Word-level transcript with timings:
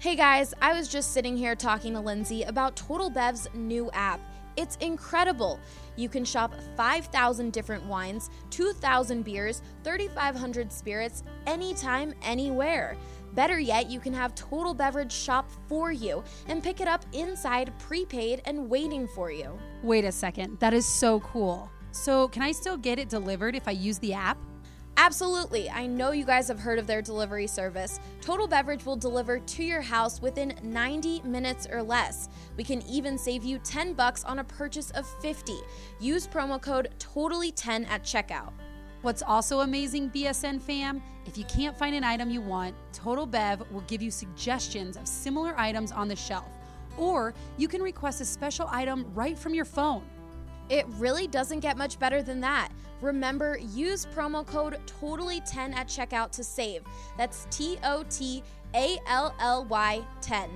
Hey 0.00 0.14
guys, 0.14 0.54
I 0.62 0.74
was 0.74 0.86
just 0.86 1.12
sitting 1.12 1.36
here 1.36 1.56
talking 1.56 1.92
to 1.94 1.98
Lindsay 1.98 2.44
about 2.44 2.76
Total 2.76 3.10
Bev's 3.10 3.48
new 3.52 3.90
app. 3.90 4.20
It's 4.56 4.76
incredible. 4.76 5.58
You 5.96 6.08
can 6.08 6.24
shop 6.24 6.54
5,000 6.76 7.52
different 7.52 7.84
wines, 7.84 8.30
2,000 8.50 9.24
beers, 9.24 9.60
3,500 9.82 10.72
spirits, 10.72 11.24
anytime, 11.48 12.14
anywhere. 12.22 12.96
Better 13.34 13.58
yet, 13.58 13.90
you 13.90 13.98
can 13.98 14.14
have 14.14 14.36
Total 14.36 14.72
Beverage 14.72 15.10
shop 15.10 15.50
for 15.66 15.90
you 15.90 16.22
and 16.46 16.62
pick 16.62 16.80
it 16.80 16.86
up 16.86 17.04
inside, 17.12 17.76
prepaid, 17.80 18.40
and 18.44 18.70
waiting 18.70 19.08
for 19.08 19.32
you. 19.32 19.58
Wait 19.82 20.04
a 20.04 20.12
second, 20.12 20.60
that 20.60 20.74
is 20.74 20.86
so 20.86 21.18
cool. 21.18 21.72
So, 21.90 22.28
can 22.28 22.42
I 22.42 22.52
still 22.52 22.76
get 22.76 23.00
it 23.00 23.08
delivered 23.08 23.56
if 23.56 23.66
I 23.66 23.72
use 23.72 23.98
the 23.98 24.12
app? 24.12 24.38
Absolutely. 25.00 25.70
I 25.70 25.86
know 25.86 26.10
you 26.10 26.24
guys 26.24 26.48
have 26.48 26.58
heard 26.58 26.76
of 26.76 26.88
their 26.88 27.00
delivery 27.00 27.46
service. 27.46 28.00
Total 28.20 28.48
Beverage 28.48 28.84
will 28.84 28.96
deliver 28.96 29.38
to 29.38 29.62
your 29.62 29.80
house 29.80 30.20
within 30.20 30.58
90 30.60 31.22
minutes 31.22 31.68
or 31.70 31.84
less. 31.84 32.28
We 32.56 32.64
can 32.64 32.82
even 32.82 33.16
save 33.16 33.44
you 33.44 33.60
10 33.60 33.92
bucks 33.92 34.24
on 34.24 34.40
a 34.40 34.44
purchase 34.44 34.90
of 34.90 35.06
50. 35.22 35.54
Use 36.00 36.26
promo 36.26 36.60
code 36.60 36.88
TOTALLY10 36.98 37.88
at 37.88 38.02
checkout. 38.02 38.50
What's 39.02 39.22
also 39.22 39.60
amazing, 39.60 40.10
BSN 40.10 40.60
fam, 40.60 41.00
if 41.26 41.38
you 41.38 41.44
can't 41.44 41.78
find 41.78 41.94
an 41.94 42.02
item 42.02 42.28
you 42.28 42.40
want, 42.40 42.74
Total 42.92 43.24
Bev 43.24 43.62
will 43.70 43.82
give 43.82 44.02
you 44.02 44.10
suggestions 44.10 44.96
of 44.96 45.06
similar 45.06 45.54
items 45.56 45.92
on 45.92 46.08
the 46.08 46.16
shelf. 46.16 46.50
Or 46.96 47.34
you 47.56 47.68
can 47.68 47.82
request 47.82 48.20
a 48.20 48.24
special 48.24 48.66
item 48.68 49.06
right 49.14 49.38
from 49.38 49.54
your 49.54 49.64
phone. 49.64 50.02
It 50.68 50.86
really 50.98 51.28
doesn't 51.28 51.60
get 51.60 51.76
much 51.76 52.00
better 52.00 52.20
than 52.20 52.40
that. 52.40 52.70
Remember, 53.00 53.58
use 53.58 54.06
promo 54.06 54.46
code 54.46 54.78
TOTALLY10 54.86 55.74
at 55.74 55.88
checkout 55.88 56.30
to 56.32 56.44
save. 56.44 56.82
That's 57.16 57.46
T 57.50 57.78
O 57.84 58.04
T 58.10 58.42
A 58.74 58.98
L 59.06 59.34
L 59.40 59.64
Y 59.66 60.04
10. 60.20 60.50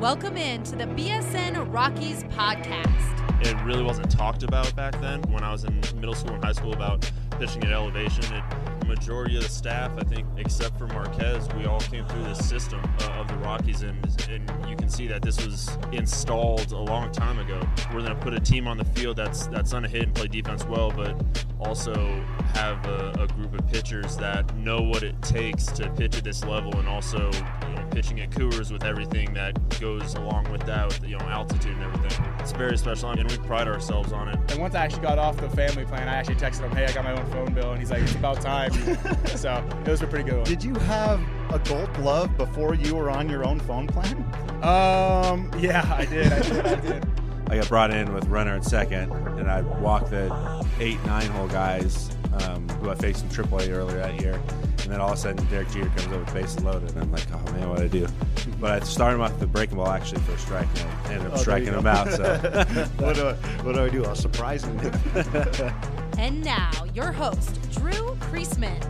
Welcome 0.00 0.38
in 0.38 0.62
to 0.62 0.76
the 0.76 0.84
BSN 0.84 1.70
Rockies 1.70 2.24
podcast. 2.24 3.46
It 3.46 3.54
really 3.66 3.82
wasn't 3.82 4.10
talked 4.10 4.42
about 4.42 4.74
back 4.74 4.98
then 5.02 5.20
when 5.30 5.44
I 5.44 5.52
was 5.52 5.64
in 5.64 5.78
middle 5.96 6.14
school 6.14 6.32
and 6.32 6.42
high 6.42 6.52
school 6.52 6.72
about 6.72 7.12
pitching 7.38 7.64
at 7.64 7.72
elevation. 7.72 8.24
It, 8.32 8.42
majority 8.90 9.36
of 9.36 9.42
the 9.42 9.48
staff, 9.48 9.92
I 9.98 10.02
think, 10.02 10.26
except 10.36 10.76
for 10.76 10.86
Marquez, 10.88 11.48
we 11.56 11.66
all 11.66 11.80
came 11.80 12.04
through 12.06 12.24
this 12.24 12.48
system 12.48 12.80
uh, 13.02 13.20
of 13.20 13.28
the 13.28 13.36
Rockies, 13.36 13.82
and, 13.82 13.96
and 14.28 14.50
you 14.68 14.74
can 14.74 14.88
see 14.88 15.06
that 15.06 15.22
this 15.22 15.44
was 15.44 15.78
installed 15.92 16.72
a 16.72 16.78
long 16.78 17.12
time 17.12 17.38
ago. 17.38 17.60
We're 17.92 18.00
going 18.00 18.16
to 18.16 18.22
put 18.22 18.34
a 18.34 18.40
team 18.40 18.66
on 18.66 18.78
the 18.78 18.84
field 18.84 19.16
that's 19.16 19.46
that's 19.46 19.70
going 19.70 19.84
to 19.84 19.88
hit 19.88 20.02
and 20.02 20.14
play 20.14 20.26
defense 20.26 20.64
well, 20.64 20.90
but 20.90 21.14
also 21.60 21.94
have 22.54 22.84
a, 22.86 23.10
a, 23.20 23.26
group 23.28 23.52
of 23.52 23.66
pitchers 23.68 24.16
that 24.16 24.56
know 24.56 24.80
what 24.80 25.02
it 25.02 25.20
takes 25.22 25.66
to 25.66 25.88
pitch 25.90 26.16
at 26.16 26.24
this 26.24 26.44
level, 26.44 26.76
and 26.76 26.88
also 26.88 27.30
pitching 27.90 28.20
at 28.20 28.30
Coors 28.30 28.70
with 28.70 28.84
everything 28.84 29.34
that 29.34 29.80
goes 29.80 30.14
along 30.14 30.50
with 30.50 30.64
that, 30.66 30.86
with 30.88 31.06
you 31.06 31.18
know 31.18 31.24
altitude 31.26 31.76
and 31.76 31.82
everything. 31.82 32.24
It's 32.38 32.52
very 32.52 32.78
special, 32.78 33.10
and 33.10 33.30
we 33.30 33.38
pride 33.38 33.68
ourselves 33.68 34.12
on 34.12 34.28
it. 34.28 34.38
And 34.50 34.60
once 34.60 34.74
I 34.74 34.84
actually 34.84 35.02
got 35.02 35.18
off 35.18 35.36
the 35.36 35.48
family 35.50 35.84
plan, 35.84 36.08
I 36.08 36.14
actually 36.14 36.36
texted 36.36 36.60
him, 36.60 36.72
"Hey, 36.72 36.86
I 36.86 36.92
got 36.92 37.04
my 37.04 37.12
own 37.12 37.30
phone 37.30 37.52
bill," 37.52 37.72
and 37.72 37.78
he's 37.78 37.90
like, 37.90 38.02
"It's 38.02 38.14
about 38.14 38.40
time." 38.40 38.72
so 39.26 39.64
those 39.84 40.00
were 40.00 40.06
pretty 40.06 40.24
good. 40.24 40.36
Ones. 40.36 40.48
Did 40.48 40.64
you 40.64 40.74
have 40.74 41.20
a 41.50 41.58
Gold 41.58 41.92
Glove 41.94 42.36
before 42.36 42.74
you 42.74 42.94
were 42.94 43.10
on 43.10 43.28
your 43.28 43.46
own 43.46 43.60
phone 43.60 43.86
plan? 43.86 44.18
Um, 44.62 45.50
yeah, 45.58 45.86
I 45.96 46.04
did. 46.06 46.32
I 46.32 46.40
did. 46.40 46.66
I 46.66 46.74
did. 46.76 47.06
I 47.48 47.56
got 47.56 47.68
brought 47.68 47.90
in 47.90 48.14
with 48.14 48.26
runner 48.26 48.54
at 48.54 48.64
second, 48.64 49.10
and 49.10 49.50
I 49.50 49.62
walked 49.62 50.10
the 50.10 50.64
eight, 50.78 51.04
nine 51.04 51.26
hole 51.32 51.48
guys 51.48 52.10
um, 52.34 52.68
who 52.80 52.90
I 52.90 52.94
faced 52.94 53.24
in 53.24 53.30
AAA 53.30 53.70
earlier 53.70 53.98
that 53.98 54.20
year. 54.20 54.40
And 54.82 54.92
then 54.92 55.00
all 55.00 55.12
of 55.12 55.14
a 55.14 55.20
sudden, 55.20 55.44
Derek 55.46 55.70
Jeter 55.70 55.88
comes 55.90 56.06
over 56.06 56.20
with 56.20 56.34
bases 56.34 56.62
loaded, 56.62 56.90
and 56.90 57.02
I'm 57.02 57.12
like, 57.12 57.26
oh 57.32 57.52
man, 57.52 57.68
what 57.68 57.78
do 57.78 57.84
I 57.84 57.88
do? 57.88 58.06
But 58.58 58.82
I 58.82 58.84
started 58.84 59.16
him 59.16 59.22
off 59.22 59.38
the 59.38 59.46
breaking 59.46 59.76
ball 59.76 59.88
actually 59.88 60.20
for 60.22 60.32
a 60.32 60.38
strike, 60.38 60.68
and 60.76 60.90
I 60.90 61.12
ended 61.12 61.26
up 61.28 61.32
oh, 61.34 61.36
striking 61.36 61.72
him 61.72 61.86
out. 61.86 62.10
So 62.10 62.36
what, 62.98 63.14
do 63.14 63.28
I, 63.28 63.34
what 63.62 63.74
do 63.74 63.84
I 63.84 63.88
do? 63.88 64.04
I'll 64.04 64.16
surprise 64.16 64.64
him. 64.64 64.78
and 66.18 66.42
now, 66.42 66.70
your 66.94 67.12
host, 67.12 67.60
Drew 67.72 68.16
Creasman. 68.16 68.84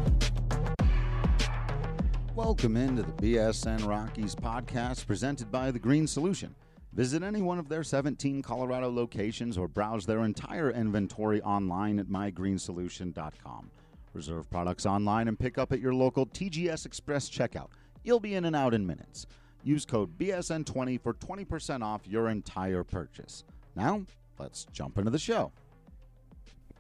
Welcome 2.35 2.77
into 2.77 3.03
the 3.03 3.13
BSN 3.13 3.87
Rockies 3.87 4.35
podcast 4.35 5.07
presented 5.07 5.53
by 5.53 5.71
The 5.71 5.79
Green 5.79 6.07
Solution. 6.07 6.55
Visit 6.93 7.23
any 7.23 7.41
one 7.41 7.59
of 7.59 7.69
their 7.69 7.85
17 7.85 8.43
Colorado 8.43 8.91
locations 8.91 9.57
or 9.57 9.69
browse 9.69 10.07
their 10.07 10.25
entire 10.25 10.71
inventory 10.71 11.41
online 11.43 12.01
at 12.01 12.07
mygreensolution.com. 12.07 13.71
Reserve 14.13 14.51
products 14.51 14.87
online 14.87 15.29
and 15.29 15.39
pick 15.39 15.57
up 15.57 15.73
at 15.73 15.79
your 15.79 15.95
local 15.95 16.27
TGS 16.27 16.85
Express 16.85 17.31
checkout. 17.31 17.69
You'll 18.03 18.19
be 18.19 18.35
in 18.35 18.45
and 18.45 18.57
out 18.57 18.75
in 18.75 18.87
minutes. 18.87 19.27
Use 19.63 19.85
code 19.85 20.19
BSN20 20.19 21.01
for 21.01 21.15
20% 21.15 21.83
off 21.83 22.01
your 22.09 22.29
entire 22.29 22.83
purchase. 22.83 23.45
Now, 23.77 24.05
let's 24.39 24.67
jump 24.73 24.99
into 24.99 25.11
the 25.11 25.19
show. 25.19 25.53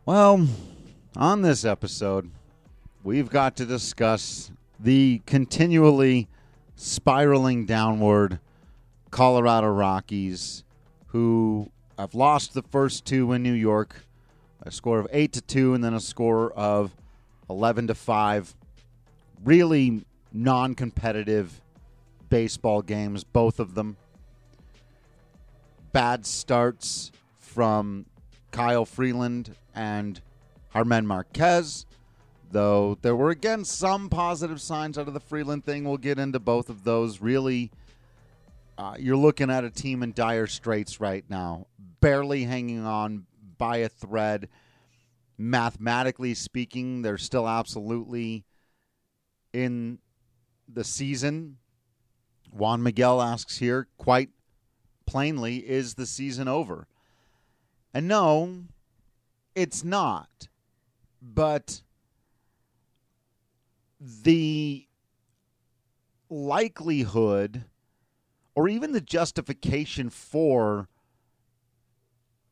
Well, 0.06 0.48
on 1.14 1.42
this 1.42 1.64
episode, 1.64 2.30
we've 3.04 3.30
got 3.30 3.54
to 3.56 3.66
discuss 3.66 4.50
the 4.80 5.20
continually 5.26 6.26
spiraling 6.74 7.66
downward 7.66 8.40
Colorado 9.10 9.68
Rockies, 9.68 10.64
who 11.08 11.70
have 11.98 12.14
lost 12.14 12.54
the 12.54 12.62
first 12.62 13.04
two 13.04 13.32
in 13.32 13.42
New 13.42 13.52
York, 13.52 14.04
a 14.62 14.70
score 14.70 14.98
of 14.98 15.08
eight 15.12 15.32
to 15.32 15.40
two, 15.40 15.74
and 15.74 15.82
then 15.82 15.94
a 15.94 16.00
score 16.00 16.52
of 16.52 16.94
eleven 17.48 17.86
to 17.88 17.94
five. 17.94 18.54
Really 19.44 20.04
non-competitive 20.32 21.60
baseball 22.28 22.82
games, 22.82 23.24
both 23.24 23.58
of 23.58 23.74
them. 23.74 23.96
Bad 25.92 26.24
starts 26.24 27.10
from 27.38 28.06
Kyle 28.52 28.84
Freeland 28.84 29.56
and 29.74 30.20
German 30.72 31.06
Marquez, 31.06 31.86
though 32.52 32.96
there 33.02 33.16
were 33.16 33.30
again 33.30 33.64
some 33.64 34.08
positive 34.08 34.60
signs 34.60 34.96
out 34.96 35.08
of 35.08 35.14
the 35.14 35.20
Freeland 35.20 35.64
thing. 35.64 35.84
We'll 35.84 35.96
get 35.96 36.18
into 36.18 36.38
both 36.38 36.68
of 36.68 36.84
those. 36.84 37.20
Really 37.20 37.72
uh, 38.80 38.94
you're 38.98 39.16
looking 39.16 39.50
at 39.50 39.62
a 39.62 39.70
team 39.70 40.02
in 40.02 40.12
dire 40.12 40.46
straits 40.46 41.00
right 41.00 41.24
now, 41.28 41.66
barely 42.00 42.44
hanging 42.44 42.86
on 42.86 43.26
by 43.58 43.78
a 43.78 43.90
thread. 43.90 44.48
Mathematically 45.36 46.32
speaking, 46.32 47.02
they're 47.02 47.18
still 47.18 47.46
absolutely 47.46 48.46
in 49.52 49.98
the 50.66 50.82
season. 50.82 51.58
Juan 52.50 52.82
Miguel 52.82 53.20
asks 53.20 53.58
here 53.58 53.86
quite 53.98 54.30
plainly 55.06 55.58
is 55.58 55.94
the 55.94 56.06
season 56.06 56.48
over? 56.48 56.88
And 57.92 58.08
no, 58.08 58.64
it's 59.54 59.84
not. 59.84 60.48
But 61.20 61.82
the 64.00 64.86
likelihood 66.30 67.64
or 68.54 68.68
even 68.68 68.92
the 68.92 69.00
justification 69.00 70.10
for 70.10 70.88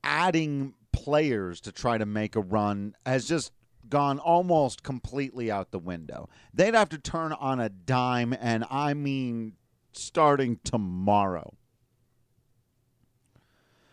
adding 0.03 0.75
players 0.93 1.61
to 1.61 1.73
try 1.73 1.99
to 1.99 2.07
make 2.07 2.37
a 2.37 2.41
run 2.41 2.95
has 3.05 3.29
just 3.29 3.53
gone 3.89 4.19
almost 4.19 4.83
completely 4.83 5.51
out 5.51 5.71
the 5.71 5.79
window. 5.79 6.29
They'd 6.53 6.75
have 6.75 6.89
to 6.91 6.99
turn 6.99 7.33
on 7.33 7.61
a 7.61 7.69
dime, 7.69 8.35
and 8.39 8.65
I 8.71 8.95
mean 8.95 9.55
starting 9.93 10.61
tomorrow. 10.65 11.55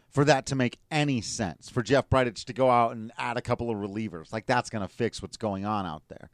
For 0.09 0.23
that 0.23 0.45
to 0.47 0.55
make 0.55 0.79
any 0.89 1.19
sense, 1.19 1.69
for 1.69 1.83
Jeff 1.83 2.09
Bridich 2.09 2.45
to 2.45 2.53
go 2.53 2.69
out 2.69 2.93
and 2.93 3.11
add 3.17 3.35
a 3.35 3.41
couple 3.41 3.69
of 3.69 3.77
relievers, 3.77 4.31
like 4.31 4.45
that's 4.45 4.69
going 4.69 4.81
to 4.81 4.93
fix 4.93 5.21
what's 5.21 5.35
going 5.35 5.65
on 5.65 5.85
out 5.85 6.03
there. 6.07 6.29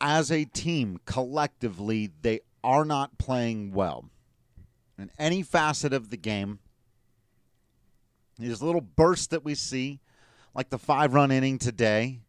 As 0.00 0.30
a 0.30 0.44
team, 0.44 1.00
collectively, 1.04 2.10
they 2.22 2.40
are 2.62 2.84
not 2.84 3.18
playing 3.18 3.72
well. 3.72 4.10
In 4.98 5.10
any 5.18 5.42
facet 5.42 5.92
of 5.92 6.10
the 6.10 6.16
game, 6.16 6.60
these 8.38 8.62
little 8.62 8.80
bursts 8.80 9.28
that 9.28 9.44
we 9.44 9.54
see, 9.54 10.00
like 10.54 10.70
the 10.70 10.78
five 10.78 11.14
run 11.14 11.30
inning 11.30 11.58
today, 11.58 12.20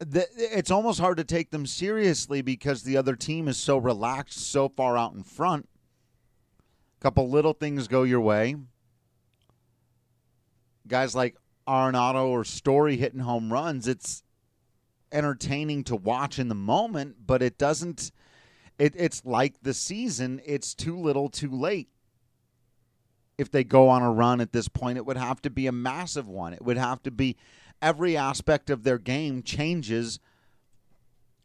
it's 0.00 0.70
almost 0.70 0.98
hard 0.98 1.18
to 1.18 1.24
take 1.24 1.50
them 1.50 1.66
seriously 1.66 2.40
because 2.40 2.82
the 2.82 2.96
other 2.96 3.14
team 3.14 3.48
is 3.48 3.58
so 3.58 3.76
relaxed, 3.76 4.38
so 4.50 4.68
far 4.68 4.96
out 4.96 5.12
in 5.12 5.22
front. 5.22 5.68
A 6.98 7.02
couple 7.02 7.28
little 7.28 7.52
things 7.52 7.86
go 7.86 8.02
your 8.02 8.20
way. 8.20 8.56
Guys 10.86 11.14
like 11.14 11.36
Arenado 11.68 12.26
or 12.26 12.44
Story 12.44 12.96
hitting 12.96 13.20
home 13.20 13.52
runs, 13.52 13.86
it's 13.86 14.22
entertaining 15.12 15.84
to 15.84 15.96
watch 15.96 16.38
in 16.38 16.48
the 16.48 16.54
moment, 16.54 17.26
but 17.26 17.42
it 17.42 17.58
doesn't. 17.58 18.10
It, 18.78 18.94
it's 18.96 19.24
like 19.24 19.62
the 19.62 19.74
season. 19.74 20.40
It's 20.44 20.74
too 20.74 20.98
little, 20.98 21.28
too 21.28 21.50
late. 21.50 21.88
If 23.36 23.50
they 23.50 23.64
go 23.64 23.88
on 23.88 24.02
a 24.02 24.12
run 24.12 24.40
at 24.40 24.52
this 24.52 24.68
point, 24.68 24.98
it 24.98 25.06
would 25.06 25.16
have 25.16 25.40
to 25.42 25.50
be 25.50 25.66
a 25.66 25.72
massive 25.72 26.28
one. 26.28 26.52
It 26.52 26.62
would 26.62 26.76
have 26.76 27.02
to 27.04 27.10
be 27.10 27.36
every 27.80 28.16
aspect 28.16 28.70
of 28.70 28.82
their 28.82 28.98
game 28.98 29.42
changes 29.42 30.18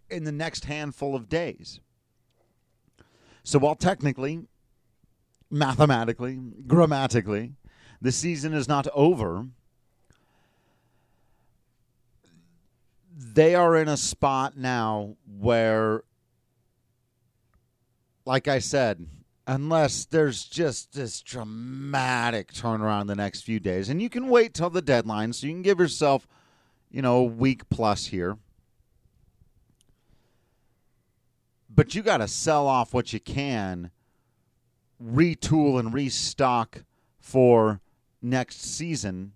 in 0.10 0.24
the 0.24 0.32
next 0.32 0.66
handful 0.66 1.16
of 1.16 1.30
days. 1.30 1.80
So 3.44 3.60
while 3.60 3.76
technically, 3.76 4.48
mathematically, 5.50 6.40
grammatically, 6.68 7.54
the 8.02 8.12
season 8.12 8.54
is 8.54 8.68
not 8.68 8.88
over, 8.94 9.48
they 13.18 13.56
are 13.56 13.78
in 13.78 13.88
a 13.88 13.96
spot 13.96 14.58
now 14.58 15.16
where, 15.40 16.04
like 18.26 18.48
I 18.50 18.60
said, 18.60 19.08
unless 19.48 20.06
there's 20.06 20.44
just 20.44 20.94
this 20.94 21.22
dramatic 21.22 22.52
turnaround 22.52 23.08
the 23.08 23.16
next 23.16 23.44
few 23.44 23.60
days, 23.60 23.88
and 23.90 24.02
you 24.02 24.10
can 24.10 24.28
wait 24.28 24.54
till 24.54 24.70
the 24.70 24.82
deadline, 24.82 25.32
so 25.32 25.48
you 25.48 25.54
can 25.54 25.62
give 25.62 25.80
yourself, 25.80 26.28
you 26.92 27.02
know, 27.02 27.18
a 27.18 27.24
week 27.24 27.70
plus 27.70 28.08
here. 28.08 28.38
But 31.70 31.96
you 31.96 32.02
got 32.02 32.18
to 32.18 32.28
sell 32.28 32.68
off 32.68 32.94
what 32.94 33.14
you 33.14 33.20
can, 33.20 33.92
retool 35.02 35.80
and 35.80 35.94
restock 35.94 36.84
for 37.20 37.80
next 38.22 38.62
season, 38.62 39.34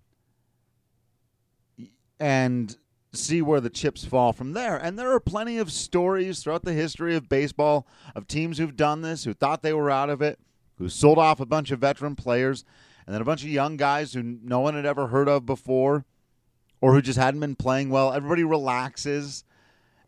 and 2.18 2.76
see 3.12 3.42
where 3.42 3.60
the 3.60 3.70
chips 3.70 4.04
fall 4.04 4.32
from 4.32 4.52
there. 4.52 4.76
And 4.76 4.98
there 4.98 5.12
are 5.12 5.20
plenty 5.20 5.58
of 5.58 5.72
stories 5.72 6.42
throughout 6.42 6.64
the 6.64 6.72
history 6.72 7.16
of 7.16 7.28
baseball 7.28 7.86
of 8.14 8.26
teams 8.26 8.58
who've 8.58 8.76
done 8.76 9.02
this, 9.02 9.24
who 9.24 9.34
thought 9.34 9.62
they 9.62 9.72
were 9.72 9.90
out 9.90 10.10
of 10.10 10.22
it, 10.22 10.38
who 10.78 10.88
sold 10.88 11.18
off 11.18 11.40
a 11.40 11.46
bunch 11.46 11.70
of 11.70 11.80
veteran 11.80 12.14
players, 12.14 12.64
and 13.06 13.14
then 13.14 13.22
a 13.22 13.24
bunch 13.24 13.42
of 13.42 13.50
young 13.50 13.76
guys 13.76 14.12
who 14.12 14.22
no 14.22 14.60
one 14.60 14.74
had 14.74 14.86
ever 14.86 15.08
heard 15.08 15.28
of 15.28 15.44
before 15.44 16.04
or 16.80 16.94
who 16.94 17.02
just 17.02 17.18
hadn't 17.18 17.40
been 17.40 17.56
playing 17.56 17.90
well. 17.90 18.12
Everybody 18.12 18.44
relaxes 18.44 19.44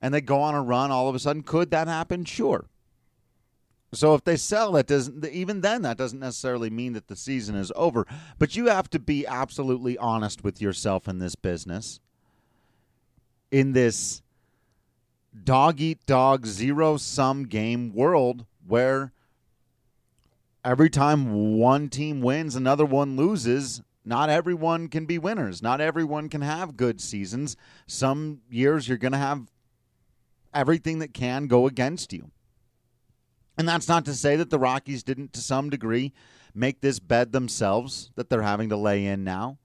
and 0.00 0.12
they 0.12 0.20
go 0.20 0.40
on 0.40 0.54
a 0.54 0.62
run 0.62 0.90
all 0.90 1.08
of 1.08 1.14
a 1.14 1.18
sudden. 1.18 1.42
Could 1.42 1.70
that 1.70 1.88
happen? 1.88 2.24
Sure. 2.24 2.66
So 3.94 4.14
if 4.14 4.24
they 4.24 4.36
sell, 4.36 4.72
that 4.72 4.86
doesn't 4.86 5.24
even 5.26 5.60
then 5.60 5.82
that 5.82 5.98
doesn't 5.98 6.18
necessarily 6.18 6.70
mean 6.70 6.94
that 6.94 7.08
the 7.08 7.16
season 7.16 7.54
is 7.54 7.70
over. 7.76 8.06
But 8.38 8.56
you 8.56 8.66
have 8.66 8.88
to 8.90 8.98
be 8.98 9.26
absolutely 9.26 9.98
honest 9.98 10.42
with 10.42 10.62
yourself 10.62 11.06
in 11.06 11.18
this 11.18 11.34
business 11.34 12.00
in 13.52 13.72
this 13.72 14.22
dog 15.44 15.80
eat 15.80 16.04
dog 16.06 16.46
zero 16.46 16.96
sum 16.96 17.44
game 17.44 17.92
world 17.94 18.46
where 18.66 19.12
every 20.64 20.90
time 20.90 21.58
one 21.58 21.88
team 21.88 22.20
wins, 22.20 22.56
another 22.56 22.84
one 22.84 23.16
loses. 23.16 23.82
Not 24.04 24.30
everyone 24.30 24.88
can 24.88 25.06
be 25.06 25.18
winners. 25.18 25.62
Not 25.62 25.80
everyone 25.80 26.28
can 26.28 26.40
have 26.40 26.76
good 26.76 27.00
seasons. 27.00 27.56
Some 27.86 28.40
years 28.50 28.88
you're 28.88 28.98
going 28.98 29.12
to 29.12 29.18
have 29.18 29.46
everything 30.52 30.98
that 30.98 31.14
can 31.14 31.46
go 31.46 31.68
against 31.68 32.12
you. 32.12 32.30
And 33.56 33.68
that's 33.68 33.86
not 33.86 34.04
to 34.06 34.14
say 34.14 34.34
that 34.36 34.50
the 34.50 34.58
Rockies 34.58 35.04
didn't, 35.04 35.34
to 35.34 35.40
some 35.40 35.70
degree, 35.70 36.12
make 36.54 36.80
this 36.80 36.98
bed 36.98 37.30
themselves 37.30 38.10
that 38.16 38.28
they're 38.28 38.42
having 38.42 38.70
to 38.70 38.76
lay 38.76 39.06
in 39.06 39.22
now. 39.22 39.58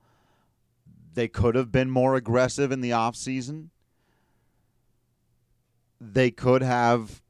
They 1.16 1.28
could 1.28 1.56
have 1.56 1.72
been 1.72 1.90
more 1.90 2.16
aggressive 2.16 2.72
in 2.72 2.81
the 2.81 2.92
offseason 2.92 3.69
they 6.00 6.32
could 6.32 6.62
have 6.62 7.22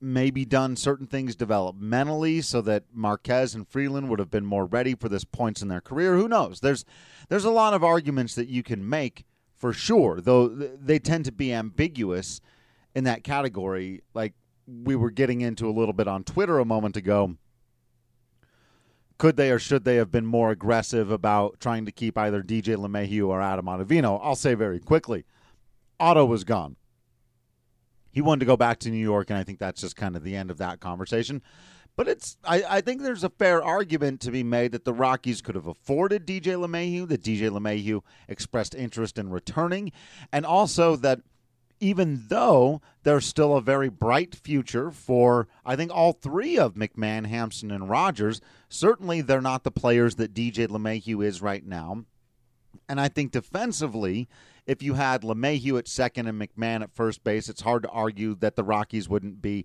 maybe 0.00 0.44
done 0.44 0.76
certain 0.76 1.06
things 1.06 1.34
developmentally 1.34 2.42
so 2.42 2.60
that 2.62 2.84
Marquez 2.92 3.54
and 3.54 3.66
Freeland 3.66 4.08
would 4.08 4.18
have 4.18 4.30
been 4.30 4.46
more 4.46 4.64
ready 4.64 4.94
for 4.94 5.08
this 5.08 5.24
points 5.24 5.60
in 5.62 5.68
their 5.68 5.80
career. 5.80 6.16
Who 6.16 6.28
knows? 6.28 6.60
There's 6.60 6.84
there's 7.28 7.44
a 7.44 7.50
lot 7.50 7.74
of 7.74 7.84
arguments 7.84 8.34
that 8.36 8.48
you 8.48 8.62
can 8.62 8.88
make 8.88 9.24
for 9.54 9.72
sure, 9.72 10.20
though 10.20 10.48
they 10.48 10.98
tend 10.98 11.24
to 11.24 11.32
be 11.32 11.52
ambiguous 11.52 12.40
in 12.94 13.04
that 13.04 13.24
category. 13.24 14.02
Like 14.14 14.34
we 14.66 14.94
were 14.94 15.10
getting 15.10 15.40
into 15.40 15.68
a 15.68 15.72
little 15.72 15.92
bit 15.92 16.08
on 16.08 16.24
Twitter 16.24 16.58
a 16.58 16.64
moment 16.64 16.96
ago. 16.96 17.36
Could 19.18 19.36
they 19.36 19.50
or 19.50 19.58
should 19.58 19.84
they 19.84 19.96
have 19.96 20.12
been 20.12 20.26
more 20.26 20.52
aggressive 20.52 21.10
about 21.10 21.58
trying 21.58 21.86
to 21.86 21.92
keep 21.92 22.16
either 22.16 22.40
DJ 22.40 22.76
LeMahieu 22.76 23.26
or 23.26 23.42
Adam 23.42 23.66
Ottavino? 23.66 24.20
I'll 24.22 24.36
say 24.36 24.54
very 24.54 24.78
quickly, 24.78 25.24
Otto 25.98 26.24
was 26.24 26.44
gone 26.44 26.76
he 28.10 28.20
wanted 28.20 28.40
to 28.40 28.46
go 28.46 28.56
back 28.56 28.78
to 28.80 28.90
New 28.90 28.96
York, 28.96 29.30
and 29.30 29.38
I 29.38 29.44
think 29.44 29.58
that's 29.58 29.80
just 29.80 29.96
kind 29.96 30.16
of 30.16 30.24
the 30.24 30.36
end 30.36 30.50
of 30.50 30.58
that 30.58 30.80
conversation. 30.80 31.42
But 31.96 32.06
it's 32.06 32.36
I, 32.44 32.62
I 32.68 32.80
think 32.80 33.02
there's 33.02 33.24
a 33.24 33.28
fair 33.28 33.62
argument 33.62 34.20
to 34.20 34.30
be 34.30 34.44
made 34.44 34.70
that 34.70 34.84
the 34.84 34.92
Rockies 34.92 35.42
could 35.42 35.56
have 35.56 35.66
afforded 35.66 36.26
DJ 36.26 36.54
LeMahieu, 36.54 37.08
that 37.08 37.22
DJ 37.22 37.50
LeMahieu 37.50 38.02
expressed 38.28 38.74
interest 38.76 39.18
in 39.18 39.30
returning, 39.30 39.90
and 40.32 40.46
also 40.46 40.94
that 40.94 41.22
even 41.80 42.24
though 42.28 42.80
there's 43.02 43.26
still 43.26 43.56
a 43.56 43.60
very 43.60 43.88
bright 43.88 44.34
future 44.34 44.92
for 44.92 45.48
I 45.64 45.74
think 45.74 45.90
all 45.92 46.12
three 46.12 46.56
of 46.56 46.74
McMahon, 46.74 47.26
Hampson, 47.26 47.72
and 47.72 47.88
Rodgers, 47.88 48.40
certainly 48.68 49.20
they're 49.20 49.40
not 49.40 49.64
the 49.64 49.70
players 49.70 50.16
that 50.16 50.34
DJ 50.34 50.68
LeMahieu 50.68 51.24
is 51.24 51.42
right 51.42 51.66
now. 51.66 52.04
And 52.88 53.00
I 53.00 53.08
think 53.08 53.32
defensively, 53.32 54.28
if 54.68 54.82
you 54.82 54.94
had 54.94 55.22
LeMahieu 55.22 55.78
at 55.78 55.88
second 55.88 56.26
and 56.28 56.40
McMahon 56.40 56.82
at 56.82 56.94
first 56.94 57.24
base, 57.24 57.48
it's 57.48 57.62
hard 57.62 57.82
to 57.84 57.88
argue 57.88 58.34
that 58.36 58.54
the 58.54 58.62
Rockies 58.62 59.08
wouldn't 59.08 59.40
be 59.40 59.64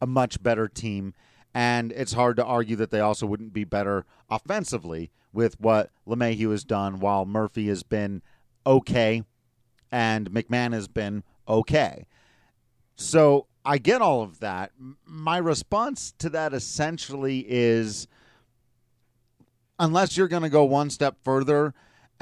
a 0.00 0.06
much 0.06 0.40
better 0.40 0.68
team. 0.68 1.12
And 1.52 1.90
it's 1.90 2.12
hard 2.12 2.36
to 2.36 2.44
argue 2.44 2.76
that 2.76 2.90
they 2.90 3.00
also 3.00 3.26
wouldn't 3.26 3.52
be 3.52 3.64
better 3.64 4.06
offensively 4.30 5.10
with 5.32 5.60
what 5.60 5.90
LeMahieu 6.06 6.52
has 6.52 6.62
done 6.62 7.00
while 7.00 7.26
Murphy 7.26 7.66
has 7.66 7.82
been 7.82 8.22
okay 8.64 9.24
and 9.90 10.30
McMahon 10.30 10.72
has 10.72 10.86
been 10.86 11.24
okay. 11.48 12.06
So 12.94 13.48
I 13.64 13.78
get 13.78 14.00
all 14.00 14.22
of 14.22 14.38
that. 14.38 14.70
My 15.04 15.38
response 15.38 16.14
to 16.18 16.30
that 16.30 16.54
essentially 16.54 17.44
is 17.48 18.06
unless 19.80 20.16
you're 20.16 20.28
going 20.28 20.42
to 20.44 20.48
go 20.48 20.62
one 20.62 20.90
step 20.90 21.16
further 21.24 21.74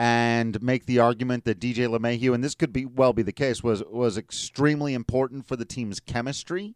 and 0.03 0.61
make 0.61 0.87
the 0.87 0.99
argument 0.99 1.45
that 1.45 1.61
DJ 1.61 1.87
LeMahieu, 1.87 2.35
and 2.35 2.43
this 2.43 2.57
could 2.57 2.73
be 2.73 2.85
well 2.85 3.13
be 3.13 3.23
the 3.23 3.31
case, 3.31 3.63
was 3.63 3.85
was 3.85 4.19
extremely 4.19 4.95
important 4.95 5.47
for 5.47 5.55
the 5.55 5.65
team's 5.65 6.01
chemistry. 6.01 6.75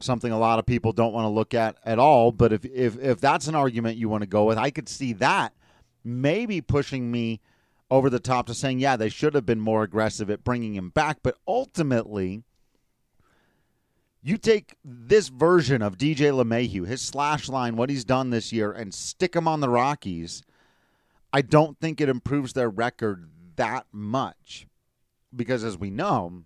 Something 0.00 0.32
a 0.32 0.38
lot 0.38 0.58
of 0.58 0.64
people 0.64 0.94
don't 0.94 1.12
want 1.12 1.26
to 1.26 1.28
look 1.28 1.52
at 1.52 1.76
at 1.84 1.98
all. 1.98 2.32
But 2.32 2.54
if 2.54 2.64
if 2.64 2.98
if 2.98 3.20
that's 3.20 3.48
an 3.48 3.54
argument 3.54 3.98
you 3.98 4.08
want 4.08 4.22
to 4.22 4.26
go 4.26 4.46
with, 4.46 4.56
I 4.56 4.70
could 4.70 4.88
see 4.88 5.12
that 5.14 5.52
maybe 6.02 6.62
pushing 6.62 7.10
me 7.10 7.42
over 7.90 8.08
the 8.08 8.18
top 8.18 8.46
to 8.46 8.54
saying, 8.54 8.78
yeah, 8.78 8.96
they 8.96 9.10
should 9.10 9.34
have 9.34 9.44
been 9.44 9.60
more 9.60 9.82
aggressive 9.82 10.30
at 10.30 10.44
bringing 10.44 10.74
him 10.74 10.88
back. 10.88 11.18
But 11.22 11.36
ultimately, 11.46 12.44
you 14.22 14.38
take 14.38 14.74
this 14.82 15.28
version 15.28 15.82
of 15.82 15.98
DJ 15.98 16.32
LeMahieu, 16.32 16.86
his 16.86 17.02
slash 17.02 17.46
line, 17.46 17.76
what 17.76 17.90
he's 17.90 18.06
done 18.06 18.30
this 18.30 18.54
year, 18.54 18.72
and 18.72 18.94
stick 18.94 19.36
him 19.36 19.46
on 19.46 19.60
the 19.60 19.68
Rockies 19.68 20.42
I 21.32 21.42
don't 21.42 21.78
think 21.78 22.00
it 22.00 22.08
improves 22.08 22.52
their 22.52 22.70
record 22.70 23.28
that 23.56 23.86
much 23.92 24.66
because, 25.34 25.62
as 25.64 25.76
we 25.76 25.90
know, 25.90 26.44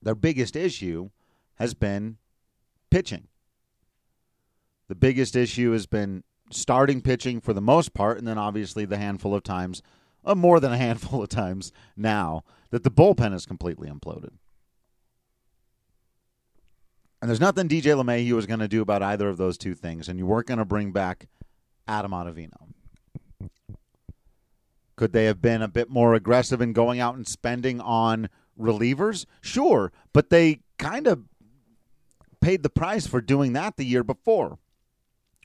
their 0.00 0.14
biggest 0.14 0.56
issue 0.56 1.10
has 1.56 1.74
been 1.74 2.16
pitching. 2.90 3.28
The 4.88 4.94
biggest 4.94 5.34
issue 5.36 5.72
has 5.72 5.86
been 5.86 6.24
starting 6.50 7.00
pitching 7.00 7.40
for 7.40 7.52
the 7.52 7.60
most 7.60 7.94
part, 7.94 8.18
and 8.18 8.26
then 8.26 8.38
obviously 8.38 8.84
the 8.84 8.98
handful 8.98 9.34
of 9.34 9.42
times, 9.42 9.82
uh, 10.24 10.34
more 10.34 10.60
than 10.60 10.72
a 10.72 10.76
handful 10.86 11.22
of 11.22 11.28
times 11.28 11.72
now, 11.96 12.44
that 12.70 12.84
the 12.84 12.90
bullpen 12.90 13.32
has 13.32 13.46
completely 13.46 13.88
imploded. 13.88 14.32
And 17.20 17.30
there's 17.30 17.40
nothing 17.40 17.68
DJ 17.68 17.96
LeMahieu 17.96 18.32
was 18.32 18.46
going 18.46 18.60
to 18.60 18.68
do 18.68 18.82
about 18.82 19.02
either 19.02 19.28
of 19.28 19.38
those 19.38 19.56
two 19.56 19.74
things, 19.74 20.08
and 20.08 20.18
you 20.18 20.26
weren't 20.26 20.46
going 20.46 20.58
to 20.58 20.64
bring 20.64 20.92
back 20.92 21.26
Adam 21.88 22.10
Ottavino. 22.12 22.74
Could 24.96 25.12
they 25.12 25.24
have 25.24 25.42
been 25.42 25.62
a 25.62 25.68
bit 25.68 25.90
more 25.90 26.14
aggressive 26.14 26.60
in 26.60 26.72
going 26.72 27.00
out 27.00 27.16
and 27.16 27.26
spending 27.26 27.80
on 27.80 28.28
relievers? 28.58 29.26
Sure, 29.40 29.92
but 30.12 30.30
they 30.30 30.60
kind 30.78 31.06
of 31.06 31.24
paid 32.40 32.62
the 32.62 32.70
price 32.70 33.06
for 33.06 33.20
doing 33.20 33.54
that 33.54 33.76
the 33.76 33.84
year 33.84 34.04
before. 34.04 34.58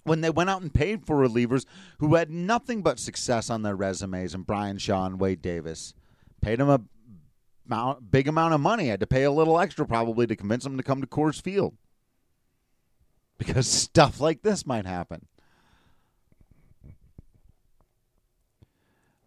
When 0.03 0.21
they 0.21 0.29
went 0.29 0.49
out 0.49 0.61
and 0.61 0.73
paid 0.73 1.05
for 1.05 1.17
relievers 1.17 1.65
who 1.99 2.15
had 2.15 2.31
nothing 2.31 2.81
but 2.81 2.99
success 2.99 3.49
on 3.49 3.63
their 3.63 3.75
resumes, 3.75 4.33
and 4.33 4.45
Bryan 4.45 4.77
Shaw 4.77 5.05
and 5.05 5.19
Wade 5.19 5.41
Davis 5.41 5.93
paid 6.41 6.59
them 6.59 6.69
a 6.69 7.95
big 8.09 8.27
amount 8.27 8.53
of 8.53 8.61
money. 8.61 8.87
Had 8.87 8.99
to 9.01 9.07
pay 9.07 9.23
a 9.23 9.31
little 9.31 9.59
extra 9.59 9.85
probably 9.85 10.25
to 10.27 10.35
convince 10.35 10.63
them 10.63 10.77
to 10.77 10.83
come 10.83 11.01
to 11.01 11.07
Coors 11.07 11.41
Field 11.41 11.75
because 13.37 13.67
stuff 13.71 14.19
like 14.19 14.41
this 14.41 14.65
might 14.65 14.85
happen. 14.85 15.25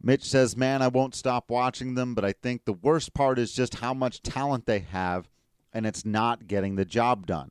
Mitch 0.02 0.24
says, 0.24 0.56
Man, 0.56 0.82
I 0.82 0.88
won't 0.88 1.14
stop 1.14 1.50
watching 1.50 1.94
them, 1.94 2.14
but 2.14 2.24
I 2.24 2.32
think 2.32 2.64
the 2.64 2.72
worst 2.72 3.14
part 3.14 3.38
is 3.38 3.52
just 3.52 3.76
how 3.76 3.94
much 3.94 4.22
talent 4.22 4.66
they 4.66 4.80
have, 4.80 5.28
and 5.72 5.86
it's 5.86 6.04
not 6.04 6.46
getting 6.46 6.76
the 6.76 6.84
job 6.84 7.26
done. 7.26 7.50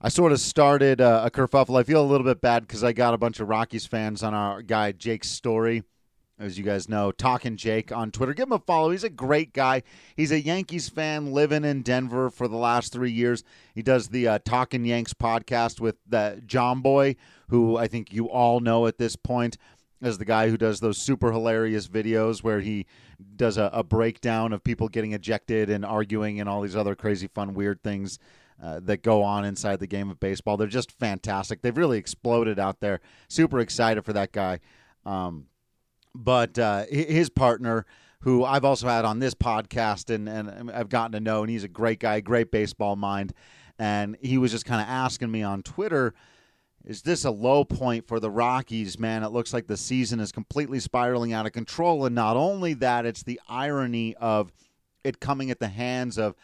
I 0.00 0.08
sort 0.08 0.32
of 0.32 0.40
started 0.40 1.00
uh, 1.00 1.22
a 1.26 1.30
kerfuffle. 1.30 1.78
I 1.78 1.82
feel 1.82 2.02
a 2.02 2.06
little 2.06 2.24
bit 2.24 2.40
bad 2.40 2.66
because 2.66 2.82
I 2.82 2.92
got 2.92 3.12
a 3.12 3.18
bunch 3.18 3.38
of 3.38 3.48
Rockies 3.48 3.86
fans 3.86 4.22
on 4.22 4.32
our 4.32 4.62
guy 4.62 4.92
Jake's 4.92 5.28
story 5.28 5.82
as 6.40 6.56
you 6.56 6.64
guys 6.64 6.88
know, 6.88 7.12
Talking 7.12 7.56
Jake 7.56 7.92
on 7.92 8.10
Twitter. 8.10 8.32
Give 8.32 8.48
him 8.48 8.52
a 8.52 8.58
follow. 8.58 8.90
He's 8.90 9.04
a 9.04 9.10
great 9.10 9.52
guy. 9.52 9.82
He's 10.16 10.32
a 10.32 10.40
Yankees 10.40 10.88
fan 10.88 11.32
living 11.32 11.64
in 11.64 11.82
Denver 11.82 12.30
for 12.30 12.48
the 12.48 12.56
last 12.56 12.92
three 12.92 13.12
years. 13.12 13.44
He 13.74 13.82
does 13.82 14.08
the 14.08 14.26
uh, 14.26 14.38
Talking 14.42 14.86
Yanks 14.86 15.12
podcast 15.12 15.80
with 15.80 15.96
the 16.08 16.42
Jomboy, 16.46 17.16
who 17.50 17.76
I 17.76 17.86
think 17.86 18.12
you 18.12 18.30
all 18.30 18.60
know 18.60 18.86
at 18.86 18.96
this 18.96 19.16
point 19.16 19.58
as 20.02 20.18
the 20.18 20.24
guy 20.24 20.48
who 20.48 20.56
does 20.56 20.80
those 20.80 20.98
super 20.98 21.32
hilarious 21.32 21.88
videos 21.88 22.42
where 22.42 22.60
he 22.60 22.86
does 23.36 23.58
a, 23.58 23.70
a 23.72 23.82
breakdown 23.82 24.52
of 24.52 24.64
people 24.64 24.88
getting 24.88 25.12
ejected 25.12 25.68
and 25.70 25.84
arguing 25.84 26.40
and 26.40 26.48
all 26.48 26.62
these 26.62 26.76
other 26.76 26.94
crazy, 26.94 27.26
fun, 27.28 27.54
weird 27.54 27.82
things. 27.82 28.18
Uh, 28.62 28.78
that 28.78 29.00
go 29.00 29.22
on 29.22 29.42
inside 29.42 29.80
the 29.80 29.86
game 29.86 30.10
of 30.10 30.20
baseball. 30.20 30.58
They're 30.58 30.66
just 30.66 30.92
fantastic. 30.92 31.62
They've 31.62 31.74
really 31.74 31.96
exploded 31.96 32.58
out 32.58 32.80
there. 32.80 33.00
Super 33.26 33.58
excited 33.58 34.04
for 34.04 34.12
that 34.12 34.32
guy. 34.32 34.60
Um, 35.06 35.46
but 36.14 36.58
uh, 36.58 36.84
his 36.90 37.30
partner, 37.30 37.86
who 38.20 38.44
I've 38.44 38.66
also 38.66 38.86
had 38.86 39.06
on 39.06 39.18
this 39.18 39.32
podcast 39.32 40.14
and, 40.14 40.28
and 40.28 40.70
I've 40.70 40.90
gotten 40.90 41.12
to 41.12 41.20
know, 41.20 41.40
and 41.42 41.50
he's 41.50 41.64
a 41.64 41.68
great 41.68 42.00
guy, 42.00 42.20
great 42.20 42.50
baseball 42.50 42.96
mind. 42.96 43.32
And 43.78 44.18
he 44.20 44.36
was 44.36 44.50
just 44.50 44.66
kind 44.66 44.82
of 44.82 44.88
asking 44.88 45.30
me 45.30 45.42
on 45.42 45.62
Twitter, 45.62 46.12
is 46.84 47.02
this 47.02 47.24
a 47.24 47.30
low 47.30 47.64
point 47.64 48.06
for 48.06 48.20
the 48.20 48.30
Rockies, 48.30 48.98
man? 48.98 49.22
It 49.22 49.32
looks 49.32 49.52
like 49.52 49.66
the 49.66 49.76
season 49.76 50.20
is 50.20 50.32
completely 50.32 50.80
spiraling 50.80 51.32
out 51.32 51.46
of 51.46 51.52
control. 51.52 52.06
And 52.06 52.14
not 52.14 52.36
only 52.36 52.74
that, 52.74 53.04
it's 53.04 53.22
the 53.22 53.40
irony 53.48 54.14
of 54.16 54.52
it 55.04 55.20
coming 55.20 55.50
at 55.50 55.60
the 55.60 55.68
hands 55.68 56.18
of 56.18 56.34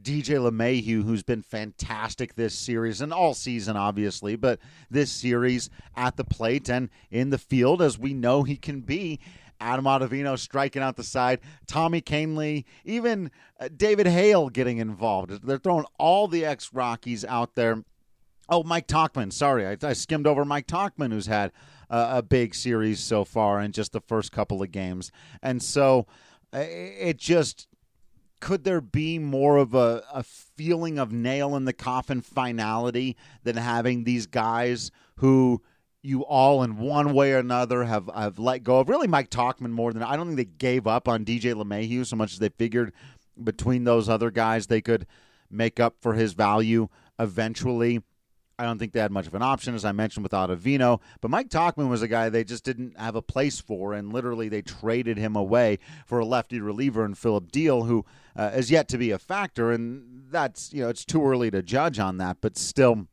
DJ 0.00 0.38
LeMahieu, 0.38 1.04
who's 1.04 1.22
been 1.22 1.42
fantastic 1.42 2.34
this 2.34 2.54
series 2.54 3.00
and 3.00 3.12
all 3.12 3.34
season, 3.34 3.76
obviously, 3.76 4.36
but 4.36 4.58
this 4.90 5.10
series 5.10 5.70
at 5.96 6.16
the 6.16 6.24
plate 6.24 6.68
and 6.68 6.88
in 7.10 7.30
the 7.30 7.38
field, 7.38 7.82
as 7.82 7.98
we 7.98 8.14
know 8.14 8.42
he 8.42 8.56
can 8.56 8.80
be. 8.80 9.20
Adam 9.60 9.84
Ottavino 9.84 10.36
striking 10.36 10.82
out 10.82 10.96
the 10.96 11.04
side, 11.04 11.38
Tommy 11.68 12.00
Kahnle, 12.00 12.64
even 12.84 13.30
uh, 13.60 13.68
David 13.76 14.08
Hale 14.08 14.48
getting 14.48 14.78
involved. 14.78 15.46
They're 15.46 15.58
throwing 15.58 15.86
all 15.98 16.26
the 16.26 16.44
ex 16.44 16.72
Rockies 16.72 17.24
out 17.24 17.54
there. 17.54 17.84
Oh, 18.52 18.62
Mike 18.62 18.86
Tauchman. 18.86 19.32
Sorry, 19.32 19.66
I, 19.66 19.78
I 19.82 19.94
skimmed 19.94 20.26
over 20.26 20.44
Mike 20.44 20.66
Tauchman, 20.66 21.10
who's 21.10 21.24
had 21.24 21.52
a 21.88 22.22
big 22.22 22.54
series 22.54 23.00
so 23.00 23.24
far 23.24 23.62
in 23.62 23.72
just 23.72 23.92
the 23.92 24.00
first 24.00 24.30
couple 24.30 24.62
of 24.62 24.70
games. 24.70 25.10
And 25.42 25.62
so 25.62 26.06
uh, 26.52 26.58
it 26.60 27.16
just 27.16 27.66
could 28.40 28.64
there 28.64 28.82
be 28.82 29.18
more 29.18 29.56
of 29.56 29.74
a, 29.74 30.02
a 30.12 30.22
feeling 30.22 30.98
of 30.98 31.12
nail 31.12 31.56
in 31.56 31.64
the 31.64 31.72
coffin 31.72 32.20
finality 32.20 33.16
than 33.42 33.56
having 33.56 34.04
these 34.04 34.26
guys 34.26 34.90
who 35.16 35.62
you 36.02 36.22
all 36.22 36.62
in 36.62 36.76
one 36.76 37.14
way 37.14 37.32
or 37.32 37.38
another 37.38 37.84
have, 37.84 38.10
have 38.14 38.38
let 38.38 38.64
go 38.64 38.80
of? 38.80 38.88
Really, 38.90 39.08
Mike 39.08 39.30
Tauchman 39.30 39.70
more 39.70 39.94
than 39.94 40.02
I 40.02 40.14
don't 40.14 40.26
think 40.26 40.36
they 40.36 40.44
gave 40.44 40.86
up 40.86 41.08
on 41.08 41.24
DJ 41.24 41.54
LeMahieu 41.54 42.04
so 42.04 42.16
much 42.16 42.34
as 42.34 42.38
they 42.38 42.50
figured 42.50 42.92
between 43.42 43.84
those 43.84 44.10
other 44.10 44.30
guys 44.30 44.66
they 44.66 44.82
could 44.82 45.06
make 45.50 45.80
up 45.80 45.96
for 46.00 46.12
his 46.12 46.34
value 46.34 46.88
eventually. 47.18 48.02
I 48.62 48.66
don't 48.66 48.78
think 48.78 48.92
they 48.92 49.00
had 49.00 49.10
much 49.10 49.26
of 49.26 49.34
an 49.34 49.42
option, 49.42 49.74
as 49.74 49.84
I 49.84 49.90
mentioned 49.90 50.22
with 50.22 50.30
Ottavino. 50.30 51.00
But 51.20 51.32
Mike 51.32 51.48
Tauchman 51.48 51.88
was 51.88 52.00
a 52.00 52.06
guy 52.06 52.28
they 52.28 52.44
just 52.44 52.62
didn't 52.62 52.96
have 52.96 53.16
a 53.16 53.22
place 53.22 53.60
for, 53.60 53.92
and 53.92 54.12
literally 54.12 54.48
they 54.48 54.62
traded 54.62 55.18
him 55.18 55.34
away 55.34 55.80
for 56.06 56.20
a 56.20 56.24
lefty 56.24 56.60
reliever 56.60 57.04
in 57.04 57.16
Phillip 57.16 57.50
Diehl, 57.50 57.88
who 57.88 58.04
uh, 58.36 58.52
is 58.54 58.70
yet 58.70 58.86
to 58.90 58.98
be 58.98 59.10
a 59.10 59.18
factor. 59.18 59.72
And 59.72 60.26
that's 60.30 60.72
you 60.72 60.82
know 60.82 60.88
it's 60.90 61.04
too 61.04 61.26
early 61.26 61.50
to 61.50 61.60
judge 61.60 61.98
on 61.98 62.18
that, 62.18 62.38
but 62.40 62.56
still. 62.56 63.08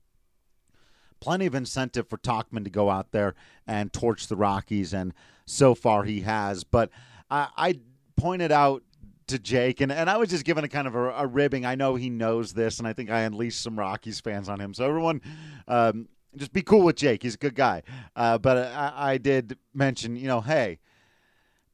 Plenty 1.20 1.48
of 1.48 1.54
incentive 1.54 2.08
for 2.08 2.18
Tauchman 2.18 2.64
to 2.64 2.70
go 2.70 2.90
out 2.90 3.12
there 3.12 3.36
and 3.68 3.92
torch 3.92 4.28
the 4.28 4.38
Rockies, 4.38 4.94
and 4.94 5.14
so 5.46 5.76
far 5.76 6.06
he 6.06 6.22
has. 6.22 6.64
But 6.64 6.92
I, 7.30 7.50
I 7.58 7.80
pointed 8.16 8.54
out 8.54 8.84
to 9.30 9.40
Jake, 9.40 9.82
and, 9.82 9.92
and 9.92 10.10
I 10.10 10.18
was 10.18 10.30
just 10.30 10.46
giving 10.46 10.64
a 10.64 10.68
kind 10.68 10.88
of 10.88 10.96
a, 10.96 11.10
a, 11.10 11.28
ribbing. 11.28 11.66
I 11.66 11.76
know 11.76 11.96
he 11.96 12.10
knows 12.10 12.54
this, 12.54 12.80
and 12.80 12.88
I 12.88 12.94
think 12.94 13.10
I 13.10 13.22
unleashed 13.22 13.62
some 13.62 13.78
Rockies 13.78 14.20
fans 14.20 14.50
on 14.50 14.60
him. 14.60 14.74
So 14.74 14.88
everyone, 14.88 15.22
um, 15.68 16.08
just 16.36 16.54
be 16.54 16.62
cool 16.62 16.84
with 16.84 16.96
Jake. 16.96 17.24
He's 17.24 17.36
a 17.36 17.40
good 17.40 17.56
guy. 17.56 17.84
Uh, 18.16 18.38
but 18.38 18.58
I, 18.58 18.94
I, 18.96 19.18
did 19.18 19.58
mention, 19.74 20.16
you 20.16 20.28
know, 20.28 20.42
hey, 20.42 20.80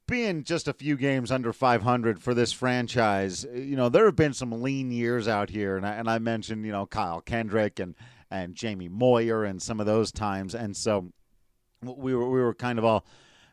being 0.07 0.43
just 0.43 0.67
a 0.67 0.73
few 0.73 0.95
games 0.95 1.31
under 1.31 1.51
500 1.51 2.21
for 2.21 2.33
this 2.33 2.51
franchise, 2.51 3.45
you 3.53 3.75
know, 3.75 3.89
there 3.89 4.05
have 4.05 4.15
been 4.15 4.33
some 4.33 4.61
lean 4.61 4.91
years 4.91 5.27
out 5.27 5.49
here, 5.49 5.77
and 5.77 5.85
I, 5.85 5.93
and 5.93 6.09
I 6.09 6.19
mentioned, 6.19 6.65
you 6.65 6.71
know, 6.71 6.85
Kyle 6.85 7.21
Kendrick 7.21 7.79
and 7.79 7.95
and 8.31 8.55
Jamie 8.55 8.89
Moyer 8.89 9.43
and 9.43 9.61
some 9.61 9.79
of 9.79 9.85
those 9.85 10.11
times, 10.11 10.55
and 10.55 10.75
so 10.75 11.11
we 11.81 12.15
were 12.15 12.29
we 12.29 12.41
were 12.41 12.53
kind 12.53 12.79
of 12.79 12.85
all 12.85 13.05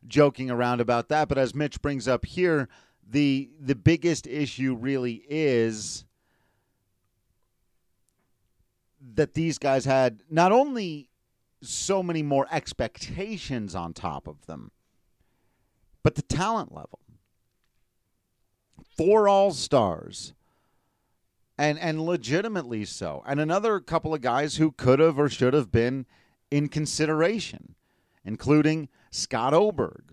joking 0.06 0.50
around 0.50 0.80
about 0.80 1.08
that. 1.08 1.28
But 1.28 1.38
as 1.38 1.54
Mitch 1.54 1.80
brings 1.82 2.08
up 2.08 2.24
here 2.24 2.68
the 3.08 3.50
the 3.60 3.74
biggest 3.74 4.26
issue 4.26 4.74
really 4.74 5.22
is 5.28 6.04
that 9.14 9.34
these 9.34 9.58
guys 9.58 9.84
had 9.84 10.22
not 10.30 10.52
only 10.52 11.08
so 11.60 12.02
many 12.02 12.22
more 12.22 12.46
expectations 12.50 13.74
on 13.74 13.92
top 13.92 14.26
of 14.26 14.46
them, 14.46 14.70
but 16.02 16.14
the 16.14 16.22
talent 16.22 16.72
level. 16.72 17.00
Four 18.96 19.28
all 19.28 19.52
stars. 19.52 20.34
And 21.58 21.78
and 21.78 22.00
legitimately 22.04 22.86
so. 22.86 23.22
And 23.26 23.38
another 23.38 23.78
couple 23.78 24.14
of 24.14 24.20
guys 24.20 24.56
who 24.56 24.72
could 24.72 24.98
have 24.98 25.18
or 25.18 25.28
should 25.28 25.54
have 25.54 25.70
been 25.70 26.06
in 26.50 26.68
consideration, 26.68 27.74
including 28.24 28.88
Scott 29.10 29.54
Oberg, 29.54 30.11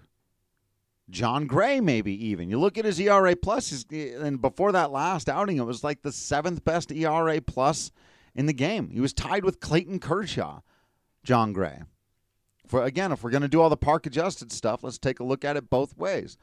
Jon 1.10 1.48
Gray, 1.48 1.80
maybe 1.80 2.14
even. 2.28 2.50
You 2.50 2.60
look 2.60 2.78
at 2.78 2.86
his 2.86 3.00
ERA 3.00 3.36
plus, 3.36 3.86
and 3.92 4.42
before 4.42 4.72
that 4.72 4.92
last 4.92 5.28
outing, 5.30 5.58
it 5.58 5.66
was 5.66 5.84
like 5.84 6.02
the 6.02 6.12
seventh 6.12 6.64
best 6.64 6.92
ERA 6.92 7.42
plus 7.42 7.92
in 8.36 8.46
the 8.46 8.54
game. 8.54 8.90
He 8.90 9.00
was 9.00 9.14
tied 9.14 9.44
with 9.44 9.60
Clayton 9.60 10.00
Kershaw, 10.00 10.62
Jon 11.24 11.54
Gray. 11.54 11.82
For 12.68 12.84
again, 12.84 13.12
if 13.12 13.24
we're 13.24 13.32
going 13.32 13.42
to 13.42 13.48
do 13.48 13.62
all 13.62 13.70
the 13.70 13.78
park 13.78 14.06
adjusted 14.06 14.52
stuff, 14.52 14.84
let's 14.84 15.00
take 15.00 15.20
a 15.20 15.24
look 15.24 15.44
at 15.44 15.58
it 15.58 15.70
both 15.70 15.98
ways. 15.98 16.38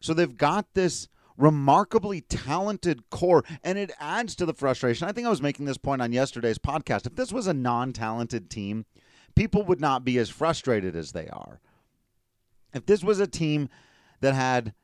So 0.00 0.14
they've 0.14 0.36
got 0.36 0.72
this 0.74 1.08
remarkably 1.36 2.22
talented 2.22 3.08
core, 3.10 3.44
and 3.62 3.76
it 3.76 3.90
adds 4.00 4.34
to 4.36 4.46
the 4.46 4.54
frustration. 4.54 5.06
I 5.06 5.12
think 5.12 5.26
I 5.26 5.30
was 5.30 5.42
making 5.42 5.66
this 5.66 5.76
point 5.76 6.00
on 6.00 6.12
yesterday's 6.12 6.58
podcast. 6.58 7.06
If 7.06 7.16
this 7.16 7.32
was 7.32 7.46
a 7.46 7.54
non 7.54 7.92
talented 7.92 8.48
team, 8.48 8.86
people 9.34 9.62
would 9.64 9.80
not 9.80 10.04
be 10.04 10.16
as 10.18 10.30
frustrated 10.30 10.96
as 10.96 11.12
they 11.12 11.28
are. 11.28 11.60
If 12.72 12.86
this 12.86 13.04
was 13.04 13.20
a 13.20 13.26
team 13.26 13.68
that 14.20 14.34
had 14.34 14.74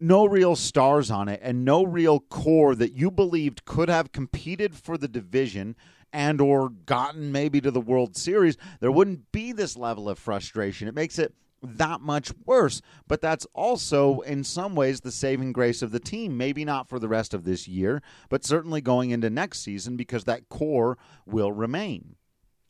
no 0.00 0.26
real 0.26 0.56
stars 0.56 1.10
on 1.10 1.28
it 1.28 1.40
and 1.42 1.64
no 1.64 1.84
real 1.84 2.20
core 2.20 2.74
that 2.74 2.92
you 2.92 3.10
believed 3.10 3.64
could 3.64 3.88
have 3.88 4.12
competed 4.12 4.74
for 4.74 4.98
the 4.98 5.08
division 5.08 5.76
and 6.12 6.40
or 6.40 6.68
gotten 6.68 7.32
maybe 7.32 7.60
to 7.60 7.70
the 7.70 7.80
World 7.80 8.16
Series, 8.16 8.56
there 8.80 8.92
wouldn't 8.92 9.30
be 9.32 9.52
this 9.52 9.76
level 9.76 10.08
of 10.08 10.18
frustration. 10.18 10.88
It 10.88 10.94
makes 10.94 11.18
it 11.18 11.34
that 11.62 12.00
much 12.00 12.32
worse. 12.44 12.82
But 13.06 13.20
that's 13.20 13.46
also, 13.54 14.20
in 14.20 14.44
some 14.44 14.74
ways, 14.74 15.00
the 15.00 15.12
saving 15.12 15.52
grace 15.52 15.80
of 15.80 15.92
the 15.92 16.00
team. 16.00 16.36
Maybe 16.36 16.64
not 16.64 16.88
for 16.88 16.98
the 16.98 17.08
rest 17.08 17.32
of 17.32 17.44
this 17.44 17.68
year, 17.68 18.02
but 18.28 18.44
certainly 18.44 18.80
going 18.80 19.10
into 19.10 19.30
next 19.30 19.60
season 19.60 19.96
because 19.96 20.24
that 20.24 20.48
core 20.48 20.98
will 21.24 21.52
remain 21.52 22.16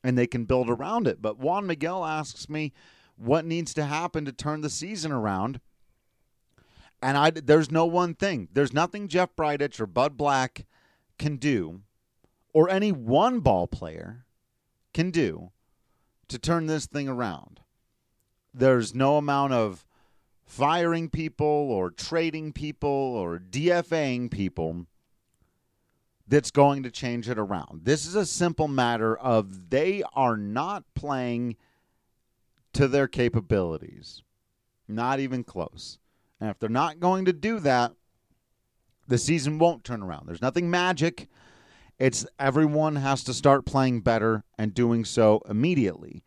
and 0.05 0.19
they 0.19 0.27
can 0.27 0.45
build 0.45 0.69
around 0.69 1.07
it. 1.07 1.23
But 1.23 1.39
Juan 1.39 1.67
Miguel 1.67 2.05
asks 2.05 2.49
me, 2.49 2.73
what 3.23 3.45
needs 3.45 3.73
to 3.75 3.85
happen 3.85 4.25
to 4.25 4.33
turn 4.33 4.61
the 4.63 4.71
season 4.71 5.13
around. 5.13 5.61
And 7.01 7.17
I, 7.17 7.31
there's 7.31 7.71
no 7.71 7.87
one 7.87 8.15
thing. 8.15 8.49
There's 8.53 8.73
nothing 8.73 9.09
Jeff 9.09 9.35
Bridich 9.37 9.81
or 9.81 9.87
Bud 9.87 10.17
Black 10.17 10.67
can 11.19 11.37
do, 11.37 11.83
or 12.53 12.69
any 12.69 12.91
one 12.93 13.41
ball 13.41 13.67
player 13.67 14.25
can 14.93 15.11
do 15.11 15.51
to 16.29 16.39
turn 16.39 16.67
this 16.67 16.87
thing 16.87 17.09
around. 17.09 17.61
There's 18.55 18.95
no 18.95 19.17
amount 19.17 19.53
of 19.53 19.87
firing 20.45 21.09
people 21.09 21.47
or 21.47 21.91
trading 21.91 22.53
people 22.53 22.89
or 22.91 23.39
DFAing 23.39 24.31
people 24.31 24.87
that's 26.29 26.51
going 26.51 26.83
to 26.83 26.91
change 26.91 27.29
it 27.29 27.39
around. 27.39 27.85
This 27.85 28.07
is 28.07 28.15
a 28.15 28.27
simple 28.27 28.69
matter 28.69 29.17
of 29.17 29.71
they 29.71 30.03
are 30.15 30.37
not 30.37 30.85
playing– 30.95 31.57
to 32.75 32.89
their 32.89 33.09
capabilities. 33.09 34.23
Not 34.89 35.21
even 35.21 35.45
close. 35.45 35.99
And 36.41 36.51
if 36.51 36.59
they're 36.59 36.69
not 36.69 37.01
going 37.01 37.25
to 37.27 37.33
do 37.33 37.61
that, 37.61 37.93
the 39.07 39.19
season 39.19 39.59
won't 39.59 39.85
turn 39.85 40.03
around. 40.03 40.27
There's 40.27 40.43
nothing 40.43 40.71
magic. 40.71 41.29
It's 41.99 42.27
everyone 42.39 42.97
has 42.97 43.23
to 43.25 43.35
start 43.35 43.65
playing 43.67 44.01
better 44.01 44.45
and 44.59 44.75
doing 44.75 45.05
so 45.05 45.43
immediately. 45.49 46.23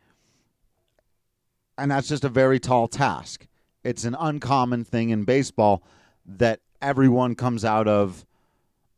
And 1.78 1.92
that's 1.92 2.08
just 2.08 2.24
a 2.24 2.30
very 2.30 2.60
tall 2.60 2.88
task. 2.88 3.48
It's 3.84 4.06
an 4.06 4.16
uncommon 4.18 4.86
thing 4.86 5.10
in 5.10 5.25
baseball 5.25 5.84
that 6.25 6.62
everyone 6.82 7.36
comes 7.36 7.66
out 7.66 7.88
of 7.88 8.25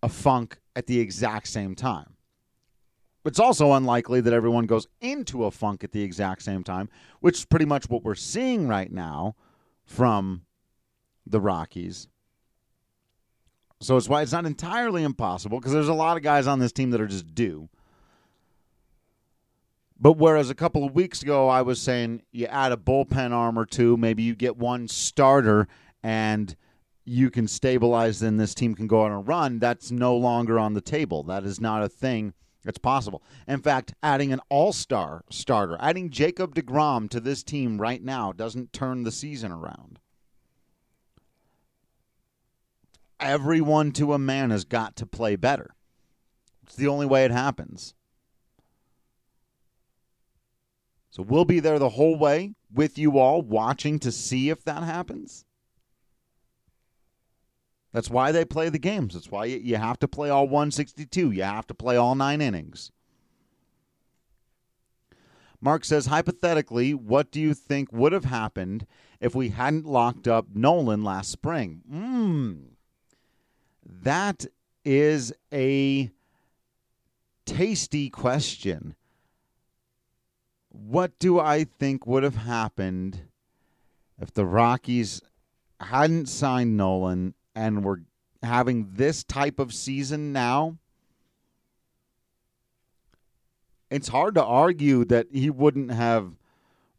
a 0.04 0.10
funk 0.10 0.60
at 0.76 0.88
the 0.88 1.00
exact 1.00 1.48
same 1.48 1.76
time. 1.76 2.17
It's 3.28 3.40
also 3.40 3.74
unlikely 3.74 4.22
that 4.22 4.34
everyone 4.34 4.66
goes 4.68 4.88
into 5.02 5.44
a 5.44 5.52
funk 5.52 5.84
at 5.84 5.92
the 5.92 6.02
exact 6.02 6.42
same 6.42 6.64
time, 6.64 6.90
which 7.20 7.40
is 7.40 7.46
pretty 7.46 7.66
much 7.66 7.90
what 7.90 8.04
we're 8.04 8.16
seeing 8.16 8.68
right 8.68 8.92
now 8.92 9.36
from 9.84 10.44
the 11.26 11.42
Rockies. 11.42 12.08
So 13.82 13.98
it's 13.98 14.08
why 14.08 14.22
it's 14.22 14.32
not 14.32 14.46
entirely 14.46 15.04
impossible 15.04 15.60
because 15.60 15.74
there's 15.74 15.88
a 15.90 15.94
lot 15.94 16.18
of 16.18 16.24
guys 16.24 16.48
on 16.48 16.60
this 16.60 16.72
team 16.72 16.92
that 16.92 17.02
are 17.02 17.08
just 17.08 17.36
due. 17.36 17.70
But 20.00 20.14
whereas 20.14 20.50
a 20.50 20.56
couple 20.56 20.86
of 20.86 20.96
weeks 20.96 21.22
ago 21.22 21.50
I 21.50 21.64
was 21.64 21.82
saying 21.82 22.22
you 22.32 22.46
add 22.46 22.72
a 22.72 22.78
bullpen 22.78 23.32
arm 23.32 23.60
or 23.60 23.66
two, 23.66 23.98
maybe 23.98 24.24
you 24.24 24.36
get 24.36 24.58
one 24.58 24.88
starter 24.88 25.68
and 26.02 26.56
you 27.04 27.30
can 27.30 27.48
stabilize, 27.48 28.20
then 28.20 28.38
this 28.38 28.56
team 28.56 28.74
can 28.74 28.88
go 28.88 29.02
on 29.02 29.12
a 29.12 29.20
run. 29.20 29.60
That's 29.60 29.92
no 29.92 30.16
longer 30.16 30.58
on 30.58 30.74
the 30.74 30.82
table. 30.82 31.24
That 31.24 31.44
is 31.44 31.60
not 31.60 31.84
a 31.84 31.90
thing 31.90 32.34
that's 32.68 32.78
possible. 32.78 33.24
In 33.48 33.62
fact, 33.62 33.94
adding 34.04 34.32
an 34.32 34.42
all 34.50 34.74
star 34.74 35.24
starter, 35.30 35.78
adding 35.80 36.10
Jacob 36.10 36.54
DeGrom 36.54 37.10
to 37.10 37.20
this 37.20 37.44
team 37.44 37.80
right 37.80 38.04
now 38.04 38.32
doesn't 38.32 38.74
turn 38.74 39.04
the 39.04 39.12
season 39.12 39.52
around. 39.52 40.00
Everyone 43.20 43.92
to 43.94 44.14
a 44.14 44.20
man 44.20 44.52
has 44.52 44.64
got 44.64 44.96
to 44.98 45.06
play 45.06 45.36
better. 45.36 45.74
It's 46.64 46.76
the 46.76 46.88
only 46.88 47.06
way 47.06 47.26
it 47.26 47.32
happens. 47.32 47.96
So 51.10 51.24
we'll 51.24 51.46
be 51.46 51.60
there 51.60 51.80
the 51.80 51.90
whole 51.90 52.16
way 52.16 52.54
with 52.72 53.00
you 53.00 53.18
all 53.18 53.42
watching 53.42 53.98
to 54.00 54.12
see 54.12 54.52
if 54.52 54.64
that 54.66 54.84
happens. 54.84 55.46
That's 57.94 58.10
why 58.10 58.32
they 58.32 58.46
play 58.46 58.70
the 58.70 58.80
games. 58.80 59.14
That's 59.14 59.32
why 59.32 59.46
you 59.46 59.78
have 59.78 60.00
to 60.00 60.08
play 60.08 60.30
all 60.30 60.46
162. 60.46 61.32
You 61.32 61.44
have 61.44 61.68
to 61.68 61.74
play 61.74 61.96
all 61.96 62.16
nine 62.16 62.42
innings. 62.42 62.92
Mark 65.60 65.84
says, 65.84 66.06
hypothetically, 66.06 66.94
what 66.94 67.32
do 67.32 67.40
you 67.40 67.54
think 67.54 67.92
would 67.92 68.14
have 68.14 68.26
happened 68.26 68.86
if 69.20 69.34
we 69.34 69.50
hadn't 69.50 69.86
locked 69.86 70.28
up 70.28 70.48
Nolan 70.54 71.04
last 71.04 71.32
spring? 71.32 71.82
Hmm. 71.90 72.54
That 73.84 74.46
is 74.86 75.34
a 75.52 76.12
tasty 77.46 78.10
question. 78.10 78.96
What 80.70 81.18
do 81.18 81.40
I 81.40 81.64
think 81.64 82.06
would 82.06 82.24
have 82.24 82.36
happened 82.36 83.22
if 84.22 84.32
the 84.32 84.46
Rockies 84.46 85.22
hadn't 85.80 86.28
signed 86.28 86.78
Nolan 86.78 87.34
and 87.58 87.84
we're 87.84 88.02
having 88.44 88.88
this 88.94 89.24
type 89.24 89.60
of 89.60 89.74
season 89.74 90.32
now? 90.32 90.78
It's 93.90 94.10
hard 94.10 94.36
to 94.36 94.44
argue 94.44 95.06
that 95.06 95.28
he 95.32 95.50
wouldn't 95.50 95.92
have 95.92 96.34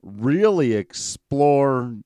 really 0.02 0.72
explored 0.72 2.02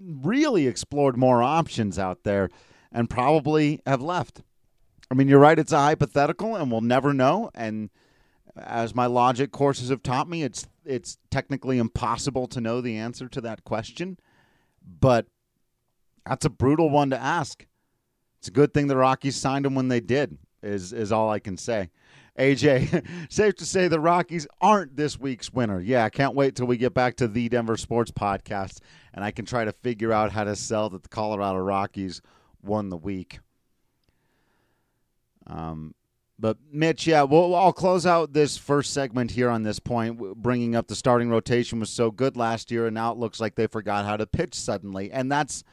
really 0.00 0.66
explored 0.66 1.16
more 1.16 1.42
options 1.42 1.98
out 1.98 2.24
there 2.24 2.48
and 2.90 3.10
probably 3.10 3.80
have 3.86 4.00
left. 4.00 4.42
I 5.10 5.14
mean, 5.14 5.28
you're 5.28 5.38
right, 5.38 5.58
it's 5.58 5.72
a 5.72 5.78
hypothetical 5.78 6.56
and 6.56 6.72
we'll 6.72 6.80
never 6.80 7.12
know 7.12 7.50
and 7.54 7.90
as 8.56 8.94
my 8.94 9.06
logic 9.06 9.52
courses 9.52 9.90
have 9.90 10.02
taught 10.02 10.28
me, 10.28 10.42
it's 10.42 10.66
it's 10.84 11.18
technically 11.30 11.78
impossible 11.78 12.48
to 12.48 12.60
know 12.60 12.80
the 12.80 12.96
answer 12.96 13.28
to 13.28 13.40
that 13.42 13.62
question. 13.62 14.18
But 15.00 15.26
that's 16.28 16.44
a 16.44 16.50
brutal 16.50 16.90
one 16.90 17.10
to 17.10 17.20
ask. 17.20 17.66
It's 18.38 18.48
a 18.48 18.52
good 18.52 18.72
thing 18.72 18.86
the 18.86 18.96
Rockies 18.96 19.36
signed 19.36 19.66
him 19.66 19.74
when 19.74 19.88
they 19.88 20.00
did. 20.00 20.38
Is 20.62 20.92
is 20.92 21.12
all 21.12 21.30
I 21.30 21.38
can 21.38 21.56
say. 21.56 21.90
AJ, 22.38 23.04
safe 23.32 23.56
to 23.56 23.66
say 23.66 23.88
the 23.88 24.00
Rockies 24.00 24.46
aren't 24.60 24.96
this 24.96 25.18
week's 25.18 25.52
winner. 25.52 25.80
Yeah, 25.80 26.04
I 26.04 26.10
can't 26.10 26.34
wait 26.34 26.54
till 26.54 26.66
we 26.66 26.76
get 26.76 26.94
back 26.94 27.16
to 27.16 27.28
the 27.28 27.48
Denver 27.48 27.76
Sports 27.76 28.10
Podcast 28.12 28.78
and 29.18 29.24
I 29.24 29.32
can 29.32 29.44
try 29.44 29.64
to 29.64 29.72
figure 29.72 30.12
out 30.12 30.30
how 30.30 30.44
to 30.44 30.54
sell 30.54 30.90
that 30.90 31.02
the 31.02 31.08
Colorado 31.08 31.58
Rockies 31.58 32.22
won 32.62 32.88
the 32.88 32.96
week. 32.96 33.40
Um, 35.48 35.92
but 36.38 36.58
Mitch, 36.70 37.04
yeah, 37.04 37.24
well, 37.24 37.52
I'll 37.56 37.72
close 37.72 38.06
out 38.06 38.32
this 38.32 38.56
first 38.56 38.92
segment 38.92 39.32
here 39.32 39.50
on 39.50 39.64
this 39.64 39.80
point, 39.80 40.20
bringing 40.40 40.76
up 40.76 40.86
the 40.86 40.94
starting 40.94 41.30
rotation 41.30 41.80
was 41.80 41.90
so 41.90 42.12
good 42.12 42.36
last 42.36 42.70
year, 42.70 42.86
and 42.86 42.94
now 42.94 43.10
it 43.10 43.18
looks 43.18 43.40
like 43.40 43.56
they 43.56 43.66
forgot 43.66 44.04
how 44.04 44.16
to 44.16 44.24
pitch 44.24 44.54
suddenly, 44.54 45.10
and 45.10 45.32
that's 45.32 45.64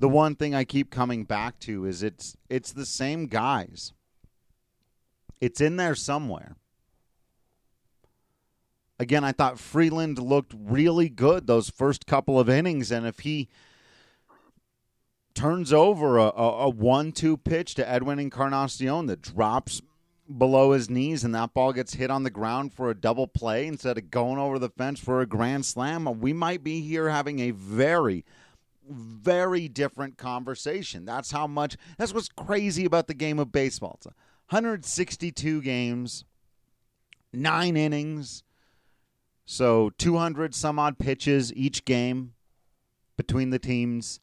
the 0.00 0.08
one 0.08 0.34
thing 0.34 0.54
I 0.54 0.64
keep 0.64 0.90
coming 0.90 1.24
back 1.24 1.60
to 1.60 1.84
is 1.84 2.02
it's 2.02 2.36
it's 2.48 2.72
the 2.72 2.86
same 2.86 3.26
guys. 3.26 3.92
It's 5.40 5.60
in 5.60 5.76
there 5.76 5.94
somewhere. 5.94 6.56
Again, 8.98 9.24
I 9.24 9.32
thought 9.32 9.58
Freeland 9.58 10.18
looked 10.18 10.54
really 10.58 11.08
good 11.08 11.46
those 11.46 11.70
first 11.70 12.06
couple 12.06 12.40
of 12.40 12.48
innings, 12.48 12.90
and 12.90 13.06
if 13.06 13.20
he 13.20 13.48
turns 15.34 15.72
over 15.72 16.18
a, 16.18 16.24
a, 16.24 16.64
a 16.64 16.68
one-two 16.68 17.36
pitch 17.38 17.74
to 17.76 17.88
Edwin 17.88 18.18
Encarnacion 18.18 19.06
that 19.06 19.22
drops 19.22 19.80
below 20.38 20.72
his 20.72 20.90
knees 20.90 21.24
and 21.24 21.34
that 21.34 21.54
ball 21.54 21.72
gets 21.72 21.94
hit 21.94 22.10
on 22.10 22.24
the 22.24 22.30
ground 22.30 22.72
for 22.72 22.90
a 22.90 22.94
double 22.94 23.26
play 23.26 23.66
instead 23.66 23.96
of 23.96 24.10
going 24.10 24.38
over 24.38 24.58
the 24.58 24.68
fence 24.68 25.00
for 25.00 25.20
a 25.20 25.26
grand 25.26 25.64
slam, 25.64 26.20
we 26.20 26.32
might 26.32 26.62
be 26.62 26.80
here 26.80 27.08
having 27.08 27.40
a 27.40 27.50
very, 27.50 28.24
very 28.90 29.68
different 29.68 30.18
conversation. 30.18 31.04
That's 31.04 31.30
how 31.30 31.46
much, 31.46 31.76
that's 31.96 32.12
what's 32.12 32.28
crazy 32.28 32.84
about 32.84 33.06
the 33.06 33.14
game 33.14 33.38
of 33.38 33.52
baseball. 33.52 33.94
It's 33.96 34.06
162 34.06 35.62
games, 35.62 36.24
nine 37.32 37.76
innings, 37.76 38.42
so 39.46 39.90
200 39.98 40.54
some 40.54 40.78
odd 40.78 40.98
pitches 40.98 41.52
each 41.54 41.84
game 41.84 42.34
between 43.16 43.50
the 43.50 43.58
teams. 43.58 44.20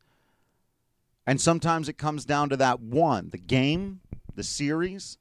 And 1.25 1.41
sometimes 1.41 1.89
it 1.89 1.97
comes 1.97 2.23
down 2.25 2.49
to 2.49 2.57
that 2.57 2.79
one 2.79 3.29
the 3.31 3.37
game, 3.37 4.01
the 4.35 4.43
series 4.43 5.17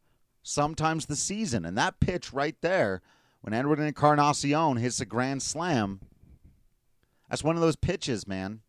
sometimes 0.47 1.07
the 1.07 1.17
season. 1.17 1.65
And 1.65 1.77
that 1.77 2.01
pitch 2.01 2.33
right 2.33 2.57
there, 2.61 3.03
when 3.41 3.53
Edward 3.53 3.81
Encarnacion 3.81 4.77
hits 4.77 5.01
a 5.01 5.07
grand 5.07 5.43
slam, 5.43 6.01
that's 7.29 7.45
one 7.45 7.57
of 7.57 7.63
those 7.63 7.77
pitches, 7.77 8.27
man. 8.27 8.61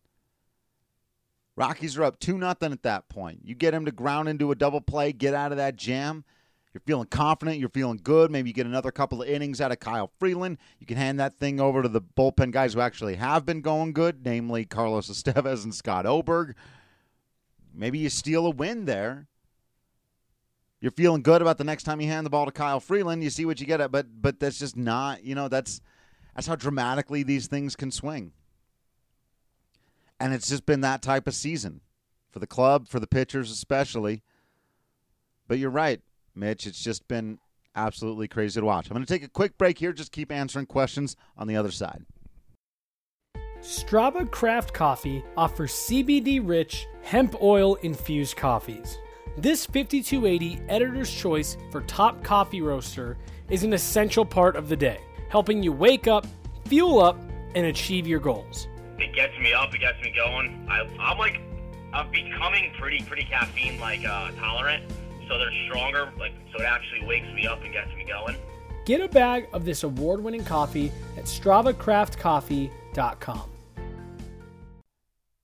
Rockies 1.58 1.96
are 1.96 2.04
up 2.04 2.20
2 2.20 2.38
nothing 2.38 2.72
at 2.72 2.82
that 2.84 3.08
point. 3.08 3.40
You 3.44 3.54
get 3.54 3.74
him 3.74 3.84
to 3.84 3.92
ground 3.92 4.28
into 4.28 4.52
a 4.52 4.54
double 4.54 4.80
play, 4.80 5.12
get 5.12 5.34
out 5.34 5.52
of 5.52 5.58
that 5.58 5.76
jam. 5.76 6.24
You're 6.72 6.82
feeling 6.86 7.08
confident. 7.08 7.58
You're 7.58 7.68
feeling 7.70 7.98
good. 8.02 8.30
Maybe 8.30 8.50
you 8.50 8.54
get 8.54 8.66
another 8.66 8.92
couple 8.92 9.22
of 9.22 9.28
innings 9.28 9.60
out 9.60 9.72
of 9.72 9.80
Kyle 9.80 10.12
Freeland. 10.18 10.58
You 10.78 10.86
can 10.86 10.96
hand 10.96 11.18
that 11.18 11.34
thing 11.34 11.60
over 11.60 11.82
to 11.82 11.88
the 11.88 12.00
bullpen 12.00 12.52
guys 12.52 12.74
who 12.74 12.80
actually 12.80 13.16
have 13.16 13.44
been 13.44 13.62
going 13.62 13.92
good, 13.92 14.24
namely 14.24 14.64
Carlos 14.64 15.10
Estevez 15.10 15.64
and 15.64 15.74
Scott 15.74 16.06
Oberg. 16.06 16.54
Maybe 17.74 17.98
you 17.98 18.10
steal 18.10 18.46
a 18.46 18.50
win 18.50 18.84
there 18.84 19.26
you're 20.80 20.92
feeling 20.92 21.22
good 21.22 21.42
about 21.42 21.58
the 21.58 21.64
next 21.64 21.82
time 21.82 22.00
you 22.00 22.06
hand 22.08 22.24
the 22.24 22.30
ball 22.30 22.46
to 22.46 22.52
Kyle 22.52 22.80
Freeland, 22.80 23.24
you 23.24 23.30
see 23.30 23.44
what 23.44 23.60
you 23.60 23.66
get 23.66 23.80
at, 23.80 23.90
but 23.90 24.06
but 24.20 24.38
that's 24.38 24.58
just 24.58 24.76
not, 24.76 25.24
you 25.24 25.34
know, 25.34 25.48
that's 25.48 25.80
that's 26.34 26.46
how 26.46 26.54
dramatically 26.54 27.22
these 27.22 27.48
things 27.48 27.74
can 27.74 27.90
swing. 27.90 28.32
And 30.20 30.34
it's 30.34 30.48
just 30.48 30.66
been 30.66 30.80
that 30.80 31.02
type 31.02 31.26
of 31.26 31.34
season 31.34 31.80
for 32.30 32.38
the 32.38 32.46
club, 32.46 32.88
for 32.88 33.00
the 33.00 33.06
pitchers 33.06 33.50
especially. 33.50 34.22
But 35.46 35.58
you're 35.58 35.70
right, 35.70 36.00
Mitch, 36.34 36.66
it's 36.66 36.82
just 36.82 37.08
been 37.08 37.38
absolutely 37.74 38.28
crazy 38.28 38.60
to 38.60 38.66
watch. 38.66 38.90
I'm 38.90 38.94
going 38.94 39.06
to 39.06 39.12
take 39.12 39.22
a 39.22 39.28
quick 39.28 39.56
break 39.56 39.78
here, 39.78 39.92
just 39.92 40.12
keep 40.12 40.32
answering 40.32 40.66
questions 40.66 41.16
on 41.36 41.46
the 41.46 41.56
other 41.56 41.70
side. 41.70 42.04
Strava 43.60 44.30
Craft 44.30 44.72
Coffee 44.72 45.24
offers 45.36 45.72
CBD 45.72 46.40
rich 46.42 46.86
hemp 47.02 47.34
oil 47.42 47.74
infused 47.76 48.36
coffees. 48.36 48.96
This 49.36 49.66
5280 49.66 50.60
Editor's 50.68 51.12
Choice 51.12 51.56
for 51.70 51.80
Top 51.82 52.22
Coffee 52.22 52.60
Roaster 52.60 53.16
is 53.50 53.64
an 53.64 53.72
essential 53.72 54.24
part 54.24 54.56
of 54.56 54.68
the 54.68 54.76
day, 54.76 55.00
helping 55.28 55.62
you 55.62 55.72
wake 55.72 56.06
up, 56.06 56.26
fuel 56.66 57.00
up, 57.00 57.18
and 57.54 57.66
achieve 57.66 58.06
your 58.06 58.20
goals. 58.20 58.68
It 58.98 59.14
gets 59.14 59.38
me 59.38 59.52
up, 59.52 59.72
it 59.74 59.80
gets 59.80 60.00
me 60.02 60.10
going. 60.14 60.66
I, 60.68 60.80
am 60.80 61.18
like, 61.18 61.40
I'm 61.92 62.10
becoming 62.10 62.72
pretty, 62.78 63.02
pretty 63.04 63.24
caffeine 63.24 63.78
like 63.78 64.02
uh, 64.04 64.32
tolerant, 64.32 64.90
so 65.28 65.38
they're 65.38 65.52
stronger. 65.66 66.10
Like, 66.18 66.32
so 66.52 66.60
it 66.62 66.66
actually 66.66 67.04
wakes 67.06 67.28
me 67.34 67.46
up 67.46 67.62
and 67.62 67.72
gets 67.72 67.94
me 67.94 68.04
going. 68.04 68.36
Get 68.84 69.00
a 69.00 69.08
bag 69.08 69.48
of 69.52 69.64
this 69.64 69.84
award-winning 69.84 70.44
coffee 70.44 70.92
at 71.16 71.24
StravaCraftCoffee.com. 71.24 73.50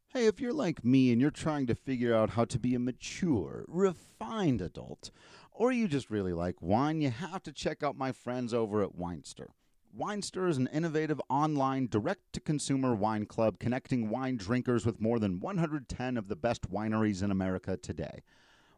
Hey, 0.08 0.26
if 0.26 0.40
you're 0.40 0.52
like 0.52 0.84
me 0.84 1.12
and 1.12 1.20
you're 1.20 1.30
trying 1.30 1.66
to 1.66 1.74
figure 1.74 2.14
out 2.14 2.30
how 2.30 2.44
to 2.46 2.58
be 2.58 2.74
a 2.74 2.78
mature, 2.78 3.64
refined 3.68 4.60
adult, 4.60 5.10
or 5.52 5.72
you 5.72 5.88
just 5.88 6.10
really 6.10 6.32
like 6.32 6.56
wine, 6.60 7.00
you 7.00 7.10
have 7.10 7.42
to 7.42 7.52
check 7.52 7.82
out 7.82 7.96
my 7.96 8.12
friends 8.12 8.54
over 8.54 8.82
at 8.82 8.96
Winestyr. 8.96 9.48
Winestyr 9.96 10.48
is 10.48 10.58
an 10.58 10.68
innovative 10.72 11.20
online 11.30 11.86
direct 11.86 12.32
to 12.32 12.40
consumer 12.40 12.96
wine 12.96 13.26
club 13.26 13.60
connecting 13.60 14.10
wine 14.10 14.36
drinkers 14.36 14.84
with 14.84 15.00
more 15.00 15.20
than 15.20 15.38
110 15.38 16.16
of 16.16 16.26
the 16.26 16.34
best 16.34 16.68
wineries 16.68 17.22
in 17.22 17.30
America 17.30 17.76
today. 17.76 18.24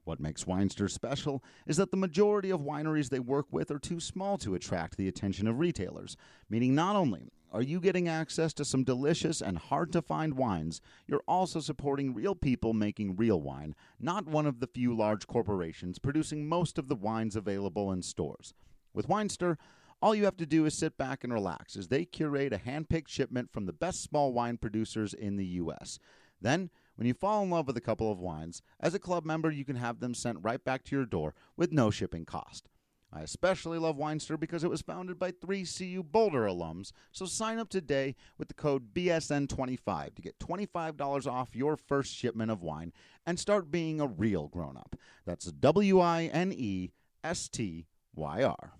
What 0.04 0.20
makes 0.20 0.44
Winestyr 0.44 0.90
special 0.90 1.42
is 1.66 1.78
that 1.78 1.90
the 1.90 1.96
majority 1.96 2.50
of 2.50 2.60
wineries 2.60 3.08
they 3.08 3.18
work 3.18 3.46
with 3.50 3.70
are 3.70 3.78
too 3.78 3.98
small 3.98 4.36
to 4.38 4.54
attract 4.54 4.98
the 4.98 5.08
attention 5.08 5.48
of 5.48 5.58
retailers, 5.58 6.18
meaning 6.50 6.74
not 6.74 6.96
only 6.96 7.30
are 7.50 7.62
you 7.62 7.80
getting 7.80 8.08
access 8.08 8.52
to 8.52 8.64
some 8.66 8.84
delicious 8.84 9.40
and 9.40 9.56
hard 9.56 9.92
to 9.92 10.02
find 10.02 10.34
wines, 10.34 10.82
you're 11.06 11.24
also 11.26 11.60
supporting 11.60 12.12
real 12.12 12.34
people 12.34 12.74
making 12.74 13.16
real 13.16 13.40
wine, 13.40 13.74
not 13.98 14.26
one 14.26 14.44
of 14.44 14.60
the 14.60 14.66
few 14.66 14.94
large 14.94 15.26
corporations 15.26 15.98
producing 15.98 16.46
most 16.46 16.76
of 16.76 16.88
the 16.88 16.94
wines 16.94 17.36
available 17.36 17.90
in 17.90 18.02
stores. 18.02 18.52
With 18.92 19.08
Winestyr, 19.08 19.56
all 20.02 20.14
you 20.14 20.24
have 20.24 20.36
to 20.36 20.46
do 20.46 20.66
is 20.66 20.78
sit 20.78 20.96
back 20.96 21.24
and 21.24 21.32
relax 21.32 21.76
as 21.76 21.88
they 21.88 22.04
curate 22.04 22.52
a 22.52 22.58
hand 22.58 22.88
picked 22.88 23.10
shipment 23.10 23.52
from 23.52 23.66
the 23.66 23.72
best 23.72 24.02
small 24.02 24.32
wine 24.32 24.56
producers 24.56 25.14
in 25.14 25.36
the 25.36 25.46
U.S. 25.46 25.98
Then, 26.40 26.70
when 26.96 27.06
you 27.06 27.14
fall 27.14 27.42
in 27.42 27.50
love 27.50 27.66
with 27.66 27.76
a 27.76 27.82
couple 27.82 28.10
of 28.10 28.18
wines, 28.18 28.62
as 28.80 28.94
a 28.94 28.98
club 28.98 29.24
member, 29.24 29.50
you 29.50 29.64
can 29.64 29.76
have 29.76 30.00
them 30.00 30.14
sent 30.14 30.38
right 30.42 30.62
back 30.62 30.84
to 30.84 30.96
your 30.96 31.06
door 31.06 31.34
with 31.56 31.72
no 31.72 31.90
shipping 31.90 32.24
cost. 32.24 32.68
I 33.12 33.22
especially 33.22 33.78
love 33.78 33.96
Winestyr 33.96 34.38
because 34.38 34.64
it 34.64 34.70
was 34.70 34.82
founded 34.82 35.18
by 35.18 35.30
three 35.30 35.64
CU 35.64 36.02
Boulder 36.02 36.42
alums. 36.42 36.92
So 37.12 37.24
sign 37.24 37.58
up 37.58 37.70
today 37.70 38.14
with 38.36 38.48
the 38.48 38.54
code 38.54 38.92
BSN25 38.92 40.14
to 40.14 40.22
get 40.22 40.38
$25 40.38 41.26
off 41.26 41.56
your 41.56 41.76
first 41.76 42.14
shipment 42.14 42.50
of 42.50 42.62
wine 42.62 42.92
and 43.24 43.38
start 43.38 43.70
being 43.70 44.00
a 44.00 44.06
real 44.06 44.48
grown 44.48 44.76
up. 44.76 44.96
That's 45.24 45.46
W 45.46 46.00
I 46.00 46.24
N 46.24 46.52
E 46.52 46.90
S 47.24 47.48
T 47.48 47.86
Y 48.14 48.42
R. 48.42 48.72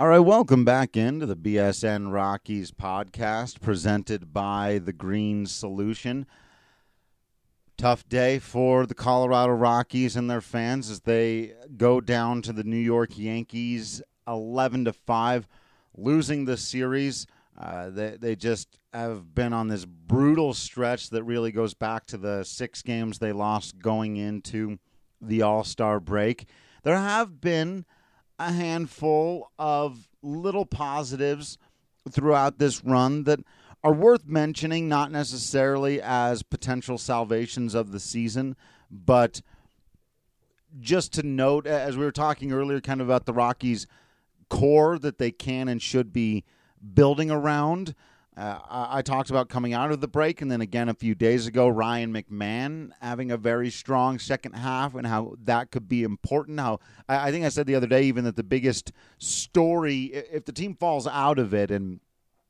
All 0.00 0.08
right, 0.08 0.18
welcome 0.18 0.64
back 0.64 0.96
into 0.96 1.26
the 1.26 1.36
BSN 1.36 2.10
Rockies 2.10 2.72
podcast 2.72 3.60
presented 3.60 4.32
by 4.32 4.78
The 4.78 4.94
Green 4.94 5.44
Solution. 5.44 6.24
Tough 7.76 8.08
day 8.08 8.38
for 8.38 8.86
the 8.86 8.94
Colorado 8.94 9.52
Rockies 9.52 10.16
and 10.16 10.30
their 10.30 10.40
fans 10.40 10.88
as 10.88 11.00
they 11.00 11.52
go 11.76 12.00
down 12.00 12.40
to 12.40 12.54
the 12.54 12.64
New 12.64 12.78
York 12.78 13.18
Yankees 13.18 14.00
11 14.26 14.86
to 14.86 14.94
5, 14.94 15.46
losing 15.94 16.46
the 16.46 16.56
series. 16.56 17.26
Uh, 17.58 17.90
they, 17.90 18.16
they 18.18 18.34
just 18.34 18.78
have 18.94 19.34
been 19.34 19.52
on 19.52 19.68
this 19.68 19.84
brutal 19.84 20.54
stretch 20.54 21.10
that 21.10 21.24
really 21.24 21.52
goes 21.52 21.74
back 21.74 22.06
to 22.06 22.16
the 22.16 22.42
six 22.42 22.80
games 22.80 23.18
they 23.18 23.32
lost 23.32 23.78
going 23.78 24.16
into 24.16 24.78
the 25.20 25.42
All 25.42 25.62
Star 25.62 26.00
break. 26.00 26.46
There 26.84 26.96
have 26.96 27.42
been 27.42 27.84
a 28.40 28.52
handful 28.52 29.50
of 29.58 30.08
little 30.22 30.64
positives 30.64 31.58
throughout 32.10 32.58
this 32.58 32.82
run 32.82 33.24
that 33.24 33.40
are 33.84 33.92
worth 33.92 34.26
mentioning, 34.26 34.88
not 34.88 35.12
necessarily 35.12 36.00
as 36.02 36.42
potential 36.42 36.96
salvations 36.96 37.74
of 37.74 37.92
the 37.92 38.00
season, 38.00 38.56
but 38.90 39.42
just 40.80 41.12
to 41.12 41.22
note, 41.22 41.66
as 41.66 41.98
we 41.98 42.04
were 42.04 42.10
talking 42.10 42.50
earlier, 42.50 42.80
kind 42.80 43.02
of 43.02 43.08
about 43.08 43.26
the 43.26 43.32
Rockies' 43.32 43.86
core 44.48 44.98
that 44.98 45.18
they 45.18 45.30
can 45.30 45.68
and 45.68 45.82
should 45.82 46.12
be 46.12 46.44
building 46.94 47.30
around. 47.30 47.94
Uh, 48.40 48.58
I, 48.70 48.98
I 48.98 49.02
talked 49.02 49.28
about 49.28 49.50
coming 49.50 49.74
out 49.74 49.92
of 49.92 50.00
the 50.00 50.08
break, 50.08 50.40
and 50.40 50.50
then 50.50 50.62
again 50.62 50.88
a 50.88 50.94
few 50.94 51.14
days 51.14 51.46
ago, 51.46 51.68
Ryan 51.68 52.10
McMahon 52.10 52.90
having 53.00 53.30
a 53.30 53.36
very 53.36 53.68
strong 53.68 54.18
second 54.18 54.52
half, 54.52 54.94
and 54.94 55.06
how 55.06 55.34
that 55.44 55.70
could 55.70 55.88
be 55.88 56.04
important. 56.04 56.58
How 56.58 56.80
I, 57.06 57.28
I 57.28 57.30
think 57.32 57.44
I 57.44 57.50
said 57.50 57.66
the 57.66 57.74
other 57.74 57.86
day, 57.86 58.04
even 58.04 58.24
that 58.24 58.36
the 58.36 58.42
biggest 58.42 58.92
story, 59.18 60.04
if 60.04 60.46
the 60.46 60.52
team 60.52 60.74
falls 60.74 61.06
out 61.06 61.38
of 61.38 61.52
it 61.52 61.70
and 61.70 62.00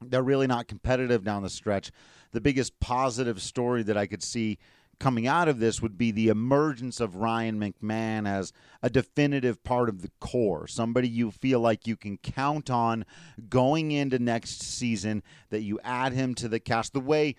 they're 0.00 0.22
really 0.22 0.46
not 0.46 0.68
competitive 0.68 1.24
down 1.24 1.42
the 1.42 1.50
stretch. 1.50 1.90
The 2.32 2.40
biggest 2.40 2.78
positive 2.80 3.42
story 3.42 3.82
that 3.82 3.96
I 3.96 4.06
could 4.06 4.22
see 4.22 4.58
coming 5.00 5.26
out 5.26 5.48
of 5.48 5.58
this 5.58 5.82
would 5.82 5.98
be 5.98 6.12
the 6.12 6.28
emergence 6.28 7.00
of 7.00 7.16
Ryan 7.16 7.58
McMahon 7.58 8.28
as 8.28 8.52
a 8.82 8.90
definitive 8.90 9.64
part 9.64 9.88
of 9.88 10.02
the 10.02 10.10
core, 10.20 10.68
somebody 10.68 11.08
you 11.08 11.30
feel 11.30 11.58
like 11.58 11.86
you 11.86 11.96
can 11.96 12.18
count 12.18 12.70
on 12.70 13.04
going 13.48 13.90
into 13.90 14.18
next 14.18 14.62
season, 14.62 15.22
that 15.48 15.62
you 15.62 15.80
add 15.82 16.12
him 16.12 16.34
to 16.36 16.48
the 16.48 16.60
cast. 16.60 16.92
The 16.92 17.00
way 17.00 17.34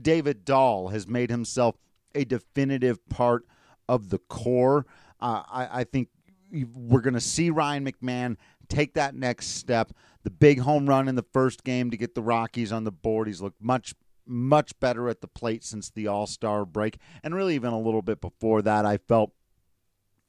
David 0.00 0.44
Dahl 0.44 0.88
has 0.88 1.08
made 1.08 1.30
himself 1.30 1.76
a 2.14 2.24
definitive 2.24 3.06
part 3.08 3.44
of 3.88 4.10
the 4.10 4.18
core, 4.18 4.86
uh, 5.20 5.42
I, 5.50 5.80
I 5.80 5.84
think 5.84 6.08
we're 6.52 7.00
going 7.00 7.14
to 7.14 7.20
see 7.20 7.50
Ryan 7.50 7.90
McMahon 7.90 8.36
take 8.68 8.94
that 8.94 9.14
next 9.14 9.48
step. 9.48 9.92
The 10.22 10.30
big 10.30 10.60
home 10.60 10.86
run 10.86 11.08
in 11.08 11.14
the 11.14 11.24
first 11.32 11.64
game 11.64 11.90
to 11.90 11.96
get 11.96 12.14
the 12.14 12.22
Rockies 12.22 12.72
on 12.72 12.84
the 12.84 12.92
board. 12.92 13.26
He's 13.26 13.40
looked 13.40 13.62
much 13.62 13.94
much 14.26 14.78
better 14.80 15.08
at 15.08 15.20
the 15.20 15.28
plate 15.28 15.64
since 15.64 15.90
the 15.90 16.06
All 16.06 16.26
Star 16.26 16.64
break, 16.64 16.98
and 17.22 17.34
really 17.34 17.54
even 17.54 17.72
a 17.72 17.80
little 17.80 18.02
bit 18.02 18.20
before 18.20 18.62
that. 18.62 18.84
I 18.84 18.98
felt 18.98 19.32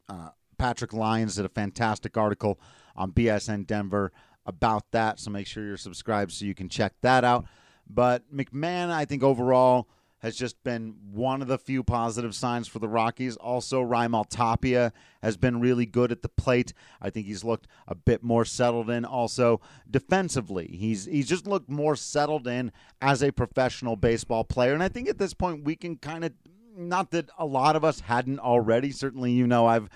uh, 0.09 0.29
Patrick 0.57 0.93
Lyons 0.93 1.35
did 1.35 1.45
a 1.45 1.49
fantastic 1.49 2.17
article 2.17 2.59
on 2.95 3.11
BSN 3.11 3.67
Denver 3.67 4.11
about 4.45 4.91
that, 4.91 5.19
so 5.19 5.29
make 5.29 5.47
sure 5.47 5.65
you're 5.65 5.77
subscribed 5.77 6.31
so 6.31 6.45
you 6.45 6.55
can 6.55 6.69
check 6.69 6.93
that 7.01 7.23
out. 7.23 7.45
But 7.89 8.23
McMahon, 8.33 8.89
I 8.89 9.05
think 9.05 9.23
overall 9.23 9.87
has 10.19 10.35
just 10.35 10.63
been 10.63 10.95
one 11.11 11.41
of 11.41 11.47
the 11.47 11.57
few 11.57 11.83
positive 11.83 12.33
signs 12.33 12.67
for 12.67 12.79
the 12.79 12.87
Rockies. 12.87 13.37
Also, 13.37 13.81
Raimel 13.81 14.25
Tapia 14.27 14.91
has 15.21 15.37
been 15.37 15.59
really 15.59 15.85
good 15.85 16.11
at 16.11 16.23
the 16.23 16.29
plate. 16.29 16.73
I 17.01 17.09
think 17.09 17.27
he's 17.27 17.43
looked 17.43 17.67
a 17.87 17.93
bit 17.93 18.23
more 18.23 18.43
settled 18.43 18.89
in. 18.89 19.05
Also, 19.05 19.61
defensively, 19.89 20.67
he's 20.67 21.05
he's 21.05 21.27
just 21.27 21.45
looked 21.45 21.69
more 21.69 21.95
settled 21.95 22.47
in 22.47 22.71
as 23.01 23.21
a 23.21 23.31
professional 23.31 23.95
baseball 23.95 24.43
player. 24.43 24.73
And 24.73 24.81
I 24.81 24.89
think 24.89 25.07
at 25.07 25.19
this 25.19 25.33
point 25.33 25.63
we 25.63 25.75
can 25.75 25.97
kind 25.97 26.25
of 26.25 26.33
not 26.75 27.11
that 27.11 27.29
a 27.37 27.45
lot 27.45 27.75
of 27.75 27.83
us 27.83 28.01
hadn't 28.01 28.39
already. 28.39 28.91
Certainly, 28.91 29.31
you 29.31 29.45
know, 29.45 29.67
I've 29.67 29.89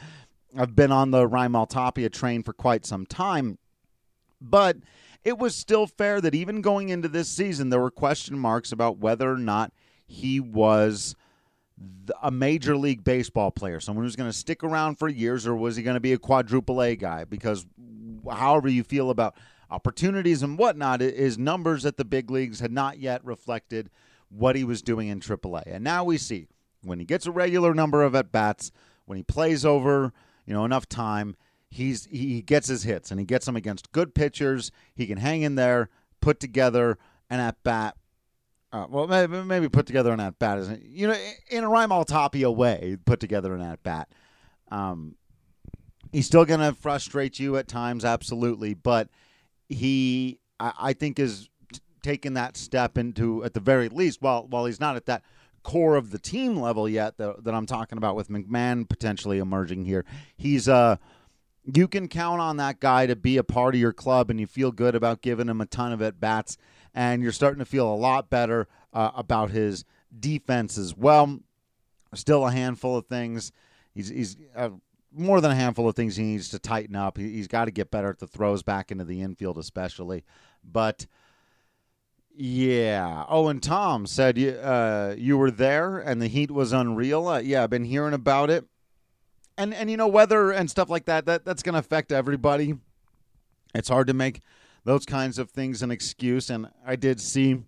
I've 0.56 0.76
been 0.76 0.92
on 0.92 1.12
the 1.12 1.28
Raimel 1.28 1.68
Tapia 1.68 2.10
train 2.10 2.44
for 2.44 2.54
quite 2.54 2.86
some 2.86 3.08
time, 3.08 3.58
but 4.40 4.78
it 5.24 5.38
was 5.38 5.56
still 5.56 5.88
fair 5.88 6.22
that 6.22 6.36
even 6.36 6.62
going 6.62 6.90
into 6.90 7.08
this 7.08 7.30
season, 7.30 7.70
there 7.70 7.80
were 7.80 7.92
question 7.92 8.38
marks 8.38 8.72
about 8.72 8.98
whether 8.98 9.32
or 9.32 9.38
not 9.38 9.72
he 10.12 10.40
was 10.40 11.16
a 12.22 12.30
major 12.30 12.76
league 12.76 13.04
baseball 13.04 13.50
player, 13.50 13.80
someone 13.80 14.06
who's 14.06 14.18
going 14.18 14.30
to 14.30 14.38
stick 14.38 14.64
around 14.64 14.96
for 14.96 15.08
years, 15.08 15.48
or 15.48 15.56
was 15.56 15.78
he 15.78 15.84
going 15.84 15.96
to 15.96 16.02
be 16.02 16.14
a 16.14 16.18
quadruple 16.18 16.82
A 16.82 16.96
guy? 16.96 17.24
Because 17.24 17.66
however 18.30 18.68
you 18.68 18.84
feel 18.84 19.10
about 19.10 19.36
opportunities 19.70 20.44
and 20.44 20.58
whatnot, 20.58 21.00
his 21.00 21.38
numbers 21.38 21.86
at 21.86 21.98
the 21.98 22.06
big 22.06 22.30
leagues 22.30 22.60
had 22.60 22.72
not 22.72 23.00
yet 23.00 23.24
reflected 23.24 23.90
what 24.30 24.56
he 24.56 24.64
was 24.64 24.82
doing 24.82 25.08
in 25.08 25.22
AAA. 25.22 25.64
And 25.66 25.84
now 25.84 26.04
we 26.04 26.18
see 26.18 26.48
when 26.84 27.00
he 27.00 27.06
gets 27.06 27.26
a 27.26 27.32
regular 27.32 27.74
number 27.74 28.04
of 28.04 28.14
at 28.14 28.32
bats, 28.32 28.72
when 29.06 29.16
he 29.18 29.24
plays 29.24 29.66
over, 29.66 30.12
you 30.46 30.54
know, 30.54 30.66
enough 30.66 30.88
time, 30.88 31.36
he's 31.70 32.06
he 32.06 32.42
gets 32.42 32.68
his 32.68 32.84
hits 32.84 33.12
and 33.12 33.20
he 33.20 33.26
gets 33.26 33.46
them 33.46 33.56
against 33.56 33.92
good 33.92 34.14
pitchers. 34.14 34.72
He 34.94 35.08
can 35.08 35.18
hang 35.18 35.42
in 35.42 35.56
there, 35.56 35.90
put 36.20 36.40
together 36.40 36.98
an 37.30 37.40
at 37.40 37.64
bat 37.64 37.96
uh, 38.74 38.86
well, 38.90 39.08
maybe, 39.08 39.44
maybe, 39.44 39.68
put 39.68 39.86
together 39.86 40.12
an 40.14 40.20
at 40.20 40.40
bat 40.40 40.58
isn't 40.60 40.86
you 40.86 41.08
know 41.08 41.18
in 41.50 41.64
a 41.64 41.68
Raimel 41.68 42.06
Tapia 42.06 42.50
way 42.50 42.98
put 43.06 43.20
together 43.20 43.54
an 43.54 43.62
at 43.62 43.84
bat. 43.84 44.10
Um, 44.70 45.16
he's 46.12 46.26
still 46.26 46.46
going 46.46 46.62
to 46.62 46.74
frustrate 46.74 47.40
you 47.40 47.58
at 47.58 47.68
times, 47.68 48.06
absolutely, 48.06 48.74
but 48.74 49.10
he 49.68 50.40
I, 50.60 50.74
I 50.80 50.94
think 50.94 51.20
is 51.20 51.50
t- 51.74 51.82
taking 52.02 52.34
that 52.36 52.56
step 52.56 52.98
into 52.98 53.44
at 53.44 53.54
the 53.54 53.60
very 53.60 53.90
least. 53.90 54.22
While 54.22 54.48
while 54.48 54.66
he's 54.66 54.80
not 54.80 54.96
at 54.96 55.06
that 55.08 55.24
core 55.64 55.96
of 55.96 56.12
the 56.12 56.18
team 56.18 56.56
level 56.56 56.90
yet 56.90 57.18
that, 57.18 57.44
that 57.44 57.54
I'm 57.54 57.68
talking 57.68 57.98
about 57.98 58.16
with 58.16 58.30
McMahon 58.30 58.88
potentially 58.88 59.40
emerging 59.40 59.84
here, 59.86 60.06
he's 60.38 60.70
uh 60.70 60.96
you 61.66 61.88
can 61.88 62.08
count 62.08 62.42
on 62.42 62.58
that 62.58 62.80
guy 62.80 63.06
to 63.06 63.16
be 63.16 63.38
a 63.38 63.44
part 63.44 63.76
of 63.76 63.82
your 63.82 63.94
club, 63.94 64.30
and 64.30 64.40
you 64.40 64.48
feel 64.48 64.72
good 64.72 64.96
about 64.96 65.22
giving 65.22 65.48
him 65.48 65.62
a 65.62 65.66
ton 65.66 65.92
of 65.92 66.02
at 66.02 66.20
bats 66.20 66.58
and 66.94 67.22
you're 67.22 67.32
starting 67.32 67.60
to 67.60 67.66
feel 67.66 67.92
a 67.92 67.96
lot 67.96 68.30
better 68.30 68.68
uh, 68.94 69.12
about 69.16 69.52
his 69.52 69.86
defense 70.18 70.78
as 70.78 70.96
well. 70.96 71.40
Still 72.14 72.46
a 72.46 72.52
handful 72.52 72.98
of 72.98 73.06
things. 73.08 73.52
He's 73.94 74.10
he's 74.10 74.38
uh, 74.56 74.70
more 75.14 75.42
than 75.42 75.52
a 75.52 75.56
handful 75.56 75.88
of 75.88 75.96
things 75.96 76.16
he 76.16 76.24
needs 76.24 76.50
to 76.50 76.60
tighten 76.60 76.96
up. 76.96 77.18
He, 77.18 77.38
has 77.38 77.48
got 77.48 77.66
to 77.66 77.72
get 77.72 77.92
better 77.92 78.10
at 78.10 78.20
the 78.20 78.28
throws 78.28 78.64
back 78.64 78.92
into 78.92 79.04
the 79.04 79.22
infield, 79.22 79.58
especially. 79.58 80.24
But 80.64 81.06
yeah. 82.36 83.26
Oh, 83.28 83.48
and 83.48 83.62
Tom 83.62 84.06
said 84.06 84.38
you 84.38 84.52
uh, 84.52 85.16
you 85.18 85.38
were 85.38 85.52
there 85.52 86.00
and 86.00 86.22
the 86.22 86.28
heat 86.28 86.52
was 86.52 86.74
unreal. 86.74 87.28
Uh, 87.28 87.40
yeah, 87.40 87.64
I've 87.64 87.70
been 87.70 87.86
hearing 87.86 88.14
about 88.14 88.50
it. 88.50 88.66
And 89.58 89.74
and 89.74 89.92
you 89.92 89.98
know 89.98 90.08
weather 90.08 90.52
and 90.52 90.70
stuff 90.70 90.90
like 90.90 91.06
that 91.06 91.26
that 91.26 91.46
that's 91.46 91.62
going 91.64 91.74
to 91.74 91.80
affect 91.80 92.12
everybody. 92.12 92.76
It's 93.76 93.90
hard 93.90 94.08
to 94.08 94.14
make 94.14 94.42
those 94.84 95.06
kinds 95.06 95.38
of 95.38 95.50
things 95.52 95.82
an 95.82 95.92
excuse. 95.92 96.50
And 96.50 96.68
I 96.86 96.96
did 96.96 97.20
see, 97.22 97.64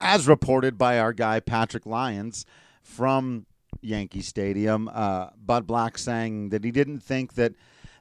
as 0.00 0.28
reported 0.28 0.78
by 0.78 0.98
our 0.98 1.12
guy 1.12 1.40
Patrick 1.40 1.86
Lyons 1.86 2.44
from 2.82 3.46
Yankee 3.80 4.22
Stadium, 4.22 4.88
uh, 4.92 5.28
Bud 5.36 5.66
Black 5.66 5.98
saying 5.98 6.50
that 6.50 6.64
he 6.64 6.70
didn't 6.70 7.00
think 7.00 7.34
that 7.34 7.54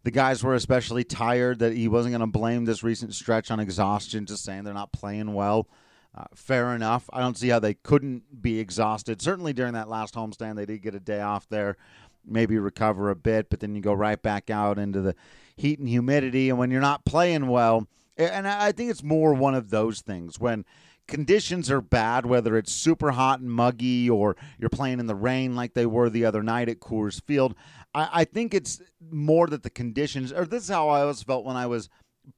the 0.04 0.12
guys 0.12 0.44
were 0.44 0.56
especially 0.56 1.04
tired, 1.04 1.60
that 1.60 1.74
he 1.74 1.88
wasn't 1.88 2.14
going 2.14 2.22
to 2.22 2.28
blame 2.28 2.66
this 2.66 2.84
recent 2.84 3.14
stretch 3.14 3.52
on 3.52 3.60
exhaustion, 3.60 4.26
just 4.26 4.44
saying 4.44 4.64
they're 4.64 4.74
not 4.74 4.94
playing 4.94 5.34
well. 5.34 5.68
Uh, 6.16 6.24
fair 6.34 6.74
enough. 6.74 7.10
I 7.14 7.20
don't 7.20 7.38
see 7.38 7.50
how 7.50 7.60
they 7.60 7.76
couldn't 7.76 8.42
be 8.42 8.60
exhausted. 8.60 9.22
Certainly 9.22 9.54
during 9.54 9.74
that 9.74 9.90
last 9.90 10.16
homestand, 10.16 10.56
they 10.56 10.66
did 10.66 10.82
get 10.82 10.96
a 10.96 11.00
day 11.00 11.22
off 11.22 11.48
there, 11.50 11.78
maybe 12.26 12.58
recover 12.58 13.10
a 13.10 13.16
bit, 13.16 13.50
but 13.50 13.60
then 13.60 13.76
you 13.76 13.82
go 13.82 13.94
right 13.94 14.22
back 14.22 14.50
out 14.50 14.80
into 14.80 15.02
the 15.02 15.16
heat 15.60 15.80
and 15.80 15.90
humidity. 15.90 16.50
And 16.50 16.58
when 16.58 16.72
you're 16.72 16.82
not 16.82 17.06
playing 17.06 17.48
well, 17.48 17.88
and 18.18 18.48
I 18.48 18.72
think 18.72 18.92
it's 18.92 19.04
more 19.04 19.34
one 19.34 19.56
of 19.56 19.70
those 19.70 20.02
things 20.02 20.40
when 20.40 20.66
conditions 21.08 21.70
are 21.70 21.82
bad, 21.82 22.26
whether 22.26 22.58
it's 22.58 22.72
super 22.72 23.12
hot 23.12 23.40
and 23.40 23.52
muggy 23.52 24.10
or 24.10 24.36
you're 24.58 24.70
playing 24.70 25.00
in 25.00 25.08
the 25.08 25.16
rain 25.16 25.56
like 25.56 25.74
they 25.74 25.86
were 25.86 26.10
the 26.10 26.26
other 26.26 26.44
night 26.44 26.70
at 26.70 26.80
Coors 26.80 27.22
Field. 27.24 27.56
I, 27.94 28.10
I 28.14 28.24
think 28.26 28.54
it's 28.54 28.82
more 29.12 29.48
that 29.48 29.64
the 29.64 29.70
conditions, 29.70 30.32
or 30.32 30.46
this 30.46 30.64
is 30.64 30.70
how 30.70 30.90
I 30.90 31.02
always 31.02 31.24
felt 31.24 31.46
when 31.46 31.56
I 31.56 31.68
was 31.68 31.90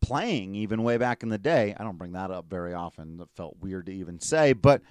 playing, 0.01 0.55
even 0.55 0.83
way 0.83 0.97
back 0.97 1.21
in 1.21 1.29
the 1.29 1.37
day. 1.37 1.75
I 1.77 1.83
don't 1.83 1.97
bring 1.97 2.13
that 2.13 2.31
up 2.31 2.45
very 2.49 2.73
often. 2.73 3.17
That 3.17 3.35
felt 3.35 3.57
weird 3.59 3.87
to 3.87 3.93
even 3.93 4.19
say, 4.19 4.53
but 4.53 4.81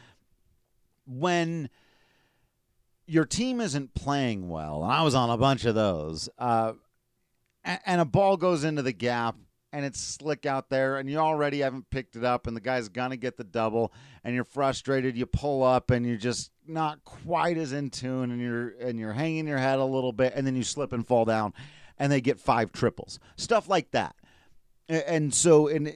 when 1.06 1.68
your 3.06 3.24
team 3.24 3.60
isn't 3.60 3.94
playing 3.94 4.48
well, 4.48 4.84
and 4.84 4.92
I 4.92 5.02
was 5.02 5.14
on 5.14 5.30
a 5.30 5.38
bunch 5.38 5.64
of 5.64 5.74
those, 5.74 6.28
uh, 6.38 6.74
and 7.64 8.00
a 8.00 8.04
ball 8.04 8.36
goes 8.36 8.64
into 8.64 8.82
the 8.82 8.92
gap 8.92 9.36
and 9.72 9.84
it's 9.84 10.00
slick 10.00 10.46
out 10.46 10.68
there 10.68 10.96
and 10.96 11.08
you 11.08 11.18
already 11.18 11.60
haven't 11.60 11.88
picked 11.90 12.16
it 12.16 12.24
up 12.24 12.46
and 12.46 12.56
the 12.56 12.60
guy's 12.60 12.88
gonna 12.88 13.16
get 13.16 13.36
the 13.36 13.44
double 13.44 13.92
and 14.24 14.34
you're 14.34 14.44
frustrated 14.44 15.16
you 15.16 15.26
pull 15.26 15.62
up 15.62 15.90
and 15.90 16.06
you're 16.06 16.16
just 16.16 16.50
not 16.66 17.04
quite 17.04 17.56
as 17.56 17.72
in 17.72 17.90
tune 17.90 18.30
and 18.30 18.40
you're 18.40 18.70
and 18.80 18.98
you're 18.98 19.12
hanging 19.12 19.46
your 19.46 19.58
head 19.58 19.78
a 19.78 19.84
little 19.84 20.12
bit 20.12 20.32
and 20.34 20.46
then 20.46 20.56
you 20.56 20.62
slip 20.62 20.92
and 20.92 21.06
fall 21.06 21.24
down 21.24 21.52
and 21.98 22.10
they 22.10 22.20
get 22.20 22.40
five 22.40 22.72
triples. 22.72 23.20
Stuff 23.36 23.68
like 23.68 23.90
that. 23.90 24.16
And 24.88 25.32
so 25.32 25.68
in 25.68 25.94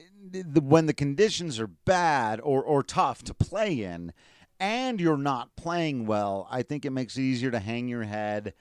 when 0.61 0.85
the 0.85 0.93
conditions 0.93 1.59
are 1.59 1.67
bad 1.67 2.39
or 2.41 2.63
or 2.63 2.81
tough 2.81 3.23
to 3.23 3.33
play 3.33 3.83
in 3.83 4.13
and 4.59 5.01
you're 5.01 5.17
not 5.17 5.55
playing 5.55 6.05
well 6.05 6.47
i 6.49 6.63
think 6.63 6.85
it 6.85 6.89
makes 6.89 7.17
it 7.17 7.21
easier 7.21 7.51
to 7.51 7.59
hang 7.59 7.87
your 7.87 8.03
head 8.03 8.53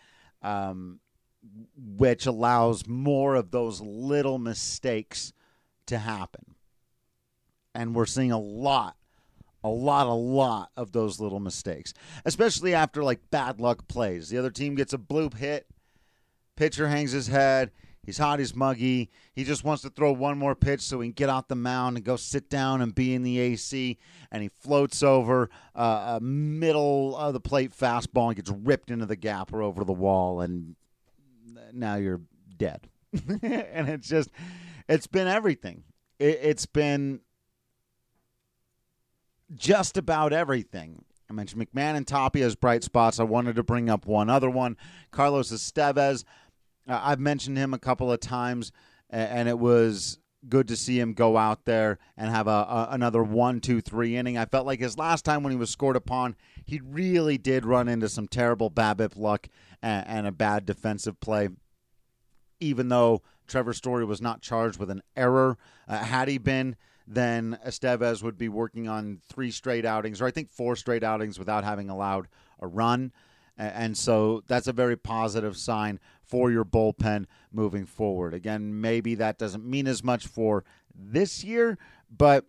um, 0.42 1.00
which 1.76 2.26
allows 2.26 2.86
more 2.86 3.34
of 3.34 3.50
those 3.50 3.80
little 3.80 4.38
mistakes 4.38 5.32
to 5.86 5.98
happen. 5.98 6.54
And 7.74 7.94
we're 7.94 8.06
seeing 8.06 8.32
a 8.32 8.38
lot, 8.38 8.96
a 9.62 9.68
lot, 9.68 10.06
a 10.06 10.14
lot 10.14 10.70
of 10.76 10.92
those 10.92 11.20
little 11.20 11.40
mistakes, 11.40 11.92
especially 12.24 12.74
after 12.74 13.02
like 13.02 13.30
bad 13.30 13.60
luck 13.60 13.88
plays. 13.88 14.28
The 14.28 14.38
other 14.38 14.50
team 14.50 14.74
gets 14.74 14.92
a 14.92 14.98
bloop 14.98 15.34
hit, 15.34 15.66
pitcher 16.56 16.88
hangs 16.88 17.12
his 17.12 17.28
head. 17.28 17.70
He's 18.04 18.18
hot, 18.18 18.38
he's 18.38 18.54
muggy. 18.54 19.10
He 19.34 19.44
just 19.44 19.64
wants 19.64 19.82
to 19.82 19.88
throw 19.88 20.12
one 20.12 20.36
more 20.36 20.54
pitch 20.54 20.82
so 20.82 21.00
he 21.00 21.08
can 21.08 21.14
get 21.14 21.30
off 21.30 21.48
the 21.48 21.54
mound 21.54 21.96
and 21.96 22.04
go 22.04 22.16
sit 22.16 22.50
down 22.50 22.82
and 22.82 22.94
be 22.94 23.14
in 23.14 23.22
the 23.22 23.38
AC. 23.38 23.98
And 24.30 24.42
he 24.42 24.50
floats 24.60 25.02
over 25.02 25.48
uh, 25.74 26.18
a 26.18 26.20
middle 26.20 27.16
of 27.16 27.32
the 27.32 27.40
plate 27.40 27.72
fastball 27.72 28.26
and 28.26 28.36
gets 28.36 28.50
ripped 28.50 28.90
into 28.90 29.06
the 29.06 29.16
gap 29.16 29.54
or 29.54 29.62
over 29.62 29.84
the 29.84 29.92
wall. 29.92 30.42
And 30.42 30.76
now 31.72 31.96
you're 31.96 32.20
dead. 32.56 32.88
and 33.42 33.88
it's 33.88 34.08
just, 34.08 34.30
it's 34.88 35.06
been 35.06 35.28
everything. 35.28 35.84
It, 36.18 36.40
it's 36.42 36.66
been 36.66 37.20
just 39.54 39.96
about 39.96 40.32
everything. 40.32 41.04
I 41.28 41.32
mentioned 41.32 41.62
McMahon 41.62 41.96
and 41.96 42.06
Tapia 42.06 42.44
as 42.44 42.54
bright 42.54 42.84
spots. 42.84 43.18
I 43.18 43.24
wanted 43.24 43.56
to 43.56 43.62
bring 43.62 43.88
up 43.88 44.06
one 44.06 44.28
other 44.28 44.50
one, 44.50 44.76
Carlos 45.10 45.50
Estevez. 45.50 46.24
Uh, 46.86 47.00
I've 47.02 47.20
mentioned 47.20 47.56
him 47.56 47.72
a 47.72 47.78
couple 47.78 48.12
of 48.12 48.20
times, 48.20 48.72
and 49.08 49.48
it 49.48 49.58
was 49.58 50.18
good 50.48 50.68
to 50.68 50.76
see 50.76 50.98
him 50.98 51.14
go 51.14 51.36
out 51.36 51.64
there 51.64 51.98
and 52.16 52.30
have 52.30 52.46
a, 52.46 52.50
a, 52.50 52.88
another 52.90 53.22
one, 53.22 53.60
two, 53.60 53.80
three 53.80 54.16
inning. 54.16 54.36
I 54.38 54.44
felt 54.44 54.66
like 54.66 54.80
his 54.80 54.98
last 54.98 55.24
time 55.24 55.42
when 55.42 55.52
he 55.52 55.58
was 55.58 55.70
scored 55.70 55.96
upon, 55.96 56.36
he 56.64 56.80
really 56.84 57.38
did 57.38 57.64
run 57.64 57.88
into 57.88 58.08
some 58.08 58.28
terrible 58.28 58.70
BABIP 58.70 59.16
luck 59.16 59.48
and, 59.82 60.06
and 60.06 60.26
a 60.26 60.32
bad 60.32 60.66
defensive 60.66 61.20
play 61.20 61.48
even 62.60 62.88
though 62.88 63.22
Trevor 63.46 63.72
Story 63.72 64.04
was 64.04 64.20
not 64.20 64.40
charged 64.40 64.78
with 64.78 64.90
an 64.90 65.02
error. 65.16 65.58
Uh, 65.86 65.98
had 65.98 66.28
he 66.28 66.38
been, 66.38 66.76
then 67.06 67.58
Estevez 67.66 68.22
would 68.22 68.38
be 68.38 68.48
working 68.48 68.88
on 68.88 69.20
three 69.28 69.50
straight 69.50 69.84
outings, 69.84 70.20
or 70.20 70.26
I 70.26 70.30
think 70.30 70.50
four 70.50 70.76
straight 70.76 71.04
outings 71.04 71.38
without 71.38 71.64
having 71.64 71.90
allowed 71.90 72.28
a 72.60 72.66
run. 72.66 73.12
And 73.56 73.96
so 73.96 74.42
that's 74.48 74.66
a 74.66 74.72
very 74.72 74.96
positive 74.96 75.56
sign 75.56 76.00
for 76.22 76.50
your 76.50 76.64
bullpen 76.64 77.26
moving 77.52 77.86
forward. 77.86 78.34
Again, 78.34 78.80
maybe 78.80 79.14
that 79.14 79.38
doesn't 79.38 79.64
mean 79.64 79.86
as 79.86 80.02
much 80.02 80.26
for 80.26 80.64
this 80.94 81.44
year, 81.44 81.78
but 82.10 82.46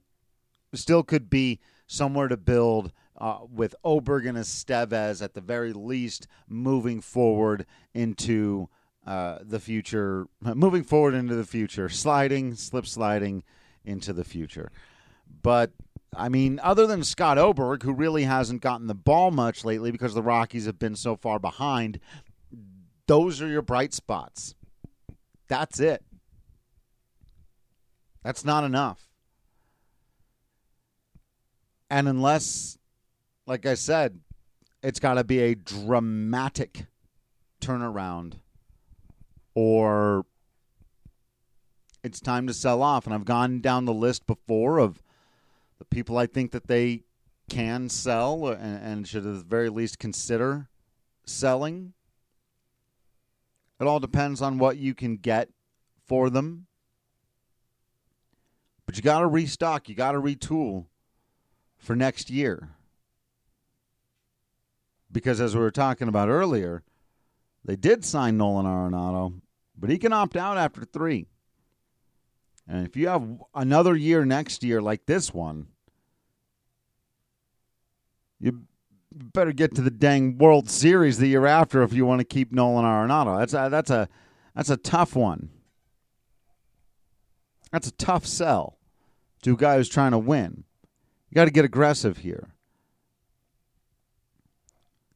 still 0.74 1.04
could 1.04 1.30
be 1.30 1.60
somewhere 1.88 2.28
to 2.28 2.38
build 2.38 2.92
uh, 3.18 3.40
with 3.50 3.76
Oberg 3.84 4.26
and 4.26 4.38
Estevez 4.38 5.22
at 5.22 5.34
the 5.34 5.42
very 5.42 5.74
least 5.74 6.28
moving 6.50 7.02
forward 7.02 7.66
into 7.94 8.70
uh, 9.06 9.40
the 9.42 9.60
future, 9.60 10.28
moving 10.42 10.84
forward 10.84 11.14
into 11.14 11.36
the 11.36 11.46
future, 11.46 11.90
sliding, 11.90 12.56
slip 12.56 12.86
sliding 12.86 13.44
into 13.84 14.12
the 14.14 14.24
future. 14.24 14.72
But 15.42 15.72
I 16.14 16.30
mean, 16.30 16.60
other 16.64 16.88
than 16.88 17.04
Scott 17.04 17.38
Oberg, 17.38 17.84
who 17.84 17.94
really 17.94 18.24
hasn't 18.24 18.62
gotten 18.62 18.88
the 18.88 18.96
ball 18.96 19.32
much 19.32 19.66
lately 19.66 19.92
because 19.92 20.14
the 20.14 20.22
Rockies 20.22 20.66
have 20.66 20.80
been 20.80 20.96
so 20.96 21.16
far 21.16 21.40
behind, 21.40 22.00
those 23.08 23.42
are 23.42 23.48
your 23.48 23.62
bright 23.62 23.94
spots. 23.94 24.56
That's 25.48 25.80
it. 25.80 26.04
That's 28.24 28.44
not 28.44 28.64
enough. 28.64 29.08
And 31.90 32.08
unless, 32.08 32.78
like 33.46 33.66
I 33.66 33.76
said, 33.76 34.20
it's 34.82 35.00
got 35.00 35.16
to 35.16 35.24
be 35.24 35.40
a 35.40 35.56
dramatic 35.56 36.88
turnaround 37.62 38.36
or 39.54 40.26
it's 42.04 42.20
time 42.20 42.48
to 42.48 42.54
sell 42.54 42.82
off. 42.82 43.06
And 43.06 43.14
I've 43.14 43.26
gone 43.26 43.62
down 43.62 43.86
the 43.86 43.94
list 43.94 44.28
before 44.28 44.80
of 44.80 45.02
the 45.80 45.86
people 45.86 46.18
I 46.18 46.26
think 46.26 46.52
that 46.52 46.68
they 46.68 47.04
can 47.50 47.90
sell 47.90 48.48
and, 48.48 48.84
and 48.84 49.08
should 49.08 49.26
at 49.26 49.34
the 49.34 49.44
very 49.44 49.70
least 49.70 50.00
consider 50.00 50.70
selling. 51.26 51.94
It 53.80 53.86
all 53.86 54.00
depends 54.00 54.42
on 54.42 54.58
what 54.58 54.78
you 54.78 54.94
can 54.94 55.18
get 55.18 55.50
for 56.06 56.30
them. 56.30 56.68
But 58.86 58.98
you 58.98 59.04
got 59.04 59.20
to 59.20 59.28
restock, 59.28 59.90
you 59.90 59.96
got 59.96 60.12
to 60.14 60.22
retool 60.22 60.86
for 61.78 61.96
next 61.96 62.30
year. 62.30 62.70
Because 65.12 65.42
as 65.42 65.56
we 65.56 65.62
were 65.62 65.72
talking 65.72 66.08
about 66.08 66.30
earlier, 66.30 66.84
they 67.64 67.76
did 67.76 68.06
sign 68.06 68.38
Nolan 68.38 68.66
Arenado, 68.66 69.42
but 69.78 69.90
he 69.90 69.98
can 69.98 70.14
opt 70.14 70.36
out 70.36 70.58
after 70.58 70.84
three. 70.86 71.28
And 72.68 72.86
if 72.88 72.96
you 72.96 73.08
have 73.08 73.28
another 73.54 73.96
year 73.96 74.26
next 74.26 74.64
year 74.64 74.82
like 74.82 75.06
this 75.06 75.34
one, 75.34 75.68
you 78.40 78.64
better 79.12 79.52
get 79.52 79.76
to 79.76 79.82
the 79.82 79.92
dang 79.92 80.38
World 80.38 80.70
Series 80.70 81.20
the 81.20 81.28
year 81.28 81.46
after 81.46 81.84
if 81.84 81.94
you 81.94 82.06
want 82.06 82.20
to 82.20 82.26
keep 82.26 82.52
Nolan 82.52 82.86
Arenado. 82.86 83.38
That's 83.38 83.54
a, 83.54 83.70
that's 83.70 83.90
a 83.90 84.10
that's 84.56 84.70
a 84.70 84.78
tough 84.78 85.16
one. 85.16 85.50
That's 87.72 87.88
a 87.88 87.92
tough 87.92 88.26
sell 88.26 88.78
to 89.42 89.54
a 89.54 89.58
guy 89.58 89.78
who's 89.78 89.90
trying 89.90 90.12
to 90.12 90.18
win. 90.18 90.64
You 91.30 91.36
got 91.36 91.46
to 91.46 91.52
get 91.52 91.66
aggressive 91.66 92.20
here. 92.20 92.56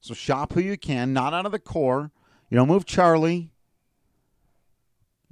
So 0.01 0.13
shop 0.13 0.53
who 0.53 0.61
you 0.61 0.77
can, 0.77 1.13
not 1.13 1.33
out 1.33 1.45
of 1.45 1.51
the 1.51 1.59
core. 1.59 2.11
You 2.49 2.57
don't 2.57 2.67
move 2.67 2.85
Charlie. 2.85 3.51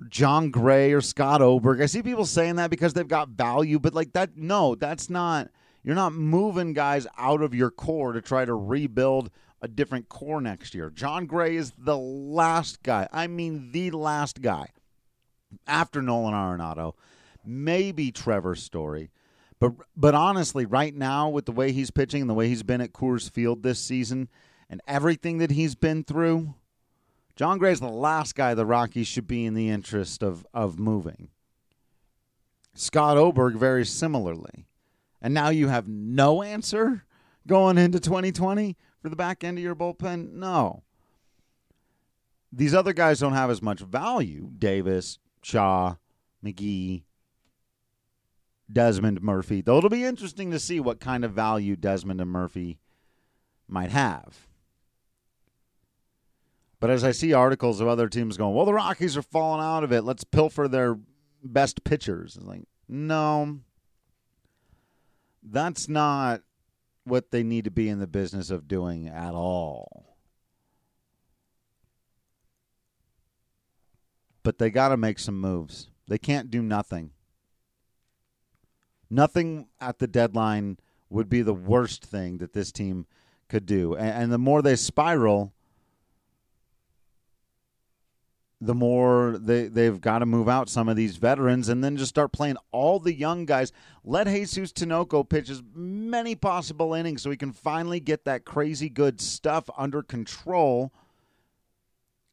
Jon 0.10 0.52
Gray 0.52 0.94
or 0.94 1.02
Scott 1.02 1.42
Oberg. 1.42 1.82
I 1.82 1.88
see 1.88 2.04
people 2.04 2.26
saying 2.26 2.58
that 2.58 2.70
because 2.70 2.94
they've 2.94 3.08
got 3.08 3.30
value, 3.30 3.80
but 3.80 3.94
like 3.94 4.14
that, 4.14 4.38
no, 4.38 4.76
that's 4.76 5.10
not. 5.10 5.50
You're 5.84 5.96
not 5.96 6.14
moving 6.14 6.74
guys 6.74 7.08
out 7.18 7.42
of 7.42 7.56
your 7.56 7.72
core 7.72 8.12
to 8.12 8.22
try 8.22 8.46
to 8.46 8.54
rebuild 8.54 9.32
a 9.62 9.68
different 9.68 10.10
core 10.10 10.42
next 10.42 10.76
year. 10.76 10.90
Jon 10.90 11.26
Gray 11.26 11.56
is 11.56 11.72
the 11.78 11.98
last 11.98 12.84
guy. 12.84 13.08
I 13.12 13.28
mean, 13.28 13.72
the 13.72 13.92
last 13.92 14.42
guy 14.42 14.72
after 15.66 16.02
Nolan 16.02 16.34
Arenado. 16.34 16.94
Maybe 17.46 18.12
Trevor 18.12 18.56
Story. 18.56 19.10
But 19.60 19.74
but 19.96 20.14
honestly, 20.14 20.66
right 20.66 20.94
now 20.94 21.30
with 21.30 21.46
the 21.46 21.52
way 21.52 21.72
he's 21.72 21.92
pitching 21.92 22.22
and 22.22 22.30
the 22.30 22.36
way 22.36 22.48
he's 22.48 22.64
been 22.64 22.82
at 22.82 22.94
Coors 22.94 23.30
Field 23.30 23.64
this 23.64 23.80
season 23.80 24.30
and 24.70 24.82
everything 24.88 25.40
that 25.40 25.52
he's 25.52 25.74
been 25.74 26.04
through, 26.04 26.54
Jon 27.38 27.60
Gray's 27.60 27.80
the 27.80 27.88
last 27.88 28.34
guy 28.34 28.56
the 28.56 28.66
Rockies 28.66 29.08
should 29.08 29.28
be 29.28 29.46
in 29.46 29.54
the 29.54 29.70
interest 29.70 30.24
of, 30.24 30.46
of 30.56 30.80
moving. 30.80 31.30
Scott 32.74 33.16
Oberg, 33.16 33.56
very 33.56 33.86
similarly. 33.86 34.66
And 35.22 35.36
now 35.36 35.50
you 35.50 35.68
have 35.68 35.88
no 35.88 36.42
answer 36.42 37.06
going 37.46 37.78
into 37.78 38.00
2020 38.00 38.76
for 39.02 39.10
the 39.10 39.16
back 39.16 39.44
end 39.44 39.60
of 39.60 39.64
your 39.64 39.76
bullpen? 39.76 40.34
No. 40.34 40.82
These 42.52 42.74
other 42.74 42.94
guys 42.94 43.20
don't 43.20 43.34
have 43.34 43.52
as 43.52 43.62
much 43.62 43.82
value 43.82 44.50
Davis, 44.58 45.20
Shaw, 45.44 45.96
McGee. 46.44 47.04
Desmond 48.72 49.22
Murphy. 49.22 49.62
Though 49.62 49.78
it'll 49.78 49.90
be 49.90 50.04
interesting 50.04 50.52
to 50.52 50.60
see 50.60 50.80
what 50.80 51.00
kind 51.00 51.24
of 51.24 51.32
value 51.34 51.76
Desmond 51.76 52.20
and 52.20 52.30
Murphy 52.30 52.80
might 53.68 53.92
have. 53.92 54.48
But 56.80 56.90
as 56.92 57.04
I 57.04 57.12
see 57.12 57.34
articles 57.34 57.82
of 57.82 57.88
other 57.88 58.08
teams 58.08 58.38
going, 58.38 58.54
well, 58.54 58.66
the 58.66 58.74
Rockies 58.74 59.18
are 59.18 59.24
falling 59.24 59.64
out 59.64 59.84
of 59.84 59.92
it. 59.92 60.04
Let's 60.04 60.24
pilfer 60.24 60.68
their 60.68 60.98
best 61.44 61.84
pitchers. 61.84 62.36
It's 62.36 62.46
like, 62.46 62.64
no, 62.88 63.60
that's 65.42 65.90
not 65.90 66.42
what 67.04 67.32
they 67.32 67.42
need 67.42 67.64
to 67.66 67.72
be 67.72 67.90
in 67.90 68.00
the 68.00 68.08
business 68.08 68.52
of 68.52 68.68
doing 68.68 69.08
at 69.08 69.34
all. 69.34 70.18
But 74.44 74.60
they 74.60 74.70
got 74.70 74.90
to 74.90 74.98
make 74.98 75.20
some 75.20 75.40
moves. 75.40 75.90
They 76.08 76.18
can't 76.18 76.52
do 76.52 76.62
nothing. 76.62 77.12
Nothing 79.10 79.68
at 79.80 80.00
the 80.00 80.08
deadline 80.08 80.78
would 81.10 81.30
be 81.30 81.42
the 81.42 81.54
worst 81.54 82.06
thing 82.06 82.38
that 82.38 82.54
this 82.54 82.72
team 82.72 83.08
could 83.50 83.66
do. 83.66 83.96
And, 83.96 84.24
and 84.24 84.32
the 84.32 84.38
more 84.38 84.62
they 84.62 84.76
spiral, 84.76 85.54
the 88.60 88.74
more 88.74 89.38
they, 89.40 89.68
they've 89.68 90.02
got 90.02 90.20
to 90.20 90.26
move 90.26 90.50
out 90.50 90.70
some 90.70 90.90
of 90.90 90.96
these 90.96 91.18
veterans 91.18 91.70
and 91.70 91.84
then 91.84 91.96
just 91.96 92.10
start 92.10 92.32
playing 92.32 92.58
all 92.72 93.00
the 93.00 93.14
young 93.14 93.46
guys. 93.46 93.72
Let 94.04 94.28
Jesus 94.28 94.72
Tinoco 94.72 95.28
pitch 95.28 95.50
as 95.50 95.62
many 95.76 96.34
possible 96.36 96.94
innings 96.94 97.22
so 97.22 97.30
he 97.30 97.38
can 97.38 97.52
finally 97.52 98.00
get 98.00 98.26
that 98.26 98.46
crazy 98.46 98.90
good 98.90 99.22
stuff 99.22 99.70
under 99.78 100.02
control 100.02 100.92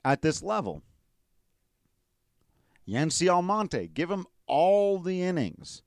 at 0.05 0.23
this 0.23 0.43
level. 0.43 0.83
Yency 2.89 3.29
Almonte, 3.29 3.89
give 3.89 4.11
him 4.11 4.27
all 4.47 4.99
the 4.99 5.23
innings. 5.23 5.83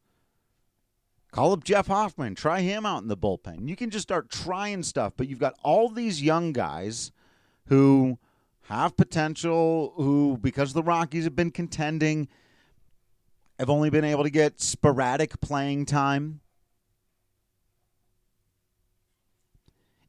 Call 1.32 1.52
up 1.52 1.64
Jeff 1.64 1.88
Hoffman, 1.88 2.36
try 2.36 2.62
him 2.62 2.86
out 2.86 3.02
in 3.02 3.10
the 3.10 3.18
bullpen. 3.18 3.68
You 3.68 3.76
can 3.76 3.90
just 3.90 4.04
start 4.04 4.30
trying 4.30 4.84
stuff, 4.84 5.14
but 5.18 5.28
you've 5.28 5.40
got 5.40 5.56
all 5.64 5.90
these 5.90 6.22
young 6.22 6.52
guys 6.54 7.12
who 7.68 8.18
have 8.68 8.98
potential, 8.98 9.94
who, 9.96 10.38
because 10.42 10.74
the 10.74 10.84
Rockies 10.84 11.24
have 11.24 11.36
been 11.36 11.52
contending, 11.52 12.28
have 13.58 13.70
only 13.70 13.90
been 13.90 14.04
able 14.04 14.24
to 14.24 14.30
get 14.30 14.60
sporadic 14.60 15.40
playing 15.40 15.86
time. 15.86 16.42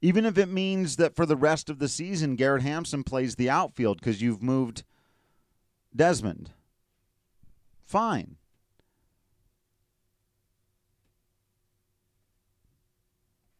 Even 0.00 0.24
if 0.24 0.36
it 0.36 0.48
means 0.48 0.96
that 0.96 1.14
for 1.14 1.24
the 1.24 1.36
rest 1.36 1.70
of 1.70 1.78
the 1.78 1.88
season, 1.88 2.34
Garrett 2.34 2.62
Hampson 2.62 3.04
plays 3.04 3.36
the 3.36 3.48
outfield 3.48 3.98
because 3.98 4.20
you've 4.20 4.42
moved 4.42 4.82
Desmond. 5.94 6.50
Fine. 7.84 8.36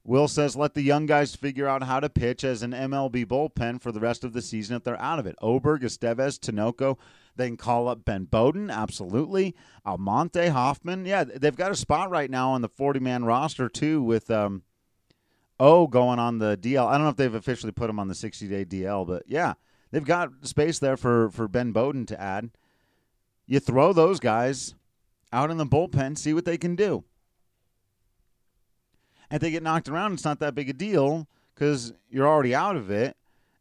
Will 0.09 0.27
says, 0.27 0.57
let 0.57 0.73
the 0.73 0.81
young 0.81 1.05
guys 1.05 1.35
figure 1.35 1.69
out 1.69 1.83
how 1.83 2.01
to 2.01 2.09
pitch 2.09 2.43
as 2.43 2.63
an 2.63 2.73
MLB 2.73 3.27
bullpen 3.27 3.79
for 3.79 3.93
the 3.93 4.01
rest 4.01 4.25
of 4.25 4.33
the 4.33 4.41
season 4.41 4.75
if 4.75 4.83
they're 4.83 4.99
out 4.99 5.19
of 5.19 5.27
it. 5.27 5.37
Oberg, 5.43 5.83
Estevez, 5.83 6.39
Tinoco. 6.39 6.97
They 7.37 7.47
can 7.47 7.59
call 7.59 7.89
up 7.89 8.07
Ben 8.07 8.25
Bowden, 8.25 8.71
absolutely. 8.71 9.55
Almonte, 9.85 10.49
Hoffman. 10.49 11.05
Yeah, 11.05 11.25
they've 11.25 11.55
got 11.55 11.73
a 11.73 11.77
spot 11.77 12.09
right 12.09 12.31
now 12.31 12.53
on 12.53 12.63
the 12.63 12.71
40 12.71 13.01
man 13.01 13.27
roster, 13.27 13.69
too, 13.69 14.03
with 14.03 14.31
um, 14.31 14.63
O 15.61 15.87
going 15.87 16.19
on 16.19 16.39
the 16.39 16.57
DL. 16.57 16.87
I 16.87 16.93
don't 16.93 17.03
know 17.03 17.11
if 17.11 17.17
they've 17.17 17.35
officially 17.35 17.73
put 17.73 17.91
him 17.91 17.99
on 17.99 18.09
the 18.09 18.15
60 18.15 18.49
day 18.49 18.65
DL, 18.65 19.07
but 19.07 19.25
yeah, 19.27 19.55
they've 19.91 20.03
got 20.03 20.31
space 20.41 20.79
there 20.79 20.97
for, 20.97 21.29
for 21.29 21.49
Ben 21.49 21.73
Bowden 21.73 22.07
to 22.07 22.19
add. 22.19 22.49
You 23.47 23.61
throw 23.61 23.93
those 23.93 24.21
guys 24.21 24.75
out 25.35 25.51
in 25.51 25.59
the 25.59 25.67
bullpen, 25.67 26.17
see 26.17 26.33
what 26.33 26.47
they 26.47 26.57
can 26.57 26.77
do 26.77 27.05
and 29.31 29.41
they 29.41 29.51
get 29.51 29.63
knocked 29.63 29.89
around, 29.89 30.15
it's 30.15 30.25
not 30.25 30.41
that 30.41 30.55
big 30.55 30.69
a 30.69 30.73
deal 30.73 31.29
because 31.55 31.93
you're 32.11 32.29
already 32.29 32.55
out 32.55 32.77
of 32.77 32.91
it. 32.91 33.17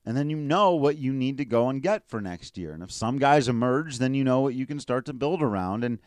And 0.05 0.15
then 0.15 0.29
you 0.29 0.37
know 0.37 0.73
what 0.73 0.97
you 0.97 1.11
need 1.11 1.37
to 1.37 1.43
go 1.43 1.67
and 1.67 1.81
get 1.81 2.07
for 2.07 2.21
next 2.21 2.57
year. 2.57 2.71
And 2.71 2.81
if 2.81 2.91
some 2.91 3.17
guys 3.17 3.49
emerge, 3.49 3.97
then 3.97 4.13
you 4.13 4.23
know 4.23 4.39
what 4.39 4.53
you 4.53 4.65
can 4.65 4.79
start 4.79 5.05
to 5.07 5.13
build 5.13 5.41
around. 5.41 5.83
And 5.83 5.99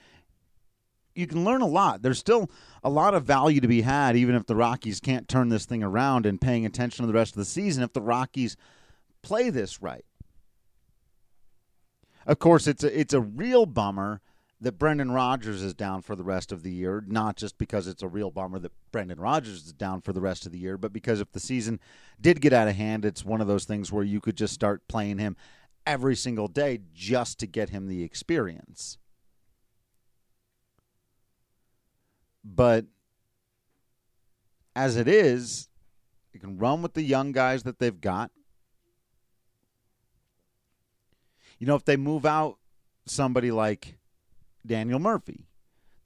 you 1.14 1.26
can 1.26 1.44
learn 1.44 1.60
a 1.60 1.66
lot. 1.66 2.00
There's 2.00 2.18
still 2.18 2.50
a 2.82 2.88
lot 2.88 3.12
of 3.12 3.24
value 3.24 3.60
to 3.60 3.68
be 3.68 3.82
had, 3.82 4.16
even 4.16 4.34
if 4.34 4.46
the 4.46 4.56
Rockies 4.56 5.00
can't 5.00 5.28
turn 5.28 5.50
this 5.50 5.66
thing 5.66 5.82
around 5.82 6.24
and 6.24 6.40
paying 6.40 6.64
attention 6.64 7.02
to 7.02 7.06
the 7.06 7.18
rest 7.18 7.32
of 7.32 7.40
the 7.40 7.44
season 7.44 7.82
if 7.82 7.92
the 7.92 8.00
Rockies 8.00 8.56
play 9.20 9.50
this 9.50 9.82
right. 9.82 10.04
Of 12.26 12.38
course, 12.38 12.66
it's 12.66 12.84
a, 12.84 12.98
it's 12.98 13.12
a 13.12 13.20
real 13.20 13.66
bummer 13.66 14.22
that 14.60 14.78
Brendan 14.78 15.10
Rodgers 15.12 15.62
is 15.62 15.72
down 15.72 16.02
for 16.02 16.14
the 16.14 16.22
rest 16.22 16.52
of 16.52 16.62
the 16.62 16.72
year, 16.72 17.02
not 17.06 17.36
just 17.36 17.56
because 17.56 17.86
it's 17.86 18.02
a 18.02 18.08
real 18.08 18.30
bummer 18.30 18.58
that 18.58 18.72
Brendan 18.92 19.18
Rodgers 19.18 19.66
is 19.66 19.72
down 19.72 20.02
for 20.02 20.12
the 20.12 20.20
rest 20.20 20.44
of 20.44 20.52
the 20.52 20.58
year, 20.58 20.76
but 20.76 20.92
because 20.92 21.20
if 21.20 21.32
the 21.32 21.40
season 21.40 21.80
did 22.20 22.42
get 22.42 22.52
out 22.52 22.68
of 22.68 22.76
hand, 22.76 23.06
it's 23.06 23.24
one 23.24 23.40
of 23.40 23.46
those 23.46 23.64
things 23.64 23.90
where 23.90 24.04
you 24.04 24.20
could 24.20 24.36
just 24.36 24.52
start 24.52 24.86
playing 24.86 25.18
him 25.18 25.34
every 25.86 26.14
single 26.14 26.46
day 26.46 26.80
just 26.92 27.38
to 27.38 27.46
get 27.46 27.70
him 27.70 27.86
the 27.86 28.02
experience. 28.02 28.98
But 32.44 32.84
as 34.76 34.96
it 34.96 35.08
is, 35.08 35.68
you 36.34 36.40
can 36.40 36.58
run 36.58 36.82
with 36.82 36.92
the 36.92 37.02
young 37.02 37.32
guys 37.32 37.62
that 37.62 37.78
they've 37.78 38.00
got. 38.00 38.30
You 41.58 41.66
know, 41.66 41.76
if 41.76 41.84
they 41.84 41.96
move 41.96 42.26
out 42.26 42.58
somebody 43.06 43.50
like 43.50 43.99
Daniel 44.66 44.98
Murphy. 44.98 45.46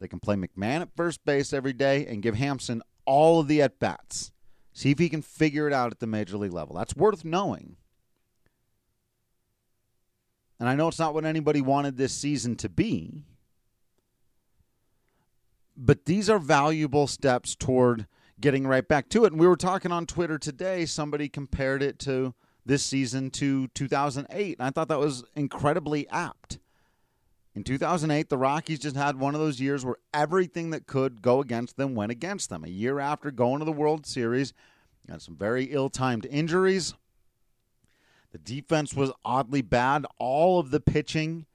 They 0.00 0.08
can 0.08 0.20
play 0.20 0.36
McMahon 0.36 0.82
at 0.82 0.96
first 0.96 1.24
base 1.24 1.52
every 1.52 1.72
day 1.72 2.06
and 2.06 2.22
give 2.22 2.34
Hampson 2.34 2.82
all 3.04 3.40
of 3.40 3.48
the 3.48 3.62
at 3.62 3.78
bats. 3.78 4.32
See 4.72 4.90
if 4.90 4.98
he 4.98 5.08
can 5.08 5.22
figure 5.22 5.66
it 5.68 5.72
out 5.72 5.92
at 5.92 6.00
the 6.00 6.06
major 6.06 6.36
league 6.36 6.52
level. 6.52 6.76
That's 6.76 6.96
worth 6.96 7.24
knowing. 7.24 7.76
And 10.58 10.68
I 10.68 10.74
know 10.74 10.88
it's 10.88 10.98
not 10.98 11.14
what 11.14 11.24
anybody 11.24 11.60
wanted 11.60 11.96
this 11.96 12.12
season 12.12 12.56
to 12.56 12.68
be, 12.68 13.22
but 15.76 16.06
these 16.06 16.30
are 16.30 16.38
valuable 16.38 17.06
steps 17.06 17.54
toward 17.54 18.06
getting 18.40 18.66
right 18.66 18.86
back 18.86 19.08
to 19.10 19.24
it. 19.24 19.32
And 19.32 19.40
we 19.40 19.46
were 19.46 19.56
talking 19.56 19.92
on 19.92 20.06
Twitter 20.06 20.38
today, 20.38 20.86
somebody 20.86 21.28
compared 21.28 21.82
it 21.82 21.98
to 22.00 22.34
this 22.66 22.82
season 22.82 23.30
to 23.30 23.68
2008. 23.68 24.58
And 24.58 24.66
I 24.66 24.70
thought 24.70 24.88
that 24.88 24.98
was 24.98 25.24
incredibly 25.34 26.08
apt. 26.08 26.58
In 27.54 27.62
2008, 27.62 28.28
the 28.28 28.36
Rockies 28.36 28.80
just 28.80 28.96
had 28.96 29.16
one 29.16 29.34
of 29.34 29.40
those 29.40 29.60
years 29.60 29.84
where 29.84 29.96
everything 30.12 30.70
that 30.70 30.86
could 30.86 31.22
go 31.22 31.40
against 31.40 31.76
them 31.76 31.94
went 31.94 32.10
against 32.10 32.50
them. 32.50 32.64
A 32.64 32.68
year 32.68 32.98
after 32.98 33.30
going 33.30 33.60
to 33.60 33.64
the 33.64 33.72
World 33.72 34.06
Series, 34.06 34.52
had 35.08 35.22
some 35.22 35.36
very 35.36 35.66
ill 35.66 35.88
timed 35.88 36.26
injuries. 36.26 36.94
The 38.32 38.38
defense 38.38 38.94
was 38.94 39.12
oddly 39.24 39.62
bad. 39.62 40.06
All 40.18 40.58
of 40.58 40.70
the 40.70 40.80
pitching 40.80 41.46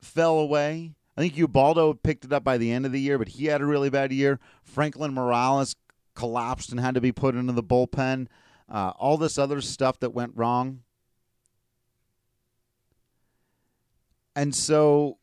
fell 0.00 0.38
away. 0.38 0.94
I 1.16 1.20
think 1.20 1.36
Ubaldo 1.36 1.94
picked 1.94 2.24
it 2.24 2.32
up 2.32 2.44
by 2.44 2.56
the 2.56 2.72
end 2.72 2.86
of 2.86 2.92
the 2.92 3.00
year, 3.00 3.18
but 3.18 3.28
he 3.28 3.46
had 3.46 3.60
a 3.60 3.66
really 3.66 3.90
bad 3.90 4.12
year. 4.12 4.38
Franklin 4.62 5.12
Morales 5.12 5.76
collapsed 6.14 6.70
and 6.70 6.80
had 6.80 6.94
to 6.94 7.00
be 7.00 7.12
put 7.12 7.34
into 7.34 7.52
the 7.52 7.62
bullpen. 7.62 8.28
Uh, 8.68 8.92
all 8.98 9.16
this 9.16 9.38
other 9.38 9.60
stuff 9.60 10.00
that 10.00 10.14
went 10.14 10.32
wrong. 10.34 10.82
And 14.36 14.54
so 14.54 15.18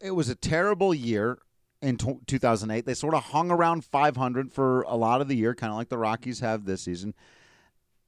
it 0.00 0.12
was 0.12 0.30
a 0.30 0.34
terrible 0.34 0.94
year 0.94 1.38
in 1.82 1.98
t- 1.98 2.18
2008. 2.26 2.86
They 2.86 2.94
sort 2.94 3.14
of 3.14 3.24
hung 3.24 3.50
around 3.50 3.84
500 3.84 4.52
for 4.52 4.82
a 4.82 4.96
lot 4.96 5.20
of 5.20 5.28
the 5.28 5.36
year, 5.36 5.54
kind 5.54 5.70
of 5.70 5.76
like 5.76 5.90
the 5.90 5.98
Rockies 5.98 6.40
have 6.40 6.64
this 6.64 6.82
season. 6.82 7.14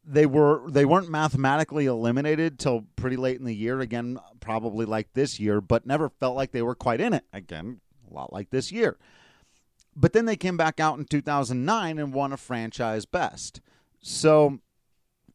They 0.03 0.25
were 0.25 0.71
they 0.71 0.87
weren't 0.87 1.11
mathematically 1.11 1.85
eliminated 1.85 2.59
till 2.59 2.87
pretty 2.97 3.17
late 3.17 3.39
in 3.39 3.45
the 3.45 3.55
year. 3.55 3.81
Again, 3.81 4.19
probably 4.41 4.87
like 4.87 5.13
this 5.13 5.39
year, 5.39 5.61
but 5.61 5.87
never 5.87 6.09
felt 6.09 6.35
like 6.35 6.53
they 6.53 6.63
were 6.63 6.75
quite 6.75 7.01
in 7.03 7.13
it. 7.13 7.25
Again, 7.31 7.83
a 8.11 8.15
lot 8.15 8.33
like 8.33 8.49
this 8.49 8.73
year. 8.73 8.97
But 9.95 10.15
then 10.15 10.25
they 10.25 10.37
came 10.37 10.57
back 10.57 10.81
out 10.81 10.99
in 10.99 11.05
2009 11.05 11.99
and 11.99 12.15
won 12.15 12.33
a 12.33 12.39
franchise 12.39 13.05
best. 13.05 13.61
So 14.01 14.61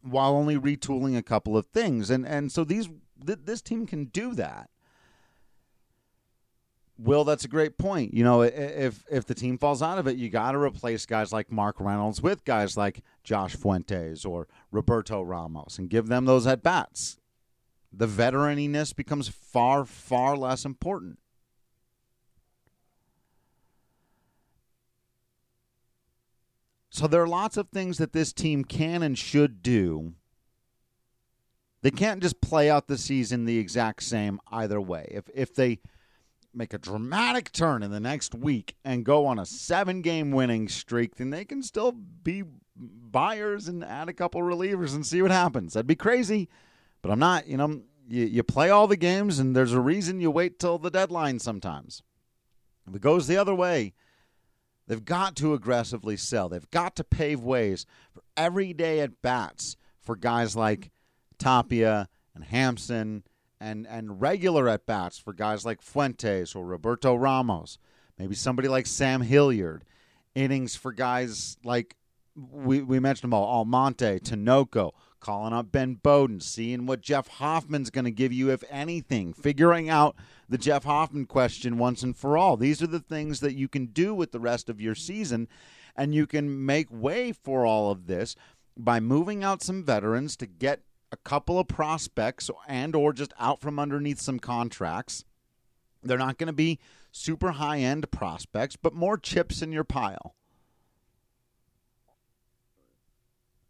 while 0.01 0.33
only 0.33 0.57
retooling 0.57 1.15
a 1.15 1.21
couple 1.21 1.55
of 1.55 1.67
things, 1.67 2.09
and 2.09 2.25
and 2.25 2.51
so 2.51 2.63
these 2.63 2.89
th- 3.25 3.39
this 3.45 3.61
team 3.61 3.85
can 3.85 4.05
do 4.05 4.33
that. 4.35 4.69
Will, 6.97 7.23
that's 7.23 7.43
a 7.43 7.49
great 7.49 7.77
point. 7.77 8.13
You 8.13 8.23
know, 8.23 8.43
if 8.43 9.03
if 9.09 9.25
the 9.25 9.33
team 9.33 9.57
falls 9.57 9.81
out 9.81 9.97
of 9.97 10.07
it, 10.07 10.15
you 10.15 10.29
got 10.29 10.51
to 10.51 10.59
replace 10.59 11.05
guys 11.05 11.33
like 11.33 11.51
Mark 11.51 11.79
Reynolds 11.79 12.21
with 12.21 12.45
guys 12.45 12.77
like 12.77 13.01
Josh 13.23 13.55
Fuentes 13.55 14.23
or 14.25 14.47
Roberto 14.71 15.21
Ramos 15.21 15.79
and 15.79 15.89
give 15.89 16.07
them 16.07 16.25
those 16.25 16.45
at 16.45 16.61
bats. 16.61 17.17
The 17.91 18.07
veteraniness 18.07 18.95
becomes 18.95 19.27
far 19.27 19.85
far 19.85 20.37
less 20.37 20.65
important. 20.65 21.19
So 26.89 27.07
there 27.07 27.23
are 27.23 27.27
lots 27.27 27.57
of 27.57 27.69
things 27.69 27.97
that 27.97 28.13
this 28.13 28.31
team 28.31 28.63
can 28.63 29.01
and 29.01 29.17
should 29.17 29.63
do 29.63 30.13
they 31.83 31.91
can't 31.91 32.21
just 32.23 32.41
play 32.41 32.69
out 32.69 32.87
the 32.87 32.97
season 32.97 33.45
the 33.45 33.59
exact 33.59 34.03
same 34.03 34.39
either 34.51 34.81
way. 34.81 35.07
If 35.11 35.25
if 35.35 35.53
they 35.53 35.79
make 36.53 36.73
a 36.73 36.77
dramatic 36.77 37.51
turn 37.51 37.83
in 37.83 37.91
the 37.91 37.99
next 37.99 38.33
week 38.33 38.75
and 38.85 39.03
go 39.03 39.25
on 39.25 39.37
a 39.37 39.45
seven 39.45 40.01
game 40.01 40.31
winning 40.31 40.69
streak, 40.69 41.17
then 41.17 41.29
they 41.29 41.43
can 41.43 41.61
still 41.61 41.91
be 41.91 42.43
buyers 42.75 43.67
and 43.67 43.83
add 43.83 44.07
a 44.07 44.13
couple 44.13 44.41
relievers 44.41 44.95
and 44.95 45.05
see 45.05 45.21
what 45.21 45.31
happens. 45.31 45.73
That'd 45.73 45.85
be 45.87 45.95
crazy, 45.95 46.47
but 47.01 47.11
I'm 47.11 47.19
not, 47.19 47.47
you 47.47 47.57
know, 47.57 47.81
you, 48.07 48.25
you 48.25 48.43
play 48.43 48.69
all 48.69 48.87
the 48.87 48.95
games 48.95 49.39
and 49.39 49.55
there's 49.55 49.73
a 49.73 49.81
reason 49.81 50.21
you 50.21 50.31
wait 50.31 50.59
till 50.59 50.77
the 50.77 50.89
deadline 50.89 51.39
sometimes. 51.39 52.01
If 52.87 52.95
it 52.95 53.01
goes 53.01 53.27
the 53.27 53.37
other 53.37 53.55
way, 53.55 53.93
they've 54.87 55.03
got 55.03 55.35
to 55.37 55.53
aggressively 55.53 56.15
sell. 56.17 56.49
They've 56.49 56.71
got 56.71 56.95
to 56.97 57.03
pave 57.03 57.41
ways 57.41 57.85
for 58.13 58.23
everyday 58.37 59.01
at 59.01 59.21
bats 59.21 59.75
for 59.99 60.15
guys 60.15 60.55
like 60.55 60.91
Tapia 61.43 62.07
and 62.33 62.45
Hampson 62.45 63.23
and 63.59 63.85
and 63.87 64.21
regular 64.21 64.69
at 64.69 64.85
bats 64.85 65.19
for 65.19 65.33
guys 65.33 65.65
like 65.65 65.81
Fuentes 65.81 66.55
or 66.55 66.65
Roberto 66.65 67.15
Ramos, 67.15 67.77
maybe 68.17 68.33
somebody 68.33 68.67
like 68.67 68.87
Sam 68.87 69.21
Hilliard, 69.21 69.83
innings 70.35 70.75
for 70.75 70.93
guys 70.93 71.57
like 71.63 71.97
we 72.35 72.81
we 72.81 72.99
mentioned 72.99 73.31
them 73.31 73.33
all, 73.33 73.59
Almonte, 73.59 74.19
Tinoco, 74.19 74.91
calling 75.19 75.53
up 75.53 75.69
Ben 75.69 75.95
Bowden, 75.95 76.39
seeing 76.39 76.85
what 76.85 77.01
Jeff 77.01 77.27
Hoffman's 77.27 77.89
going 77.89 78.05
to 78.05 78.11
give 78.11 78.31
you 78.31 78.49
if 78.49 78.63
anything, 78.69 79.33
figuring 79.33 79.89
out 79.89 80.15
the 80.47 80.57
Jeff 80.57 80.85
Hoffman 80.85 81.25
question 81.25 81.77
once 81.77 82.03
and 82.03 82.15
for 82.15 82.37
all. 82.37 82.55
These 82.55 82.81
are 82.81 82.87
the 82.87 82.99
things 82.99 83.41
that 83.41 83.55
you 83.55 83.67
can 83.67 83.87
do 83.87 84.15
with 84.15 84.31
the 84.31 84.39
rest 84.39 84.69
of 84.69 84.79
your 84.79 84.95
season 84.95 85.49
and 85.95 86.15
you 86.15 86.25
can 86.25 86.65
make 86.65 86.87
way 86.89 87.31
for 87.31 87.65
all 87.65 87.91
of 87.91 88.07
this 88.07 88.35
by 88.77 88.99
moving 88.99 89.43
out 89.43 89.61
some 89.61 89.83
veterans 89.83 90.35
to 90.37 90.45
get 90.45 90.81
a 91.13 91.17
couple 91.17 91.59
of 91.59 91.67
prospects 91.67 92.49
and 92.67 92.95
or 92.95 93.13
just 93.13 93.33
out 93.39 93.61
from 93.61 93.79
underneath 93.79 94.19
some 94.19 94.39
contracts. 94.39 95.23
They're 96.01 96.17
not 96.17 96.39
going 96.39 96.47
to 96.47 96.53
be 96.53 96.79
super 97.11 97.51
high-end 97.51 98.09
prospects, 98.09 98.75
but 98.75 98.93
more 98.95 99.17
chips 99.17 99.61
in 99.61 99.71
your 99.71 99.83
pile. 99.83 100.35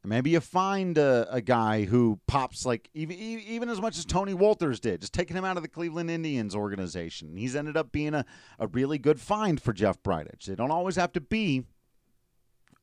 Maybe 0.06 0.32
you 0.32 0.40
find 0.40 0.98
a, 0.98 1.28
a, 1.32 1.40
guy 1.40 1.86
who 1.86 2.20
pops 2.28 2.66
like 2.66 2.90
even 2.94 3.18
even 3.18 3.70
as 3.70 3.80
much 3.80 3.98
as 3.98 4.04
Tony 4.04 4.34
Wolters 4.34 4.82
did, 4.82 5.00
just 5.00 5.14
taking 5.14 5.38
him 5.38 5.46
out 5.46 5.56
of 5.56 5.64
the 5.64 5.70
Cleveland 5.70 6.12
Indians 6.12 6.54
organization. 6.58 7.38
He's 7.38 7.56
ended 7.56 7.78
up 7.78 7.94
being 7.94 8.14
a, 8.14 8.26
a 8.60 8.68
really 8.68 8.98
good 8.98 9.22
find 9.22 9.62
for 9.62 9.72
Jeff 9.72 10.04
Bridich. 10.04 10.44
They 10.44 10.56
don't 10.56 10.72
always 10.72 10.98
have 10.98 11.14
to 11.14 11.22
be 11.22 11.64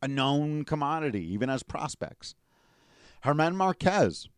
a 0.00 0.08
known 0.08 0.64
commodity, 0.64 1.30
even 1.34 1.50
as 1.50 1.62
prospects. 1.62 2.34
German 3.22 3.54
Marquez 3.54 4.30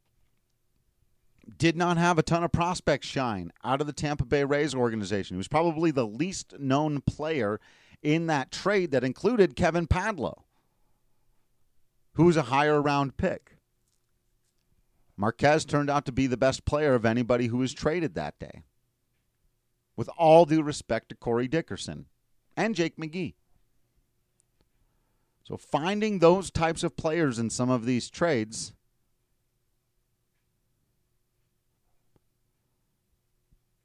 did 1.58 1.76
not 1.76 1.96
have 1.96 2.18
a 2.18 2.22
ton 2.22 2.44
of 2.44 2.52
prospects 2.52 3.06
shine 3.06 3.52
out 3.64 3.80
of 3.80 3.86
the 3.86 3.92
Tampa 3.92 4.24
Bay 4.24 4.44
Rays 4.44 4.74
organization. 4.74 5.34
He 5.34 5.38
was 5.38 5.48
probably 5.48 5.90
the 5.90 6.06
least 6.06 6.54
known 6.58 7.00
player 7.00 7.60
in 8.02 8.26
that 8.26 8.50
trade 8.50 8.90
that 8.92 9.04
included 9.04 9.56
Kevin 9.56 9.86
Padlo, 9.86 10.42
who 12.14 12.24
was 12.24 12.36
a 12.36 12.42
higher 12.42 12.80
round 12.80 13.16
pick. 13.16 13.56
Marquez 15.16 15.64
turned 15.64 15.90
out 15.90 16.04
to 16.06 16.12
be 16.12 16.26
the 16.26 16.36
best 16.36 16.64
player 16.64 16.94
of 16.94 17.04
anybody 17.04 17.46
who 17.46 17.58
was 17.58 17.74
traded 17.74 18.14
that 18.14 18.38
day. 18.38 18.62
With 19.94 20.08
all 20.16 20.46
due 20.46 20.62
respect 20.62 21.10
to 21.10 21.14
Corey 21.14 21.48
Dickerson 21.48 22.06
and 22.56 22.74
Jake 22.74 22.96
McGee. 22.96 23.34
So 25.44 25.56
finding 25.56 26.18
those 26.18 26.50
types 26.50 26.82
of 26.82 26.96
players 26.96 27.38
in 27.38 27.50
some 27.50 27.68
of 27.68 27.84
these 27.84 28.08
trades 28.08 28.72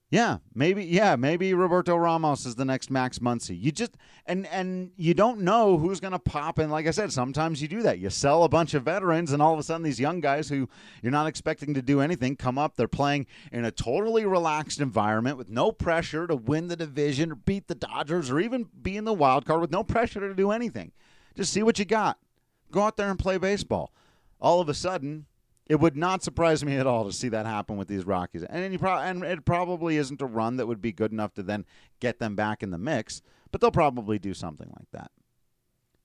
Yeah, 0.09 0.37
maybe. 0.55 0.85
Yeah, 0.85 1.17
maybe 1.17 1.53
Roberto 1.53 1.97
Ramos 1.97 2.45
is 2.45 2.55
the 2.55 2.63
next 2.63 2.89
Max 2.89 3.19
Muncy. 3.19 3.61
You 3.61 3.73
just 3.73 3.97
and 4.25 4.47
and 4.47 4.91
you 4.95 5.13
don't 5.13 5.41
know 5.41 5.77
who's 5.77 5.99
going 5.99 6.13
to 6.13 6.19
pop. 6.19 6.59
And 6.59 6.71
like 6.71 6.87
I 6.87 6.91
said, 6.91 7.11
sometimes 7.11 7.61
you 7.61 7.67
do 7.67 7.81
that. 7.81 7.99
You 7.99 8.09
sell 8.09 8.45
a 8.45 8.49
bunch 8.49 8.73
of 8.73 8.83
veterans, 8.83 9.33
and 9.33 9.41
all 9.41 9.51
of 9.51 9.59
a 9.59 9.63
sudden, 9.63 9.83
these 9.83 9.99
young 9.99 10.21
guys 10.21 10.47
who 10.47 10.69
you're 11.01 11.11
not 11.11 11.27
expecting 11.27 11.73
to 11.73 11.81
do 11.81 11.99
anything 11.99 12.37
come 12.37 12.57
up. 12.57 12.77
They're 12.77 12.87
playing 12.87 13.27
in 13.51 13.65
a 13.65 13.71
totally 13.71 14.25
relaxed 14.25 14.79
environment 14.79 15.37
with 15.37 15.49
no 15.49 15.73
pressure 15.73 16.25
to 16.25 16.37
win 16.37 16.69
the 16.69 16.77
division 16.77 17.33
or 17.33 17.35
beat 17.35 17.67
the 17.67 17.75
Dodgers 17.75 18.31
or 18.31 18.39
even 18.39 18.69
be 18.81 18.95
in 18.95 19.03
the 19.03 19.13
wild 19.13 19.45
card 19.45 19.59
with 19.59 19.71
no 19.71 19.83
pressure 19.83 20.21
to 20.21 20.33
do 20.33 20.51
anything. 20.51 20.93
Just 21.35 21.51
see 21.51 21.63
what 21.63 21.79
you 21.79 21.85
got. 21.85 22.17
Go 22.71 22.83
out 22.83 22.95
there 22.95 23.09
and 23.09 23.19
play 23.19 23.37
baseball. 23.37 23.91
All 24.39 24.61
of 24.61 24.69
a 24.69 24.73
sudden, 24.73 25.25
it 25.69 25.79
would 25.79 25.97
not 25.97 26.23
surprise 26.23 26.63
me 26.63 26.77
at 26.77 26.87
all 26.87 27.05
to 27.05 27.11
see 27.11 27.29
that 27.29 27.45
happen 27.45 27.77
with 27.77 27.87
these 27.87 28.05
Rockies, 28.05 28.43
and, 28.43 28.79
pro- 28.79 28.99
and 28.99 29.23
it 29.23 29.45
probably 29.45 29.97
isn't 29.97 30.21
a 30.21 30.25
run 30.25 30.57
that 30.57 30.67
would 30.67 30.81
be 30.81 30.91
good 30.91 31.11
enough 31.11 31.33
to 31.35 31.43
then 31.43 31.65
get 31.99 32.19
them 32.19 32.35
back 32.35 32.63
in 32.63 32.71
the 32.71 32.77
mix. 32.77 33.21
But 33.51 33.61
they'll 33.61 33.71
probably 33.71 34.19
do 34.19 34.33
something 34.33 34.69
like 34.77 34.89
that. 34.91 35.11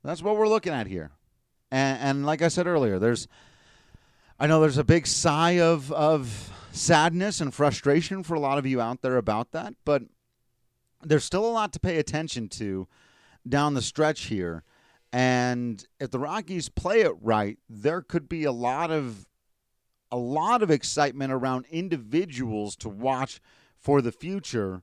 That's 0.04 0.22
what 0.22 0.36
we're 0.36 0.48
looking 0.48 0.72
at 0.72 0.86
here, 0.86 1.12
and, 1.70 1.98
and 2.00 2.26
like 2.26 2.42
I 2.42 2.48
said 2.48 2.66
earlier, 2.66 2.98
there's, 2.98 3.28
I 4.38 4.46
know 4.46 4.60
there's 4.60 4.78
a 4.78 4.84
big 4.84 5.06
sigh 5.06 5.60
of 5.60 5.92
of 5.92 6.52
sadness 6.72 7.40
and 7.40 7.52
frustration 7.52 8.22
for 8.22 8.34
a 8.34 8.40
lot 8.40 8.58
of 8.58 8.66
you 8.66 8.80
out 8.80 9.02
there 9.02 9.16
about 9.16 9.52
that, 9.52 9.74
but 9.84 10.02
there's 11.02 11.24
still 11.24 11.44
a 11.44 11.52
lot 11.52 11.72
to 11.74 11.80
pay 11.80 11.98
attention 11.98 12.48
to 12.48 12.88
down 13.48 13.74
the 13.74 13.82
stretch 13.82 14.26
here. 14.26 14.64
And 15.12 15.84
if 16.00 16.10
the 16.10 16.18
Rockies 16.18 16.70
play 16.70 17.02
it 17.02 17.12
right, 17.20 17.58
there 17.68 18.00
could 18.00 18.28
be 18.28 18.44
a 18.44 18.52
lot 18.52 18.90
of 18.90 19.26
a 20.12 20.16
lot 20.16 20.62
of 20.62 20.70
excitement 20.70 21.32
around 21.32 21.64
individuals 21.70 22.76
to 22.76 22.88
watch 22.88 23.40
for 23.78 24.02
the 24.02 24.12
future, 24.12 24.82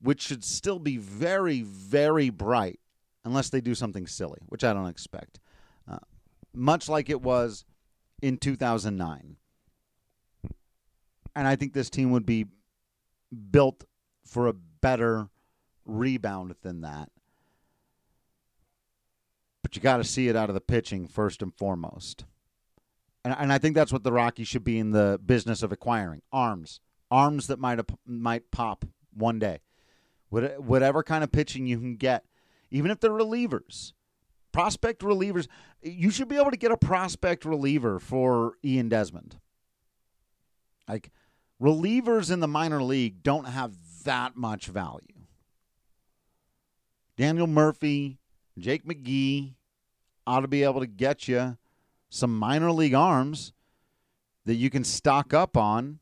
which 0.00 0.20
should 0.20 0.44
still 0.44 0.78
be 0.78 0.98
very, 0.98 1.62
very 1.62 2.28
bright, 2.28 2.78
unless 3.24 3.48
they 3.48 3.62
do 3.62 3.74
something 3.74 4.06
silly, 4.06 4.40
which 4.46 4.62
I 4.62 4.74
don't 4.74 4.88
expect. 4.88 5.40
Uh, 5.90 5.98
much 6.54 6.86
like 6.86 7.08
it 7.08 7.22
was 7.22 7.64
in 8.20 8.36
2009. 8.36 9.36
And 11.34 11.48
I 11.48 11.56
think 11.56 11.72
this 11.72 11.88
team 11.88 12.10
would 12.10 12.26
be 12.26 12.44
built 13.50 13.84
for 14.24 14.48
a 14.48 14.52
better 14.52 15.28
rebound 15.86 16.54
than 16.62 16.82
that. 16.82 17.10
But 19.62 19.76
you 19.76 19.82
got 19.82 19.96
to 19.96 20.04
see 20.04 20.28
it 20.28 20.36
out 20.36 20.50
of 20.50 20.54
the 20.54 20.60
pitching 20.60 21.08
first 21.08 21.40
and 21.42 21.54
foremost. 21.54 22.24
And, 23.24 23.34
and 23.38 23.52
I 23.52 23.58
think 23.58 23.74
that's 23.74 23.92
what 23.92 24.04
the 24.04 24.12
Rockies 24.12 24.48
should 24.48 24.64
be 24.64 24.78
in 24.78 24.92
the 24.92 25.20
business 25.24 25.62
of 25.62 25.72
acquiring 25.72 26.22
arms, 26.32 26.80
arms 27.10 27.46
that 27.48 27.58
might 27.58 27.80
might 28.06 28.50
pop 28.50 28.84
one 29.12 29.38
day. 29.38 29.60
Whatever 30.30 31.02
kind 31.02 31.24
of 31.24 31.32
pitching 31.32 31.66
you 31.66 31.78
can 31.78 31.96
get, 31.96 32.24
even 32.70 32.90
if 32.90 33.00
they're 33.00 33.10
relievers, 33.10 33.92
prospect 34.52 35.02
relievers, 35.02 35.48
you 35.82 36.10
should 36.10 36.28
be 36.28 36.36
able 36.36 36.50
to 36.50 36.56
get 36.56 36.70
a 36.70 36.76
prospect 36.76 37.44
reliever 37.44 37.98
for 37.98 38.54
Ian 38.62 38.90
Desmond. 38.90 39.38
Like 40.86 41.10
relievers 41.60 42.30
in 42.30 42.40
the 42.40 42.48
minor 42.48 42.82
league 42.82 43.22
don't 43.22 43.46
have 43.46 43.74
that 44.04 44.36
much 44.36 44.66
value. 44.66 45.06
Daniel 47.16 47.46
Murphy, 47.46 48.18
Jake 48.58 48.84
McGee 48.84 49.54
ought 50.26 50.40
to 50.40 50.48
be 50.48 50.62
able 50.62 50.80
to 50.80 50.86
get 50.86 51.26
you 51.26 51.56
some 52.08 52.36
minor 52.36 52.72
league 52.72 52.94
arms 52.94 53.52
that 54.44 54.54
you 54.54 54.70
can 54.70 54.84
stock 54.84 55.34
up 55.34 55.56
on 55.56 55.98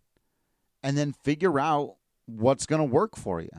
and 0.83 0.97
then 0.97 1.13
figure 1.13 1.59
out 1.59 1.97
what's 2.27 2.67
going 2.67 2.81
to 2.81 2.85
work 2.85 3.17
for 3.17 3.41
you. 3.41 3.51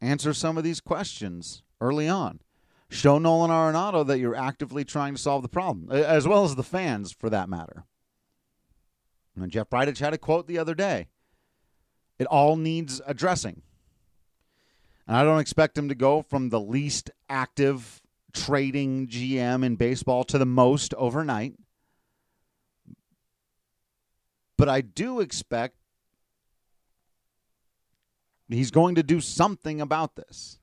Answer 0.00 0.34
some 0.34 0.58
of 0.58 0.64
these 0.64 0.80
questions 0.80 1.62
early 1.80 2.08
on. 2.08 2.40
Show 2.88 3.18
Nolan 3.18 3.50
Arenado 3.50 4.06
that 4.06 4.18
you're 4.18 4.36
actively 4.36 4.84
trying 4.84 5.14
to 5.14 5.20
solve 5.20 5.42
the 5.42 5.48
problem, 5.48 5.90
as 5.90 6.28
well 6.28 6.44
as 6.44 6.54
the 6.54 6.62
fans 6.62 7.12
for 7.12 7.28
that 7.30 7.48
matter. 7.48 7.84
And 9.34 9.50
Jeff 9.50 9.68
Bridich 9.68 9.98
had 9.98 10.14
a 10.14 10.18
quote 10.18 10.46
the 10.46 10.58
other 10.58 10.74
day. 10.74 11.08
It 12.18 12.26
all 12.26 12.56
needs 12.56 13.00
addressing. 13.06 13.62
And 15.06 15.16
I 15.16 15.24
don't 15.24 15.40
expect 15.40 15.76
him 15.76 15.88
to 15.88 15.94
go 15.94 16.22
from 16.22 16.48
the 16.48 16.60
least 16.60 17.10
active 17.28 18.00
trading 18.36 19.08
GM 19.08 19.64
in 19.64 19.76
baseball 19.76 20.24
to 20.24 20.38
the 20.38 20.46
most 20.46 20.94
overnight. 20.94 21.54
But 24.56 24.68
I 24.68 24.80
do 24.80 25.20
expect 25.20 25.76
he's 28.48 28.70
going 28.70 28.94
to 28.94 29.02
do 29.02 29.20
something 29.20 29.80
about 29.80 30.16
this. 30.16 30.58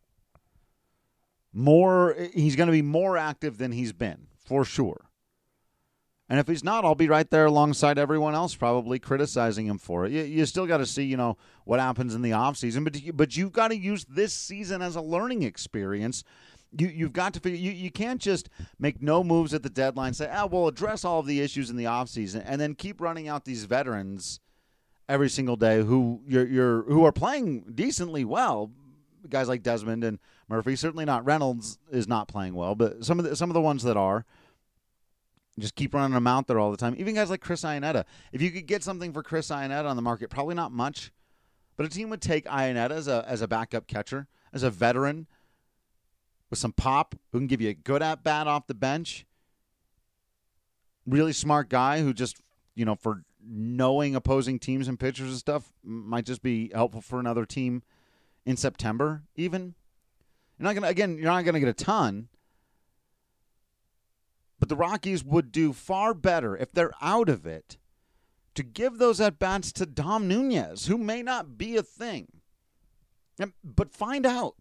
More 1.51 2.15
he's 2.33 2.55
going 2.55 2.67
to 2.67 2.73
be 2.73 2.81
more 2.81 3.17
active 3.17 3.57
than 3.57 3.71
he's 3.71 3.93
been, 3.93 4.27
for 4.37 4.65
sure. 4.65 5.05
And 6.29 6.39
if 6.39 6.47
he's 6.47 6.63
not, 6.63 6.83
I'll 6.83 6.95
be 6.95 7.09
right 7.09 7.29
there 7.29 7.45
alongside 7.45 7.99
everyone 7.99 8.33
else, 8.33 8.55
probably 8.55 8.97
criticizing 8.97 9.67
him 9.67 9.77
for 9.77 10.05
it. 10.05 10.11
You, 10.11 10.23
you 10.23 10.45
still 10.47 10.65
got 10.65 10.77
to 10.77 10.85
see, 10.85 11.03
you 11.03 11.17
know, 11.17 11.37
what 11.65 11.79
happens 11.79 12.15
in 12.15 12.23
the 12.23 12.31
offseason, 12.31 12.83
but 12.83 12.99
but 13.15 13.37
you've 13.37 13.51
got 13.51 13.67
to 13.67 13.77
use 13.77 14.05
this 14.05 14.33
season 14.33 14.81
as 14.81 14.95
a 14.95 15.01
learning 15.01 15.43
experience 15.43 16.23
you 16.77 16.87
you've 16.87 17.13
got 17.13 17.33
to 17.33 17.39
figure 17.39 17.59
you, 17.59 17.71
you 17.71 17.91
can't 17.91 18.21
just 18.21 18.49
make 18.79 19.01
no 19.01 19.23
moves 19.23 19.53
at 19.53 19.63
the 19.63 19.69
deadline 19.69 20.13
say 20.13 20.29
ah 20.31 20.45
we'll 20.45 20.67
address 20.67 21.05
all 21.05 21.19
of 21.19 21.27
the 21.27 21.39
issues 21.41 21.69
in 21.69 21.75
the 21.75 21.83
offseason 21.83 22.43
and 22.45 22.59
then 22.59 22.73
keep 22.73 22.99
running 22.99 23.27
out 23.27 23.45
these 23.45 23.65
veterans 23.65 24.39
every 25.09 25.29
single 25.29 25.55
day 25.55 25.81
who 25.83 26.21
you're, 26.27 26.47
you're 26.47 26.83
who 26.83 27.05
are 27.05 27.11
playing 27.11 27.63
decently 27.73 28.25
well. 28.25 28.71
Guys 29.29 29.47
like 29.47 29.63
Desmond 29.63 30.03
and 30.03 30.19
Murphy, 30.49 30.75
certainly 30.75 31.05
not 31.05 31.23
Reynolds 31.23 31.77
is 31.91 32.07
not 32.07 32.27
playing 32.27 32.55
well, 32.55 32.75
but 32.75 33.05
some 33.05 33.19
of 33.19 33.25
the 33.25 33.35
some 33.35 33.49
of 33.49 33.53
the 33.53 33.61
ones 33.61 33.83
that 33.83 33.95
are 33.95 34.25
just 35.59 35.75
keep 35.75 35.93
running 35.93 36.13
them 36.13 36.27
out 36.27 36.47
there 36.47 36.59
all 36.59 36.71
the 36.71 36.77
time. 36.77 36.95
Even 36.97 37.15
guys 37.15 37.29
like 37.29 37.41
Chris 37.41 37.63
Iannetta. 37.63 38.05
If 38.31 38.41
you 38.41 38.51
could 38.51 38.65
get 38.65 38.83
something 38.83 39.13
for 39.13 39.23
Chris 39.23 39.49
Iannetta 39.49 39.85
on 39.85 39.95
the 39.95 40.01
market, 40.01 40.29
probably 40.29 40.55
not 40.55 40.71
much, 40.71 41.11
but 41.77 41.85
a 41.85 41.89
team 41.89 42.09
would 42.09 42.21
take 42.21 42.45
Iannetta 42.45 42.91
as 42.91 43.07
a 43.07 43.23
as 43.27 43.41
a 43.41 43.47
backup 43.47 43.87
catcher, 43.87 44.27
as 44.51 44.63
a 44.63 44.69
veteran 44.69 45.27
with 46.53 46.59
some 46.59 46.71
pop 46.71 47.15
who 47.31 47.39
can 47.39 47.47
give 47.47 47.61
you 47.61 47.69
a 47.69 47.73
good 47.73 48.03
at 48.03 48.23
bat 48.23 48.45
off 48.45 48.67
the 48.67 48.75
bench. 48.75 49.25
Really 51.07 51.33
smart 51.33 51.67
guy 51.67 52.01
who 52.01 52.13
just, 52.13 52.37
you 52.75 52.85
know, 52.85 52.93
for 52.93 53.23
knowing 53.43 54.15
opposing 54.15 54.59
teams 54.59 54.87
and 54.87 54.99
pitchers 54.99 55.29
and 55.29 55.37
stuff 55.37 55.73
might 55.83 56.27
just 56.27 56.43
be 56.43 56.69
helpful 56.71 57.01
for 57.01 57.19
another 57.19 57.43
team 57.43 57.81
in 58.45 58.55
September 58.55 59.23
even. 59.35 59.73
You're 60.59 60.65
not 60.65 60.73
going 60.73 60.83
to 60.83 60.89
again, 60.89 61.17
you're 61.17 61.31
not 61.31 61.43
going 61.43 61.55
to 61.55 61.59
get 61.59 61.69
a 61.69 61.73
ton. 61.73 62.27
But 64.59 64.69
the 64.69 64.75
Rockies 64.75 65.23
would 65.23 65.51
do 65.51 65.73
far 65.73 66.13
better 66.13 66.55
if 66.55 66.71
they're 66.71 66.93
out 67.01 67.29
of 67.29 67.47
it 67.47 67.77
to 68.53 68.61
give 68.61 68.99
those 68.99 69.19
at 69.19 69.39
bats 69.39 69.71
to 69.71 69.87
Dom 69.87 70.27
Nunez, 70.27 70.85
who 70.85 70.99
may 70.99 71.23
not 71.23 71.57
be 71.57 71.77
a 71.77 71.83
thing. 71.83 72.27
But 73.63 73.91
find 73.91 74.27
out. 74.27 74.53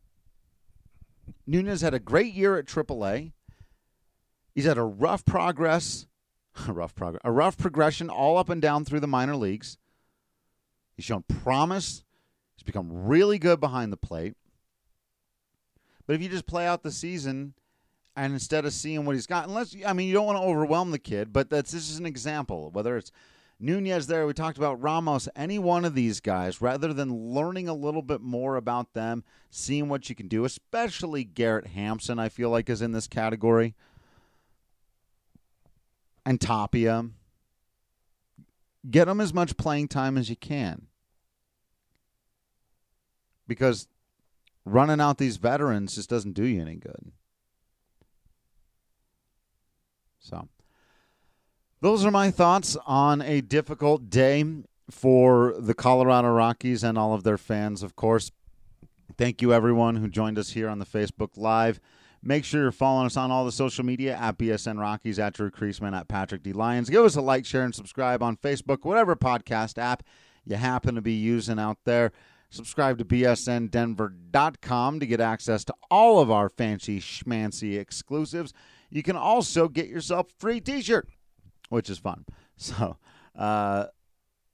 Nunez 1.46 1.80
had 1.80 1.94
a 1.94 1.98
great 1.98 2.34
year 2.34 2.56
at 2.56 2.66
AAA. 2.66 3.32
He's 4.54 4.64
had 4.64 4.78
a 4.78 4.82
rough 4.82 5.24
progress, 5.24 6.06
a 6.68 6.72
rough 6.72 6.94
progress, 6.94 7.22
a 7.24 7.32
rough 7.32 7.56
progression 7.56 8.10
all 8.10 8.38
up 8.38 8.48
and 8.48 8.62
down 8.62 8.84
through 8.84 9.00
the 9.00 9.06
minor 9.06 9.36
leagues. 9.36 9.78
He's 10.96 11.06
shown 11.06 11.22
promise. 11.22 12.04
He's 12.56 12.64
become 12.64 13.06
really 13.06 13.38
good 13.38 13.60
behind 13.60 13.92
the 13.92 13.96
plate. 13.96 14.34
But 16.06 16.14
if 16.14 16.22
you 16.22 16.28
just 16.28 16.46
play 16.46 16.66
out 16.66 16.82
the 16.82 16.92
season 16.92 17.54
and 18.14 18.32
instead 18.32 18.64
of 18.64 18.72
seeing 18.72 19.04
what 19.04 19.14
he's 19.14 19.26
got, 19.26 19.48
unless 19.48 19.74
I 19.86 19.92
mean 19.92 20.08
you 20.08 20.14
don't 20.14 20.26
want 20.26 20.38
to 20.38 20.44
overwhelm 20.44 20.90
the 20.90 20.98
kid, 20.98 21.32
but 21.32 21.48
that's 21.48 21.72
this 21.72 21.88
is 21.88 21.98
an 21.98 22.06
example. 22.06 22.70
Whether 22.70 22.96
it's 22.96 23.12
Nunez 23.62 24.08
there, 24.08 24.26
we 24.26 24.32
talked 24.32 24.58
about 24.58 24.82
Ramos, 24.82 25.28
any 25.36 25.56
one 25.56 25.84
of 25.84 25.94
these 25.94 26.18
guys, 26.18 26.60
rather 26.60 26.92
than 26.92 27.32
learning 27.32 27.68
a 27.68 27.74
little 27.74 28.02
bit 28.02 28.20
more 28.20 28.56
about 28.56 28.92
them, 28.92 29.22
seeing 29.50 29.88
what 29.88 30.08
you 30.08 30.16
can 30.16 30.26
do, 30.26 30.44
especially 30.44 31.22
Garrett 31.22 31.68
Hampson, 31.68 32.18
I 32.18 32.28
feel 32.28 32.50
like 32.50 32.68
is 32.68 32.82
in 32.82 32.90
this 32.90 33.06
category. 33.06 33.76
And 36.26 36.40
Tapia. 36.40 37.06
Get 38.90 39.04
them 39.04 39.20
as 39.20 39.32
much 39.32 39.56
playing 39.56 39.86
time 39.86 40.18
as 40.18 40.28
you 40.28 40.34
can. 40.34 40.88
Because 43.46 43.86
running 44.64 45.00
out 45.00 45.18
these 45.18 45.36
veterans 45.36 45.94
just 45.94 46.10
doesn't 46.10 46.32
do 46.32 46.44
you 46.44 46.60
any 46.60 46.74
good. 46.74 47.12
So, 50.18 50.48
those 51.82 52.06
are 52.06 52.10
my 52.12 52.30
thoughts 52.30 52.76
on 52.86 53.20
a 53.20 53.40
difficult 53.40 54.08
day 54.08 54.44
for 54.88 55.54
the 55.58 55.74
Colorado 55.74 56.28
Rockies 56.28 56.84
and 56.84 56.96
all 56.96 57.12
of 57.12 57.24
their 57.24 57.36
fans, 57.36 57.82
of 57.82 57.96
course. 57.96 58.30
Thank 59.18 59.42
you, 59.42 59.52
everyone 59.52 59.96
who 59.96 60.08
joined 60.08 60.38
us 60.38 60.50
here 60.50 60.68
on 60.68 60.78
the 60.78 60.86
Facebook 60.86 61.36
Live. 61.36 61.80
Make 62.22 62.44
sure 62.44 62.62
you're 62.62 62.70
following 62.70 63.06
us 63.06 63.16
on 63.16 63.32
all 63.32 63.44
the 63.44 63.50
social 63.50 63.84
media 63.84 64.16
at 64.16 64.38
BSN 64.38 64.78
Rockies, 64.78 65.18
at 65.18 65.34
Drew 65.34 65.50
Creasman, 65.50 65.92
at 65.92 66.06
Patrick 66.06 66.44
D. 66.44 66.52
Lyons. 66.52 66.88
Give 66.88 67.04
us 67.04 67.16
a 67.16 67.20
like, 67.20 67.44
share, 67.44 67.64
and 67.64 67.74
subscribe 67.74 68.22
on 68.22 68.36
Facebook, 68.36 68.84
whatever 68.84 69.16
podcast 69.16 69.76
app 69.76 70.04
you 70.44 70.54
happen 70.54 70.94
to 70.94 71.02
be 71.02 71.14
using 71.14 71.58
out 71.58 71.78
there. 71.84 72.12
Subscribe 72.48 72.98
to 72.98 73.04
bsndenver.com 73.04 75.00
to 75.00 75.06
get 75.06 75.20
access 75.20 75.64
to 75.64 75.74
all 75.90 76.20
of 76.20 76.30
our 76.30 76.48
fancy 76.48 77.00
schmancy 77.00 77.76
exclusives. 77.76 78.52
You 78.88 79.02
can 79.02 79.16
also 79.16 79.66
get 79.68 79.88
yourself 79.88 80.28
a 80.28 80.40
free 80.40 80.60
t-shirt, 80.60 81.08
which 81.72 81.90
is 81.90 81.98
fun. 81.98 82.24
So, 82.54 82.96
uh, 83.34 83.86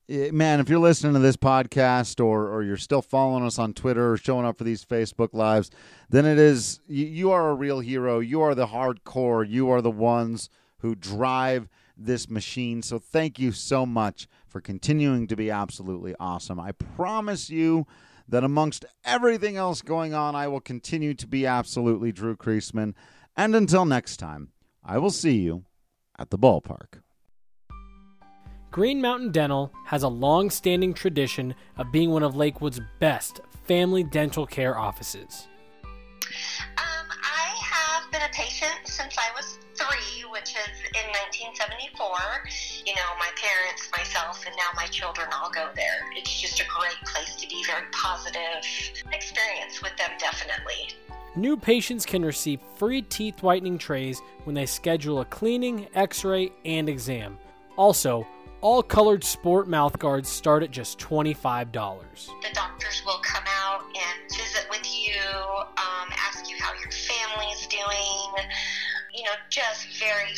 it, 0.06 0.32
man, 0.32 0.60
if 0.60 0.70
you're 0.70 0.78
listening 0.78 1.12
to 1.12 1.18
this 1.18 1.36
podcast 1.36 2.24
or, 2.24 2.48
or 2.48 2.62
you're 2.62 2.78
still 2.78 3.02
following 3.02 3.44
us 3.44 3.58
on 3.58 3.74
Twitter 3.74 4.12
or 4.12 4.16
showing 4.16 4.46
up 4.46 4.56
for 4.56 4.64
these 4.64 4.82
Facebook 4.82 5.34
lives, 5.34 5.70
then 6.08 6.24
it 6.24 6.38
is 6.38 6.80
you, 6.86 7.04
you 7.04 7.30
are 7.30 7.50
a 7.50 7.54
real 7.54 7.80
hero. 7.80 8.20
You 8.20 8.40
are 8.40 8.54
the 8.54 8.68
hardcore. 8.68 9.46
You 9.46 9.68
are 9.68 9.82
the 9.82 9.90
ones 9.90 10.48
who 10.78 10.94
drive 10.94 11.68
this 11.98 12.30
machine. 12.30 12.80
So 12.80 12.98
thank 12.98 13.38
you 13.38 13.52
so 13.52 13.84
much 13.84 14.26
for 14.46 14.62
continuing 14.62 15.26
to 15.26 15.36
be 15.36 15.50
absolutely 15.50 16.14
awesome. 16.18 16.58
I 16.58 16.72
promise 16.72 17.50
you 17.50 17.86
that 18.28 18.44
amongst 18.44 18.86
everything 19.04 19.56
else 19.56 19.82
going 19.82 20.14
on, 20.14 20.34
I 20.34 20.48
will 20.48 20.60
continue 20.60 21.12
to 21.14 21.26
be 21.26 21.44
absolutely 21.44 22.12
Drew 22.12 22.36
Creasman. 22.36 22.94
And 23.36 23.54
until 23.54 23.84
next 23.84 24.16
time, 24.16 24.52
I 24.82 24.96
will 24.96 25.10
see 25.10 25.38
you 25.38 25.64
at 26.18 26.30
the 26.30 26.38
ballpark. 26.38 27.02
Green 28.70 29.00
Mountain 29.00 29.32
Dental 29.32 29.72
has 29.86 30.02
a 30.02 30.08
long 30.08 30.50
standing 30.50 30.92
tradition 30.92 31.54
of 31.78 31.90
being 31.90 32.10
one 32.10 32.22
of 32.22 32.36
Lakewood's 32.36 32.80
best 33.00 33.40
family 33.64 34.02
dental 34.02 34.46
care 34.46 34.78
offices. 34.78 35.48
Um, 36.76 37.08
I 37.10 37.56
have 37.62 38.12
been 38.12 38.20
a 38.20 38.28
patient 38.34 38.76
since 38.84 39.16
I 39.16 39.30
was 39.34 39.58
three, 39.74 40.22
which 40.30 40.50
is 40.50 40.76
in 40.92 41.08
1974. 41.32 42.08
You 42.84 42.94
know, 42.94 43.08
my 43.18 43.30
parents, 43.40 43.88
myself, 43.96 44.44
and 44.46 44.54
now 44.56 44.68
my 44.76 44.86
children 44.86 45.28
all 45.32 45.50
go 45.50 45.70
there. 45.74 46.04
It's 46.14 46.38
just 46.38 46.60
a 46.60 46.64
great 46.78 47.00
place 47.06 47.36
to 47.36 47.48
be, 47.48 47.64
very 47.64 47.86
positive 47.92 48.68
experience 49.12 49.80
with 49.82 49.96
them, 49.96 50.10
definitely. 50.18 50.92
New 51.36 51.56
patients 51.56 52.04
can 52.04 52.22
receive 52.22 52.60
free 52.76 53.00
teeth 53.00 53.42
whitening 53.42 53.78
trays 53.78 54.20
when 54.44 54.54
they 54.54 54.66
schedule 54.66 55.20
a 55.20 55.24
cleaning, 55.24 55.86
x 55.94 56.22
ray, 56.22 56.52
and 56.66 56.88
exam. 56.88 57.38
Also, 57.78 58.26
all 58.60 58.82
colored 58.82 59.24
sport 59.24 59.68
mouth 59.68 59.98
guards 59.98 60.28
start 60.28 60.62
at 60.62 60.70
just 60.70 60.98
$25. 60.98 61.72
The 61.72 61.80
doctors 62.54 63.02
will 63.04 63.20
come 63.22 63.44
out 63.46 63.82
and 63.84 64.30
visit 64.30 64.66
with 64.70 64.86
you, 64.86 65.20
um, 65.32 66.08
ask 66.26 66.48
you 66.48 66.56
how 66.58 66.72
your 66.74 66.90
family's 66.90 67.66
doing. 67.66 68.46
You 69.14 69.24
know, 69.24 69.30
just 69.48 69.88
very 69.98 70.34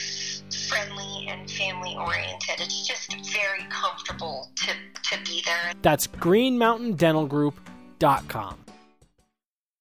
friendly 0.68 1.28
and 1.28 1.50
family 1.50 1.96
oriented. 1.96 2.60
It's 2.60 2.86
just 2.86 3.12
very 3.32 3.64
comfortable 3.68 4.48
to, 4.56 4.72
to 5.10 5.18
be 5.24 5.42
there. 5.44 5.72
That's 5.82 6.06
greenmountaindentalgroup.com. 6.06 8.64